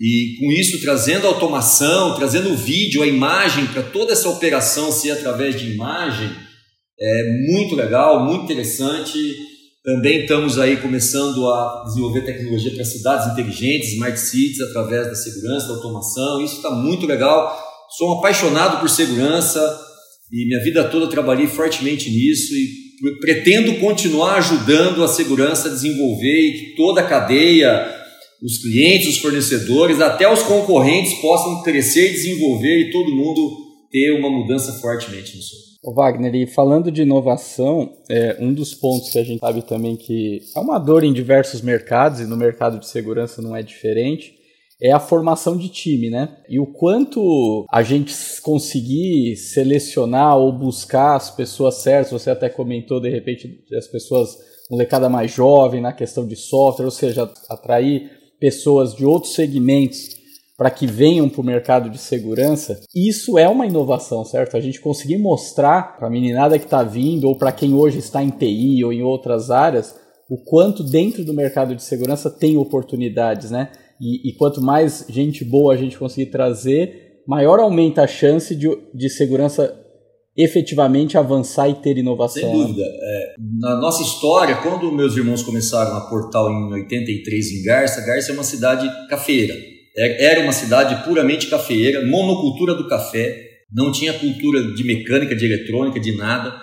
e 0.00 0.34
com 0.40 0.50
isso 0.50 0.80
trazendo 0.82 1.28
automação, 1.28 2.16
trazendo 2.16 2.50
o 2.50 2.56
vídeo, 2.56 3.00
a 3.00 3.06
imagem 3.06 3.66
para 3.66 3.84
toda 3.84 4.12
essa 4.12 4.28
operação 4.28 4.90
ser 4.90 5.12
através 5.12 5.58
de 5.58 5.70
imagem, 5.70 6.30
é 6.98 7.46
muito 7.48 7.76
legal, 7.76 8.24
muito 8.24 8.44
interessante. 8.44 9.36
Também 9.84 10.22
estamos 10.22 10.58
aí 10.58 10.78
começando 10.78 11.48
a 11.48 11.84
desenvolver 11.86 12.22
tecnologia 12.22 12.74
para 12.74 12.84
cidades 12.84 13.32
inteligentes, 13.32 13.92
smart 13.92 14.18
cities, 14.18 14.60
através 14.62 15.06
da 15.06 15.14
segurança, 15.14 15.68
da 15.68 15.74
automação. 15.74 16.42
Isso 16.42 16.56
está 16.56 16.70
muito 16.70 17.06
legal 17.06 17.56
sou 17.90 18.10
um 18.10 18.18
apaixonado 18.18 18.80
por 18.80 18.88
segurança 18.88 19.60
e 20.32 20.46
minha 20.46 20.62
vida 20.62 20.84
toda 20.84 21.08
trabalhei 21.08 21.46
fortemente 21.46 22.10
nisso 22.10 22.54
e 22.54 22.86
pretendo 23.20 23.78
continuar 23.78 24.36
ajudando 24.36 25.04
a 25.04 25.08
segurança 25.08 25.68
a 25.68 25.72
desenvolver 25.72 26.40
e 26.40 26.52
que 26.52 26.76
toda 26.76 27.00
a 27.00 27.06
cadeia, 27.06 27.86
os 28.42 28.58
clientes, 28.58 29.08
os 29.08 29.18
fornecedores, 29.18 30.00
até 30.00 30.30
os 30.30 30.42
concorrentes 30.42 31.14
possam 31.20 31.62
crescer 31.62 32.10
desenvolver 32.10 32.80
e 32.80 32.90
todo 32.90 33.14
mundo 33.14 33.66
ter 33.90 34.12
uma 34.12 34.30
mudança 34.30 34.72
fortemente 34.74 35.36
nisso. 35.36 35.66
O 35.84 35.94
Wagner, 35.94 36.34
e 36.34 36.46
falando 36.46 36.90
de 36.90 37.02
inovação, 37.02 37.92
é, 38.10 38.36
um 38.40 38.52
dos 38.52 38.74
pontos 38.74 39.10
que 39.10 39.18
a 39.18 39.24
gente 39.24 39.38
sabe 39.38 39.62
também 39.62 39.94
que 39.94 40.40
é 40.56 40.58
uma 40.58 40.78
dor 40.78 41.04
em 41.04 41.12
diversos 41.12 41.60
mercados 41.60 42.18
e 42.18 42.26
no 42.26 42.36
mercado 42.36 42.80
de 42.80 42.88
segurança 42.88 43.40
não 43.40 43.54
é 43.54 43.62
diferente, 43.62 44.34
é 44.80 44.92
a 44.92 45.00
formação 45.00 45.56
de 45.56 45.68
time, 45.68 46.10
né? 46.10 46.36
E 46.48 46.60
o 46.60 46.66
quanto 46.66 47.64
a 47.70 47.82
gente 47.82 48.14
conseguir 48.42 49.36
selecionar 49.36 50.36
ou 50.36 50.52
buscar 50.52 51.16
as 51.16 51.30
pessoas 51.30 51.76
certas, 51.76 52.12
você 52.12 52.30
até 52.30 52.48
comentou 52.48 53.00
de 53.00 53.08
repente 53.08 53.64
as 53.76 53.86
pessoas, 53.86 54.36
molecada 54.70 55.08
mais 55.08 55.30
jovem 55.32 55.80
na 55.80 55.92
questão 55.92 56.26
de 56.26 56.36
software, 56.36 56.84
ou 56.84 56.90
seja, 56.90 57.30
atrair 57.48 58.10
pessoas 58.38 58.94
de 58.94 59.04
outros 59.04 59.34
segmentos 59.34 60.16
para 60.56 60.70
que 60.70 60.86
venham 60.86 61.28
para 61.28 61.40
o 61.40 61.44
mercado 61.44 61.90
de 61.90 61.98
segurança, 61.98 62.80
isso 62.94 63.38
é 63.38 63.46
uma 63.46 63.66
inovação, 63.66 64.24
certo? 64.24 64.56
A 64.56 64.60
gente 64.60 64.80
conseguir 64.80 65.18
mostrar 65.18 65.98
para 65.98 66.06
a 66.06 66.10
meninada 66.10 66.58
que 66.58 66.64
está 66.64 66.82
vindo 66.82 67.28
ou 67.28 67.36
para 67.36 67.52
quem 67.52 67.74
hoje 67.74 67.98
está 67.98 68.22
em 68.22 68.30
TI 68.30 68.82
ou 68.82 68.92
em 68.92 69.02
outras 69.02 69.50
áreas 69.50 69.94
o 70.28 70.38
quanto 70.38 70.82
dentro 70.82 71.24
do 71.24 71.32
mercado 71.32 71.74
de 71.74 71.82
segurança 71.82 72.30
tem 72.30 72.56
oportunidades, 72.56 73.50
né? 73.50 73.70
E, 74.00 74.30
e 74.30 74.32
quanto 74.34 74.60
mais 74.60 75.06
gente 75.08 75.44
boa 75.44 75.74
a 75.74 75.76
gente 75.76 75.98
conseguir 75.98 76.30
trazer, 76.30 77.22
maior 77.26 77.58
aumenta 77.58 78.02
a 78.02 78.06
chance 78.06 78.54
de, 78.54 78.68
de 78.94 79.08
segurança 79.08 79.82
efetivamente 80.36 81.16
avançar 81.16 81.68
e 81.68 81.74
ter 81.74 81.96
inovação. 81.96 82.42
Sem 82.42 82.52
dúvida. 82.52 82.82
É, 82.82 83.34
na 83.58 83.80
nossa 83.80 84.02
história, 84.02 84.56
quando 84.56 84.92
meus 84.92 85.16
irmãos 85.16 85.42
começaram 85.42 85.96
a 85.96 86.02
Portal 86.08 86.50
em 86.50 86.72
83 86.74 87.52
em 87.52 87.62
Garça, 87.62 88.04
Garça 88.04 88.32
é 88.32 88.34
uma 88.34 88.44
cidade 88.44 88.86
cafeira. 89.08 89.54
É, 89.96 90.26
era 90.26 90.42
uma 90.42 90.52
cidade 90.52 91.04
puramente 91.04 91.48
cafeeira, 91.48 92.06
monocultura 92.06 92.74
do 92.74 92.86
café, 92.86 93.46
não 93.72 93.90
tinha 93.90 94.12
cultura 94.12 94.62
de 94.74 94.84
mecânica, 94.84 95.34
de 95.34 95.46
eletrônica, 95.46 95.98
de 95.98 96.14
nada. 96.16 96.54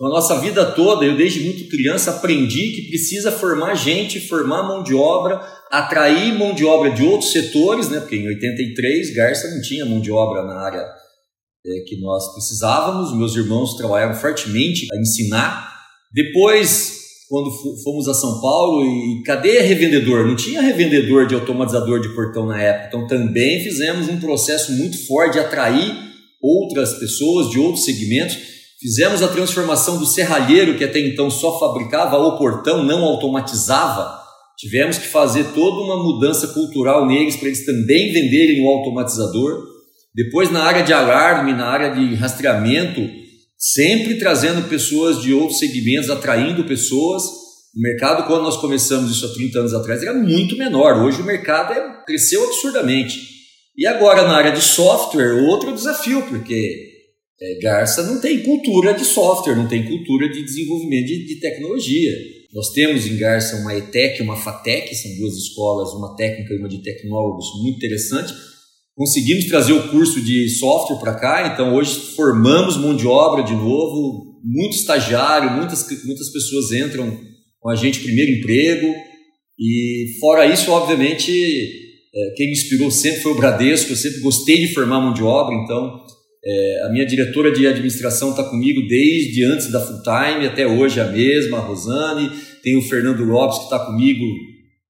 Então, 0.00 0.10
a 0.10 0.14
nossa 0.14 0.40
vida 0.40 0.64
toda, 0.64 1.04
eu 1.04 1.14
desde 1.14 1.40
muito 1.40 1.68
criança 1.68 2.12
aprendi 2.12 2.72
que 2.72 2.88
precisa 2.88 3.30
formar 3.30 3.74
gente, 3.74 4.18
formar 4.18 4.62
mão 4.62 4.82
de 4.82 4.94
obra, 4.94 5.38
atrair 5.70 6.32
mão 6.32 6.54
de 6.54 6.64
obra 6.64 6.90
de 6.90 7.02
outros 7.02 7.32
setores, 7.32 7.90
né? 7.90 8.00
porque 8.00 8.16
em 8.16 8.26
83 8.26 9.14
Garça 9.14 9.50
não 9.50 9.60
tinha 9.60 9.84
mão 9.84 10.00
de 10.00 10.10
obra 10.10 10.42
na 10.42 10.58
área 10.58 10.80
é, 11.66 11.80
que 11.86 12.00
nós 12.00 12.32
precisávamos. 12.32 13.14
Meus 13.14 13.36
irmãos 13.36 13.74
trabalharam 13.74 14.14
fortemente 14.14 14.86
a 14.90 14.98
ensinar. 14.98 15.70
Depois, 16.14 16.98
quando 17.28 17.50
fomos 17.84 18.08
a 18.08 18.14
São 18.14 18.40
Paulo, 18.40 18.82
e 18.82 19.22
cadê 19.22 19.60
revendedor? 19.60 20.26
Não 20.26 20.34
tinha 20.34 20.62
revendedor 20.62 21.26
de 21.26 21.34
automatizador 21.34 22.00
de 22.00 22.14
portão 22.14 22.46
na 22.46 22.58
época. 22.58 22.86
Então, 22.88 23.06
também 23.06 23.62
fizemos 23.62 24.08
um 24.08 24.18
processo 24.18 24.72
muito 24.72 25.06
forte 25.06 25.34
de 25.34 25.40
atrair 25.40 25.94
outras 26.40 26.94
pessoas 26.94 27.50
de 27.50 27.58
outros 27.58 27.84
segmentos. 27.84 28.59
Fizemos 28.80 29.22
a 29.22 29.28
transformação 29.28 29.98
do 29.98 30.06
serralheiro, 30.06 30.76
que 30.78 30.84
até 30.84 31.00
então 31.00 31.30
só 31.30 31.58
fabricava 31.58 32.16
o 32.16 32.38
portão, 32.38 32.82
não 32.82 33.04
automatizava 33.04 34.20
Tivemos 34.60 34.98
que 34.98 35.06
fazer 35.06 35.54
toda 35.54 35.80
uma 35.80 36.02
mudança 36.02 36.48
cultural 36.48 37.06
neles 37.06 37.34
para 37.34 37.48
eles 37.48 37.64
também 37.64 38.12
venderem 38.12 38.62
o 38.62 38.68
automatizador. 38.68 39.64
Depois, 40.14 40.50
na 40.50 40.62
área 40.62 40.82
de 40.82 40.92
alarme, 40.92 41.54
na 41.54 41.66
área 41.66 41.88
de 41.94 42.14
rastreamento, 42.14 43.00
sempre 43.56 44.18
trazendo 44.18 44.68
pessoas 44.68 45.22
de 45.22 45.32
outros 45.32 45.58
segmentos, 45.58 46.10
atraindo 46.10 46.64
pessoas. 46.64 47.22
O 47.74 47.80
mercado, 47.80 48.26
quando 48.26 48.42
nós 48.42 48.58
começamos 48.58 49.10
isso 49.10 49.24
há 49.24 49.32
30 49.32 49.60
anos 49.60 49.72
atrás, 49.72 50.02
era 50.02 50.12
muito 50.12 50.58
menor. 50.58 51.02
Hoje 51.02 51.22
o 51.22 51.24
mercado 51.24 51.72
é, 51.72 52.04
cresceu 52.04 52.44
absurdamente. 52.44 53.18
E 53.74 53.86
agora, 53.86 54.24
na 54.24 54.36
área 54.36 54.52
de 54.52 54.60
software, 54.60 55.42
outro 55.42 55.72
desafio, 55.72 56.20
porque 56.28 56.89
é, 57.42 57.58
Garça 57.58 58.02
não 58.02 58.20
tem 58.20 58.42
cultura 58.42 58.92
de 58.92 59.04
software, 59.04 59.56
não 59.56 59.66
tem 59.66 59.86
cultura 59.86 60.28
de 60.28 60.44
desenvolvimento 60.44 61.06
de, 61.06 61.26
de 61.26 61.40
tecnologia. 61.40 62.12
Nós 62.52 62.70
temos 62.72 63.06
em 63.06 63.16
Garça 63.16 63.56
uma 63.56 63.74
ETEC 63.74 64.18
e 64.18 64.22
uma 64.22 64.36
FATEC, 64.36 64.94
são 64.94 65.16
duas 65.16 65.36
escolas, 65.36 65.92
uma 65.94 66.16
técnica 66.16 66.52
e 66.52 66.58
uma 66.58 66.68
de 66.68 66.82
tecnólogos, 66.82 67.46
muito 67.62 67.76
interessante. 67.76 68.34
Conseguimos 68.94 69.46
trazer 69.46 69.72
o 69.72 69.88
curso 69.88 70.20
de 70.20 70.48
software 70.50 70.98
para 70.98 71.14
cá, 71.14 71.52
então 71.54 71.74
hoje 71.74 71.94
formamos 72.14 72.76
mão 72.76 72.94
de 72.94 73.06
obra 73.06 73.42
de 73.42 73.54
novo, 73.54 74.40
muito 74.44 74.76
estagiário, 74.76 75.52
muitas, 75.52 75.86
muitas 76.04 76.30
pessoas 76.30 76.72
entram 76.72 77.18
com 77.58 77.70
a 77.70 77.76
gente 77.76 78.00
primeiro 78.00 78.32
emprego. 78.32 78.92
E 79.58 80.18
fora 80.20 80.44
isso, 80.44 80.70
obviamente, 80.70 81.30
é, 81.32 82.34
quem 82.36 82.46
me 82.46 82.52
inspirou 82.52 82.90
sempre 82.90 83.20
foi 83.20 83.32
o 83.32 83.36
Bradesco, 83.36 83.92
eu 83.92 83.96
sempre 83.96 84.20
gostei 84.20 84.66
de 84.66 84.74
formar 84.74 85.00
mão 85.00 85.14
de 85.14 85.22
obra, 85.22 85.54
então 85.54 86.04
é, 86.42 86.82
a 86.86 86.88
minha 86.90 87.04
diretora 87.04 87.52
de 87.52 87.66
administração 87.66 88.30
está 88.30 88.42
comigo 88.44 88.80
desde 88.88 89.44
antes 89.44 89.70
da 89.70 89.80
full 89.80 90.02
time, 90.02 90.46
até 90.46 90.66
hoje 90.66 90.98
é 90.98 91.02
a 91.02 91.06
mesma, 91.06 91.58
a 91.58 91.60
Rosane. 91.60 92.30
Tem 92.62 92.76
o 92.76 92.82
Fernando 92.82 93.24
Lopes 93.24 93.58
que 93.58 93.64
está 93.64 93.78
comigo 93.78 94.24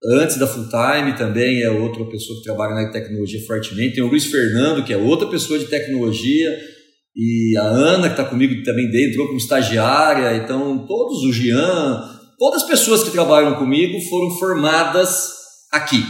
antes 0.05 0.39
da 0.39 0.47
full 0.47 0.69
time, 0.69 1.17
também 1.17 1.63
é 1.63 1.71
outra 1.71 2.05
pessoa 2.05 2.39
que 2.39 2.45
trabalha 2.45 2.75
na 2.75 2.91
tecnologia 2.91 3.45
fortemente. 3.47 3.97
Tem 3.97 4.05
o 4.05 4.07
Luiz 4.07 4.27
Fernando, 4.27 4.85
que 4.85 4.93
é 4.93 4.97
outra 4.97 5.29
pessoa 5.29 5.59
de 5.59 5.67
tecnologia. 5.67 6.57
E 7.17 7.57
a 7.59 7.65
Ana, 7.65 8.09
que 8.09 8.21
está 8.21 8.25
comigo 8.25 8.63
também 8.63 8.87
entrou 8.87 9.27
como 9.27 9.39
estagiária. 9.39 10.37
Então, 10.37 10.87
todos, 10.87 11.25
o 11.25 11.33
Jean, 11.33 12.01
todas 12.39 12.63
as 12.63 12.69
pessoas 12.69 13.03
que 13.03 13.11
trabalham 13.11 13.57
comigo 13.57 14.01
foram 14.09 14.31
formadas 14.39 15.31
aqui. 15.73 16.05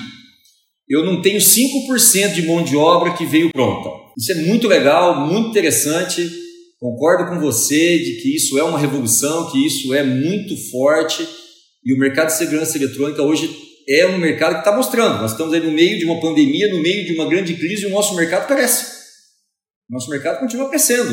Eu 0.91 1.05
não 1.05 1.23
tenho 1.23 1.39
5% 1.39 2.35
de 2.35 2.43
mão 2.43 2.65
de 2.65 2.77
obra 2.77 3.15
que 3.15 3.25
veio 3.25 3.51
pronta. 3.53 3.89
Isso 4.19 4.33
é 4.33 4.35
muito 4.43 4.67
legal, 4.67 5.25
muito 5.25 5.51
interessante. 5.51 6.29
Concordo 6.81 7.31
com 7.31 7.39
você 7.39 7.99
de 7.99 8.21
que 8.21 8.35
isso 8.35 8.59
é 8.59 8.65
uma 8.65 8.79
revolução, 8.79 9.51
que 9.53 9.65
isso 9.65 9.95
é 9.95 10.03
muito 10.03 10.57
forte 10.71 11.27
e 11.85 11.95
o 11.95 11.99
mercado 11.99 12.27
de 12.27 12.37
segurança 12.37 12.77
eletrônica 12.77 13.23
hoje 13.23 13.51
é 13.89 14.07
um 14.07 14.19
mercado 14.19 14.55
que 14.55 14.59
está 14.61 14.77
mostrando. 14.77 15.21
Nós 15.21 15.33
estamos 15.33 15.55
aí 15.55 15.61
no 15.61 15.71
meio 15.71 15.99
de 15.99 16.05
uma 16.05 16.21
pandemia, 16.21 16.73
no 16.73 16.83
meio 16.83 17.07
de 17.07 17.15
uma 17.15 17.29
grande 17.29 17.55
crise 17.55 17.85
e 17.85 17.87
o 17.87 17.91
nosso 17.91 18.15
mercado 18.15 18.47
cresce. 18.47 18.99
O 19.89 19.95
nosso 19.95 20.11
mercado 20.11 20.41
continua 20.41 20.69
crescendo, 20.69 21.11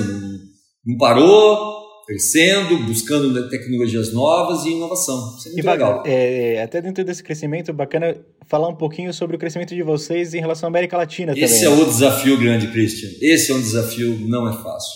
não, 0.85 0.97
parou, 0.97 1.76
crescendo, 2.07 2.77
buscando 2.85 3.49
tecnologias 3.49 4.13
novas 4.13 4.63
e 4.63 4.69
inovação. 4.69 5.35
Isso 5.37 5.49
é 5.49 5.51
muito 5.51 5.65
e, 5.65 5.69
legal. 5.69 6.03
É, 6.05 6.63
até 6.63 6.81
dentro 6.81 7.03
desse 7.03 7.21
crescimento, 7.21 7.73
bacana 7.73 8.15
falar 8.47 8.69
um 8.69 8.75
pouquinho 8.75 9.13
sobre 9.13 9.35
o 9.35 9.39
crescimento 9.39 9.75
de 9.75 9.83
vocês 9.83 10.33
em 10.33 10.39
relação 10.39 10.67
à 10.67 10.69
América 10.69 10.95
Latina 10.95 11.33
Esse 11.35 11.65
também. 11.65 11.79
é 11.79 11.83
o 11.83 11.85
desafio 11.85 12.39
grande, 12.39 12.67
Christian. 12.67 13.09
Esse 13.21 13.51
é 13.51 13.55
um 13.55 13.59
desafio, 13.59 14.17
não 14.25 14.47
é 14.47 14.53
fácil. 14.53 14.95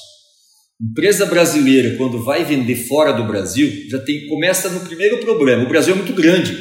Empresa 0.81 1.25
brasileira, 1.25 1.97
quando 1.97 2.23
vai 2.23 2.45
vender 2.45 2.75
fora 2.75 3.11
do 3.11 3.27
Brasil, 3.27 3.69
já 3.89 3.99
tem, 3.99 4.25
começa 4.27 4.69
no 4.69 4.79
primeiro 4.79 5.17
problema. 5.17 5.63
O 5.63 5.69
Brasil 5.69 5.93
é 5.93 5.97
muito 5.97 6.13
grande. 6.13 6.57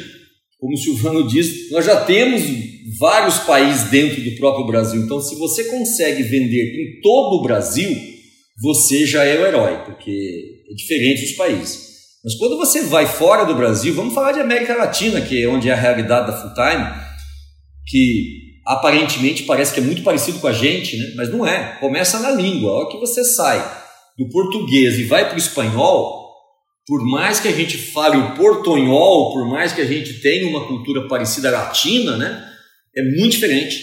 Como 0.59 0.73
o 0.73 0.77
Silvano 0.77 1.27
diz, 1.27 1.71
nós 1.71 1.85
já 1.85 2.03
temos 2.03 2.43
vários 2.99 3.39
países 3.39 3.89
dentro 3.89 4.21
do 4.21 4.35
próprio 4.35 4.67
Brasil. 4.67 5.01
Então, 5.01 5.19
se 5.21 5.35
você 5.35 5.63
consegue 5.63 6.21
vender 6.23 6.75
em 6.75 7.01
todo 7.01 7.37
o 7.37 7.41
Brasil, 7.41 8.10
você 8.61 9.07
já 9.07 9.23
é 9.23 9.39
o 9.39 9.45
herói, 9.45 9.83
porque 9.85 10.63
é 10.69 10.75
diferente 10.75 11.21
dos 11.21 11.31
países. 11.33 11.91
Mas 12.23 12.35
quando 12.35 12.57
você 12.57 12.83
vai 12.83 13.07
fora 13.07 13.43
do 13.43 13.55
Brasil, 13.55 13.93
vamos 13.95 14.13
falar 14.13 14.31
de 14.31 14.39
América 14.39 14.75
Latina, 14.75 15.19
que 15.21 15.41
é 15.41 15.47
onde 15.47 15.67
é 15.67 15.73
a 15.73 15.75
realidade 15.75 16.27
da 16.27 16.37
full 16.37 16.53
time, 16.53 16.85
que 17.87 18.41
aparentemente 18.67 19.43
parece 19.43 19.73
que 19.73 19.79
é 19.79 19.83
muito 19.83 20.03
parecido 20.03 20.37
com 20.37 20.47
a 20.47 20.53
gente, 20.53 20.95
né? 20.95 21.13
mas 21.15 21.29
não 21.29 21.45
é. 21.45 21.77
Começa 21.79 22.19
na 22.19 22.29
língua. 22.29 22.69
A 22.69 22.75
hora 22.75 22.89
que 22.89 22.99
você 22.99 23.23
sai 23.23 23.59
do 24.17 24.29
português 24.29 24.99
e 24.99 25.05
vai 25.05 25.25
para 25.25 25.35
o 25.35 25.39
espanhol, 25.39 26.29
por 26.85 27.03
mais 27.09 27.39
que 27.39 27.47
a 27.47 27.51
gente 27.51 27.75
fale 27.75 28.17
o 28.17 28.35
portonhol, 28.35 29.33
por 29.33 29.49
mais 29.49 29.73
que 29.73 29.81
a 29.81 29.85
gente 29.85 30.21
tenha 30.21 30.47
uma 30.47 30.67
cultura 30.67 31.07
parecida 31.07 31.49
à 31.49 31.63
latina, 31.63 32.15
né? 32.17 32.47
é 32.95 33.01
muito 33.01 33.31
diferente. 33.31 33.81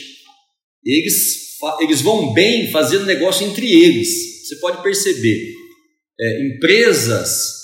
Eles, 0.85 1.59
eles 1.81 2.01
vão 2.01 2.33
bem 2.33 2.71
fazendo 2.71 3.05
negócio 3.05 3.45
entre 3.45 3.67
eles 3.67 4.38
você 4.49 4.57
pode 4.57 4.83
perceber, 4.83 5.53
é, 6.19 6.47
empresas 6.47 7.59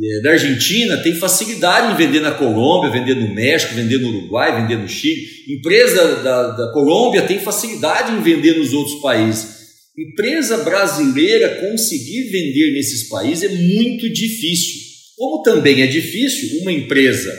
é, 0.00 0.22
da 0.22 0.30
Argentina 0.30 0.96
têm 0.98 1.16
facilidade 1.16 1.92
em 1.92 1.96
vender 1.96 2.20
na 2.20 2.30
Colômbia, 2.30 2.92
vender 2.92 3.16
no 3.16 3.34
México, 3.34 3.74
vender 3.74 3.98
no 3.98 4.08
Uruguai, 4.08 4.62
vender 4.62 4.76
no 4.76 4.88
Chile. 4.88 5.26
Empresa 5.48 6.22
da, 6.22 6.50
da 6.52 6.72
Colômbia 6.72 7.22
tem 7.22 7.40
facilidade 7.40 8.12
em 8.12 8.22
vender 8.22 8.56
nos 8.56 8.72
outros 8.72 9.00
países. 9.00 9.58
Empresa 9.98 10.58
brasileira 10.58 11.56
conseguir 11.56 12.30
vender 12.30 12.72
nesses 12.72 13.08
países 13.08 13.50
é 13.50 13.54
muito 13.54 14.08
difícil. 14.08 14.86
Como 15.16 15.42
também 15.42 15.82
é 15.82 15.88
difícil 15.88 16.60
uma 16.62 16.70
empresa 16.70 17.36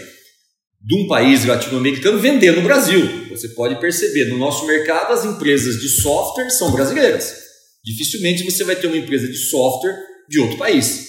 de 0.82 0.96
um 1.02 1.08
país 1.08 1.46
latino-americano 1.46 2.20
vender 2.20 2.52
no 2.52 2.62
Brasil. 2.62 3.02
Você 3.30 3.48
pode 3.50 3.80
perceber, 3.80 4.26
no 4.26 4.38
nosso 4.38 4.68
mercado, 4.68 5.14
as 5.14 5.24
empresas 5.24 5.80
de 5.80 5.88
software 5.88 6.50
são 6.50 6.74
brasileiras. 6.74 7.49
Dificilmente 7.84 8.44
você 8.44 8.64
vai 8.64 8.76
ter 8.76 8.88
uma 8.88 8.98
empresa 8.98 9.28
de 9.28 9.38
software 9.38 9.96
de 10.30 10.40
outro 10.40 10.58
país. 10.58 11.08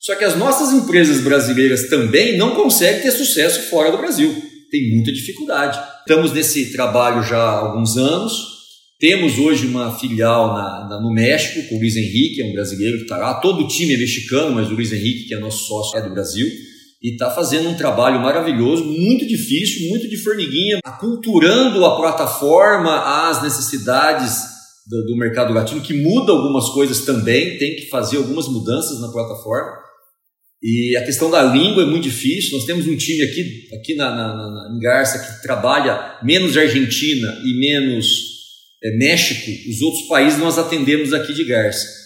Só 0.00 0.14
que 0.14 0.24
as 0.24 0.36
nossas 0.36 0.72
empresas 0.72 1.20
brasileiras 1.20 1.88
também 1.88 2.36
não 2.36 2.54
conseguem 2.54 3.02
ter 3.02 3.10
sucesso 3.10 3.68
fora 3.68 3.90
do 3.90 3.98
Brasil. 3.98 4.34
Tem 4.70 4.94
muita 4.94 5.12
dificuldade. 5.12 5.78
Estamos 6.00 6.32
nesse 6.32 6.72
trabalho 6.72 7.22
já 7.22 7.38
há 7.38 7.58
alguns 7.58 7.96
anos. 7.96 8.32
Temos 9.00 9.38
hoje 9.38 9.66
uma 9.66 9.96
filial 9.96 10.54
na, 10.54 10.88
na, 10.88 11.00
no 11.00 11.12
México 11.12 11.68
com 11.68 11.76
o 11.76 11.78
Luiz 11.78 11.94
Henrique, 11.94 12.42
é 12.42 12.46
um 12.46 12.52
brasileiro 12.52 12.96
que 12.96 13.02
está 13.04 13.16
lá. 13.16 13.34
Todo 13.34 13.64
o 13.64 13.68
time 13.68 13.94
é 13.94 13.96
mexicano, 13.96 14.54
mas 14.54 14.68
o 14.68 14.74
Luiz 14.74 14.92
Henrique, 14.92 15.28
que 15.28 15.34
é 15.34 15.38
nosso 15.38 15.66
sócio, 15.66 15.98
é 15.98 16.02
do 16.02 16.10
Brasil. 16.10 16.48
e 17.00 17.12
está 17.12 17.30
fazendo 17.30 17.68
um 17.68 17.76
trabalho 17.76 18.20
maravilhoso, 18.20 18.84
muito 18.84 19.24
difícil, 19.24 19.88
muito 19.88 20.08
de 20.08 20.16
formiguinha, 20.16 20.80
aculturando 20.84 21.84
a 21.84 21.96
plataforma 21.96 23.28
às 23.28 23.40
necessidades 23.40 24.57
do, 24.88 25.06
do, 25.06 25.16
mercado 25.16 25.52
latino, 25.52 25.80
que 25.80 25.94
muda 25.94 26.32
algumas 26.32 26.68
coisas 26.70 27.04
também, 27.04 27.58
tem 27.58 27.76
que 27.76 27.88
fazer 27.88 28.16
algumas 28.16 28.48
mudanças 28.48 29.00
na 29.00 29.08
plataforma. 29.08 29.72
E 30.62 30.96
a 30.96 31.04
questão 31.04 31.30
da 31.30 31.42
língua 31.42 31.82
é 31.82 31.86
muito 31.86 32.04
difícil. 32.04 32.56
Nós 32.56 32.64
temos 32.64 32.86
um 32.86 32.96
time 32.96 33.22
aqui, 33.22 33.68
aqui 33.78 33.94
na, 33.94 34.10
na, 34.10 34.34
na 34.34 34.74
em 34.74 34.80
Garça 34.80 35.18
que 35.18 35.42
trabalha 35.42 36.18
menos 36.22 36.56
Argentina 36.56 37.40
e 37.44 37.60
menos 37.60 38.22
é, 38.82 38.96
México. 38.96 39.50
Os 39.70 39.82
outros 39.82 40.08
países 40.08 40.38
nós 40.38 40.58
atendemos 40.58 41.12
aqui 41.12 41.32
de 41.32 41.44
Garça 41.44 41.98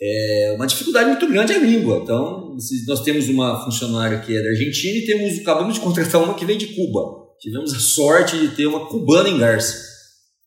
é 0.00 0.52
uma 0.54 0.66
dificuldade 0.66 1.08
muito 1.08 1.26
grande 1.28 1.52
é 1.52 1.56
a 1.56 1.60
língua. 1.60 2.00
Então, 2.02 2.56
nós 2.86 3.02
temos 3.02 3.28
uma 3.28 3.64
funcionária 3.64 4.20
que 4.20 4.36
é 4.36 4.42
da 4.42 4.50
Argentina 4.50 4.98
e 4.98 5.06
temos, 5.06 5.38
acabamos 5.38 5.74
de 5.74 5.80
contratar 5.80 6.22
uma 6.22 6.34
que 6.34 6.44
vem 6.44 6.58
de 6.58 6.66
Cuba. 6.66 7.26
Tivemos 7.40 7.74
a 7.74 7.78
sorte 7.78 8.38
de 8.38 8.48
ter 8.54 8.66
uma 8.66 8.86
cubana 8.86 9.28
em 9.28 9.38
Garça. 9.38 9.95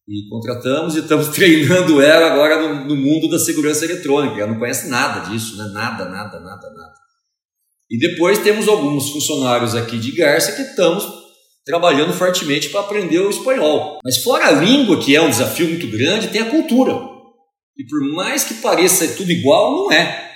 E 0.09 0.27
contratamos 0.27 0.95
e 0.95 0.99
estamos 0.99 1.27
treinando 1.35 2.01
ela 2.01 2.31
agora 2.31 2.59
no, 2.59 2.85
no, 2.85 2.95
mundo 2.95 3.29
da 3.29 3.37
segurança 3.37 3.85
eletrônica. 3.85 4.41
Ela 4.41 4.51
não 4.51 4.59
conhece 4.59 4.89
nada 4.89 5.29
disso, 5.29 5.55
né? 5.55 5.69
nada, 5.71 6.05
nada, 6.05 6.39
nada, 6.39 6.69
nada. 6.71 6.93
E 7.91 7.99
depois 7.99 8.39
temos 8.39 8.67
alguns 8.67 9.11
funcionários 9.11 9.75
aqui 9.75 9.99
de 9.99 10.11
Garça 10.11 10.53
que 10.53 10.63
estamos 10.63 11.07
trabalhando 11.63 12.11
fortemente 12.13 12.69
para 12.69 12.79
aprender 12.79 13.19
o 13.19 13.29
espanhol. 13.29 13.99
Mas 14.03 14.17
fora 14.17 14.47
a 14.47 14.51
língua, 14.51 14.99
que 14.99 15.15
é 15.15 15.21
um 15.21 15.29
desafio 15.29 15.67
muito 15.67 15.87
grande, 15.87 16.29
tem 16.29 16.41
a 16.41 16.49
cultura. 16.49 16.93
E 17.77 17.85
por 17.85 18.01
mais 18.15 18.43
que 18.43 18.55
pareça 18.55 19.07
tudo 19.09 19.31
igual, 19.31 19.75
não 19.75 19.91
é. 19.91 20.27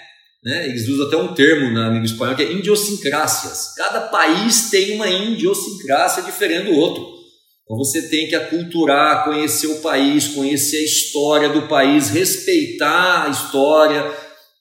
Né? 0.44 0.68
Eles 0.68 0.88
usam 0.88 1.08
até 1.08 1.18
um 1.18 1.34
termo 1.34 1.72
na 1.72 1.90
língua 1.90 2.06
espanhola 2.06 2.36
que 2.36 2.44
é 2.44 2.52
idiosincrásias. 2.52 3.74
Cada 3.76 4.02
país 4.02 4.70
tem 4.70 4.96
uma 4.96 5.10
idiosincrásia 5.10 6.22
diferente 6.24 6.66
do 6.66 6.76
outro. 6.76 7.13
Então 7.64 7.78
você 7.78 8.10
tem 8.10 8.28
que 8.28 8.36
aculturar, 8.36 9.24
conhecer 9.24 9.68
o 9.68 9.82
país, 9.82 10.28
conhecer 10.28 10.78
a 10.78 10.84
história 10.84 11.50
do 11.50 11.68
país, 11.68 12.10
respeitar 12.10 13.26
a 13.26 13.30
história, 13.30 14.04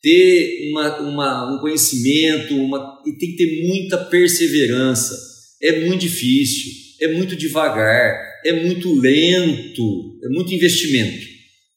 ter 0.01 0.71
uma, 0.71 1.01
uma, 1.01 1.55
um 1.55 1.61
conhecimento, 1.61 2.55
uma, 2.55 3.03
e 3.07 3.13
tem 3.19 3.31
que 3.31 3.37
ter 3.37 3.67
muita 3.67 3.99
perseverança. 3.99 5.17
É 5.61 5.81
muito 5.87 6.01
difícil, 6.01 6.73
é 7.01 7.09
muito 7.09 7.37
devagar, 7.37 8.41
é 8.45 8.65
muito 8.65 8.93
lento, 8.95 10.19
é 10.25 10.29
muito 10.29 10.55
investimento. 10.55 11.27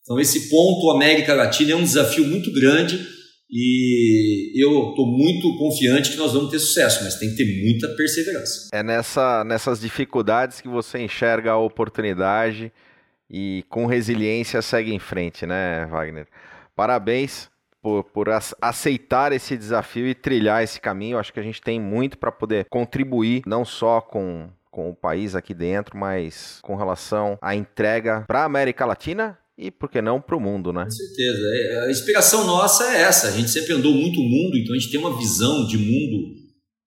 Então, 0.01 0.19
esse 0.19 0.49
ponto 0.49 0.91
América 0.91 1.33
Latina 1.33 1.71
é 1.71 1.75
um 1.75 1.83
desafio 1.83 2.25
muito 2.25 2.51
grande 2.51 3.14
e 3.49 4.51
eu 4.61 4.89
estou 4.89 5.05
muito 5.05 5.57
confiante 5.57 6.11
que 6.11 6.17
nós 6.17 6.33
vamos 6.33 6.49
ter 6.49 6.59
sucesso, 6.59 7.03
mas 7.03 7.15
tem 7.15 7.29
que 7.29 7.35
ter 7.35 7.63
muita 7.63 7.87
perseverança. 7.95 8.69
É 8.73 8.81
nessa, 8.81 9.43
nessas 9.43 9.79
dificuldades 9.79 10.61
que 10.61 10.67
você 10.67 10.99
enxerga 10.99 11.51
a 11.51 11.57
oportunidade 11.57 12.71
e 13.29 13.63
com 13.69 13.85
resiliência 13.85 14.61
segue 14.61 14.93
em 14.93 14.99
frente, 14.99 15.45
né, 15.45 15.85
Wagner? 15.85 16.27
Parabéns 16.75 17.49
por, 17.81 18.03
por 18.03 18.27
aceitar 18.61 19.31
esse 19.31 19.55
desafio 19.55 20.07
e 20.07 20.15
trilhar 20.15 20.63
esse 20.63 20.81
caminho. 20.81 21.19
Acho 21.19 21.31
que 21.31 21.39
a 21.39 21.43
gente 21.43 21.61
tem 21.61 21.79
muito 21.79 22.17
para 22.17 22.31
poder 22.31 22.65
contribuir, 22.65 23.43
não 23.45 23.63
só 23.63 24.01
com, 24.01 24.49
com 24.71 24.89
o 24.89 24.95
país 24.95 25.35
aqui 25.35 25.53
dentro, 25.53 25.95
mas 25.95 26.59
com 26.63 26.75
relação 26.75 27.37
à 27.39 27.55
entrega 27.55 28.23
para 28.27 28.41
a 28.41 28.45
América 28.45 28.85
Latina 28.85 29.37
e, 29.57 29.71
por 29.71 29.89
que 29.89 30.01
não, 30.01 30.19
para 30.19 30.35
o 30.35 30.39
mundo, 30.39 30.73
né? 30.73 30.83
Com 30.83 30.91
certeza. 30.91 31.41
É, 31.41 31.85
a 31.87 31.91
inspiração 31.91 32.45
nossa 32.45 32.83
é 32.93 33.01
essa. 33.01 33.29
A 33.29 33.31
gente 33.31 33.49
sempre 33.49 33.73
andou 33.73 33.93
muito 33.93 34.19
o 34.19 34.23
mundo, 34.23 34.57
então 34.57 34.75
a 34.75 34.77
gente 34.77 34.91
tem 34.91 34.99
uma 34.99 35.17
visão 35.17 35.65
de 35.65 35.77
mundo 35.77 36.35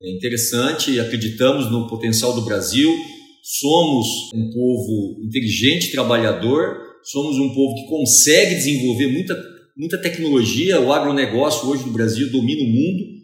é, 0.03 0.17
interessante, 0.17 1.01
acreditamos 1.01 1.71
no 1.71 1.89
potencial 1.89 2.35
do 2.35 2.43
Brasil, 2.43 2.95
somos 3.43 4.07
um 4.35 4.51
povo 4.53 5.25
inteligente, 5.25 5.91
trabalhador, 5.91 6.77
somos 7.03 7.39
um 7.39 7.55
povo 7.55 7.75
que 7.75 7.89
consegue 7.89 8.55
desenvolver 8.57 9.07
muita, 9.07 9.35
muita 9.75 9.97
tecnologia. 9.99 10.79
O 10.79 10.93
agronegócio 10.93 11.69
hoje 11.69 11.87
no 11.87 11.93
Brasil 11.93 12.31
domina 12.31 12.63
o 12.63 12.67
mundo. 12.67 13.18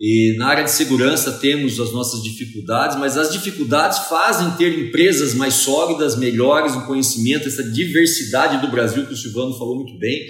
E 0.00 0.34
na 0.38 0.48
área 0.48 0.64
de 0.64 0.72
segurança 0.72 1.32
temos 1.32 1.78
as 1.78 1.92
nossas 1.92 2.22
dificuldades, 2.22 2.96
mas 2.98 3.16
as 3.16 3.32
dificuldades 3.32 4.08
fazem 4.08 4.50
ter 4.52 4.76
empresas 4.76 5.34
mais 5.34 5.54
sólidas, 5.54 6.16
melhores 6.16 6.74
no 6.74 6.84
conhecimento, 6.84 7.46
essa 7.46 7.62
diversidade 7.62 8.60
do 8.60 8.70
Brasil 8.70 9.06
que 9.06 9.14
o 9.14 9.16
Silvano 9.16 9.56
falou 9.56 9.76
muito 9.76 9.96
bem, 9.98 10.26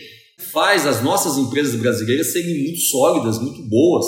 faz 0.52 0.86
as 0.86 1.02
nossas 1.02 1.38
empresas 1.38 1.80
brasileiras 1.80 2.32
serem 2.32 2.62
muito 2.62 2.80
sólidas, 2.80 3.38
muito 3.38 3.62
boas. 3.62 4.04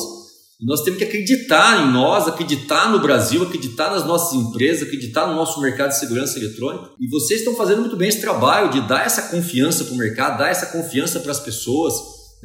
E 0.61 0.67
nós 0.67 0.83
temos 0.83 0.99
que 0.99 1.05
acreditar 1.05 1.87
em 1.87 1.93
nós, 1.93 2.29
acreditar 2.29 2.91
no 2.91 3.01
Brasil, 3.01 3.43
acreditar 3.43 3.91
nas 3.91 4.07
nossas 4.07 4.35
empresas, 4.35 4.83
acreditar 4.83 5.27
no 5.27 5.35
nosso 5.35 5.61
mercado 5.61 5.91
de 5.91 5.99
segurança 5.99 6.39
eletrônica. 6.39 6.91
E 7.01 7.09
vocês 7.09 7.41
estão 7.41 7.55
fazendo 7.55 7.81
muito 7.81 7.97
bem 7.97 8.09
esse 8.09 8.21
trabalho 8.21 8.71
de 8.71 8.87
dar 8.87 9.05
essa 9.05 9.23
confiança 9.23 9.85
para 9.85 9.95
o 9.95 9.99
mercado, 9.99 10.39
dar 10.39 10.51
essa 10.51 10.67
confiança 10.67 11.21
para 11.21 11.33
as 11.33 11.41
pessoas 11.41 11.95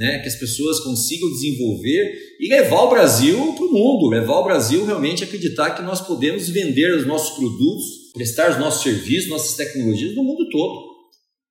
né, 0.02 0.18
que 0.18 0.28
as 0.28 0.36
pessoas 0.36 0.80
consigam 0.80 1.30
desenvolver 1.30 2.36
e 2.40 2.50
levar 2.50 2.86
o 2.86 2.90
Brasil 2.90 3.54
para 3.54 3.66
o 3.66 3.72
mundo, 3.72 4.10
levar 4.10 4.40
o 4.40 4.44
Brasil 4.44 4.84
realmente 4.84 5.24
a 5.24 5.28
acreditar 5.28 5.76
que 5.76 5.84
nós 5.84 6.02
podemos 6.02 6.50
vender 6.50 6.96
os 6.96 7.06
nossos 7.06 7.36
produtos, 7.38 7.86
prestar 8.12 8.50
os 8.50 8.58
nossos 8.58 8.82
serviços, 8.82 9.30
nossas 9.30 9.56
tecnologias 9.56 10.16
no 10.16 10.24
mundo 10.24 10.50
todo. 10.50 10.90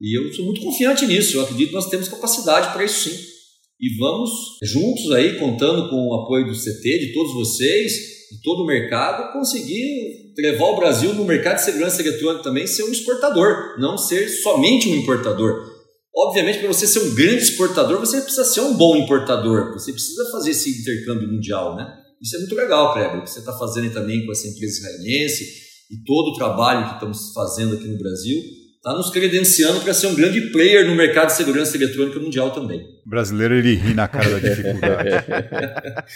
E 0.01 0.19
eu 0.19 0.35
sou 0.35 0.45
muito 0.47 0.63
confiante 0.63 1.07
nisso, 1.07 1.37
eu 1.37 1.43
acredito 1.43 1.69
que 1.69 1.75
nós 1.75 1.89
temos 1.89 2.09
capacidade 2.09 2.73
para 2.73 2.85
isso 2.85 3.09
sim. 3.09 3.17
E 3.81 3.97
vamos 3.97 4.31
juntos 4.65 5.13
aí, 5.13 5.39
contando 5.39 5.89
com 5.89 6.09
o 6.09 6.15
apoio 6.15 6.47
do 6.47 6.53
CT, 6.53 6.83
de 6.83 7.13
todos 7.15 7.33
vocês, 7.33 7.93
de 8.33 8.43
todo 8.43 8.65
o 8.65 8.67
mercado, 8.67 9.33
conseguir 9.33 10.33
levar 10.37 10.67
o 10.67 10.77
Brasil 10.77 11.15
no 11.15 11.25
mercado 11.25 11.59
de 11.59 11.67
segurança 11.67 12.03
eletrônica 12.03 12.43
também, 12.43 12.67
ser 12.67 12.83
um 12.83 12.91
exportador, 12.91 13.79
não 13.79 13.97
ser 13.97 14.29
somente 14.29 14.89
um 14.89 14.97
importador. 14.97 15.70
Obviamente, 16.15 16.59
para 16.59 16.69
você 16.69 16.87
ser 16.87 17.01
um 17.01 17.15
grande 17.15 17.43
exportador, 17.43 18.01
você 18.01 18.21
precisa 18.21 18.45
ser 18.45 18.61
um 18.61 18.77
bom 18.77 18.97
importador. 18.97 19.73
Você 19.73 19.93
precisa 19.93 20.31
fazer 20.31 20.51
esse 20.51 20.81
intercâmbio 20.81 21.29
mundial, 21.29 21.77
né? 21.77 21.87
Isso 22.21 22.37
é 22.37 22.39
muito 22.41 22.55
legal, 22.55 22.93
Kleber, 22.93 23.21
o 23.21 23.25
que 23.25 23.31
você 23.31 23.39
está 23.39 23.57
fazendo 23.57 23.93
também 23.93 24.27
com 24.27 24.33
essa 24.33 24.47
empresa 24.47 24.79
israelense 24.79 25.45
e 25.91 26.05
todo 26.05 26.29
o 26.29 26.37
trabalho 26.37 26.89
que 26.89 26.95
estamos 26.95 27.33
fazendo 27.33 27.77
aqui 27.77 27.87
no 27.87 27.99
Brasil 27.99 28.60
está 28.81 28.95
nos 28.95 29.11
credenciando 29.11 29.83
para 29.83 29.93
ser 29.93 30.07
um 30.07 30.15
grande 30.15 30.41
player 30.53 30.87
no 30.87 30.95
mercado 30.95 31.27
de 31.27 31.35
segurança 31.35 31.77
eletrônica 31.77 32.19
mundial 32.19 32.51
também. 32.51 32.81
O 33.05 33.11
brasileiro, 33.11 33.55
ele 33.55 33.75
ri 33.75 33.93
na 33.93 34.09
cara 34.09 34.31
da 34.31 34.39
dificuldade. 34.49 35.11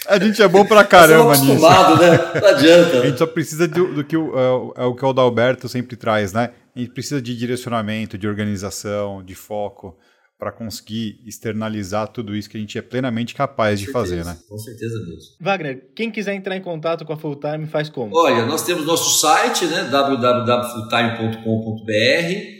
a 0.08 0.18
gente 0.18 0.42
é 0.42 0.48
bom 0.48 0.64
pra 0.64 0.82
caramba 0.82 1.36
nisso. 1.36 1.60
né? 1.60 2.40
Não 2.40 2.48
adianta. 2.48 3.00
A 3.00 3.06
gente 3.06 3.18
só 3.18 3.26
precisa 3.26 3.68
do, 3.68 3.94
do 3.96 4.02
que 4.04 4.16
o, 4.16 4.32
é, 4.76 4.82
é 4.82 4.84
o 4.86 4.94
que 4.94 5.04
o 5.04 5.08
Adalberto 5.10 5.68
sempre 5.68 5.94
traz, 5.94 6.32
né? 6.32 6.52
A 6.74 6.78
gente 6.78 6.92
precisa 6.92 7.20
de 7.20 7.36
direcionamento, 7.36 8.16
de 8.16 8.26
organização, 8.26 9.22
de 9.22 9.34
foco 9.34 9.94
para 10.38 10.52
conseguir 10.52 11.20
externalizar 11.24 12.08
tudo 12.08 12.34
isso 12.34 12.50
que 12.50 12.56
a 12.56 12.60
gente 12.60 12.76
é 12.76 12.82
plenamente 12.82 13.34
capaz 13.34 13.78
de 13.78 13.86
fazer, 13.90 14.24
né? 14.24 14.36
Com 14.48 14.58
certeza 14.58 14.98
mesmo. 15.00 15.36
Wagner, 15.40 15.92
quem 15.94 16.10
quiser 16.10 16.34
entrar 16.34 16.56
em 16.56 16.62
contato 16.62 17.04
com 17.04 17.12
a 17.12 17.16
Fulltime 17.16 17.66
faz 17.66 17.88
como? 17.88 18.16
Olha, 18.16 18.44
nós 18.44 18.62
temos 18.62 18.84
nosso 18.84 19.20
site, 19.20 19.66
né, 19.66 19.84
www.fulltime.com.br. 19.84 22.54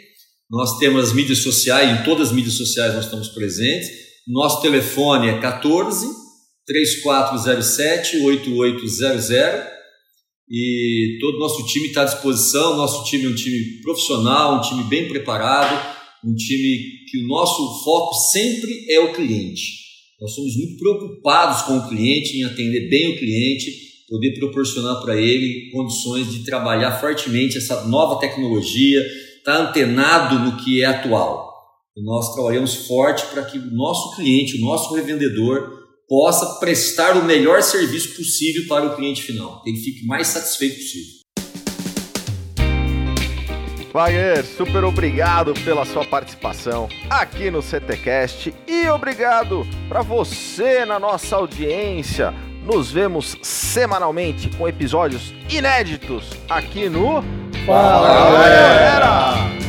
Nós 0.50 0.78
temos 0.78 1.08
as 1.08 1.12
mídias 1.12 1.38
sociais, 1.38 2.00
em 2.00 2.04
todas 2.04 2.28
as 2.28 2.34
mídias 2.34 2.54
sociais 2.54 2.94
nós 2.94 3.06
estamos 3.06 3.28
presentes. 3.28 3.88
Nosso 4.26 4.62
telefone 4.62 5.28
é 5.28 5.40
14 5.40 6.06
3407 6.66 8.24
8800 8.24 9.30
e 10.48 11.18
todo 11.20 11.36
o 11.36 11.38
nosso 11.38 11.64
time 11.66 11.88
está 11.88 12.02
à 12.02 12.04
disposição. 12.04 12.76
Nosso 12.76 13.04
time 13.04 13.24
é 13.24 13.28
um 13.28 13.34
time 13.34 13.80
profissional, 13.82 14.56
um 14.56 14.60
time 14.60 14.84
bem 14.84 15.08
preparado, 15.08 16.03
um 16.24 16.34
time 16.34 17.04
que 17.10 17.18
o 17.18 17.26
nosso 17.26 17.84
foco 17.84 18.14
sempre 18.14 18.86
é 18.90 19.00
o 19.00 19.12
cliente. 19.12 19.84
Nós 20.20 20.34
somos 20.34 20.56
muito 20.56 20.78
preocupados 20.78 21.62
com 21.62 21.76
o 21.76 21.88
cliente, 21.88 22.38
em 22.38 22.44
atender 22.44 22.88
bem 22.88 23.08
o 23.08 23.18
cliente, 23.18 23.70
poder 24.08 24.38
proporcionar 24.38 25.02
para 25.02 25.20
ele 25.20 25.70
condições 25.70 26.32
de 26.32 26.44
trabalhar 26.44 27.00
fortemente 27.00 27.58
essa 27.58 27.86
nova 27.86 28.20
tecnologia, 28.20 29.00
estar 29.38 29.58
tá 29.58 29.68
antenado 29.68 30.38
no 30.38 30.56
que 30.64 30.82
é 30.82 30.86
atual. 30.86 31.52
E 31.96 32.02
nós 32.02 32.32
trabalhamos 32.34 32.86
forte 32.86 33.26
para 33.26 33.44
que 33.44 33.58
o 33.58 33.70
nosso 33.74 34.16
cliente, 34.16 34.56
o 34.56 34.60
nosso 34.60 34.94
revendedor, 34.94 35.84
possa 36.08 36.58
prestar 36.58 37.16
o 37.16 37.24
melhor 37.24 37.62
serviço 37.62 38.16
possível 38.16 38.66
para 38.68 38.86
o 38.86 38.96
cliente 38.96 39.22
final, 39.22 39.62
que 39.62 39.70
ele 39.70 39.78
fique 39.78 40.06
mais 40.06 40.28
satisfeito 40.28 40.76
possível. 40.76 41.23
Wagner, 43.94 44.44
super 44.44 44.82
obrigado 44.82 45.54
pela 45.64 45.84
sua 45.84 46.04
participação 46.04 46.88
aqui 47.08 47.48
no 47.48 47.62
CTcast 47.62 48.52
e 48.66 48.88
obrigado 48.88 49.64
para 49.88 50.02
você 50.02 50.84
na 50.84 50.98
nossa 50.98 51.36
audiência. 51.36 52.34
Nos 52.64 52.90
vemos 52.90 53.38
semanalmente 53.40 54.50
com 54.56 54.66
episódios 54.66 55.32
inéditos 55.48 56.32
aqui 56.50 56.88
no 56.88 57.22
Fala, 57.64 58.08
Fala 58.08 58.30
galera! 58.30 59.06
galera! 59.06 59.63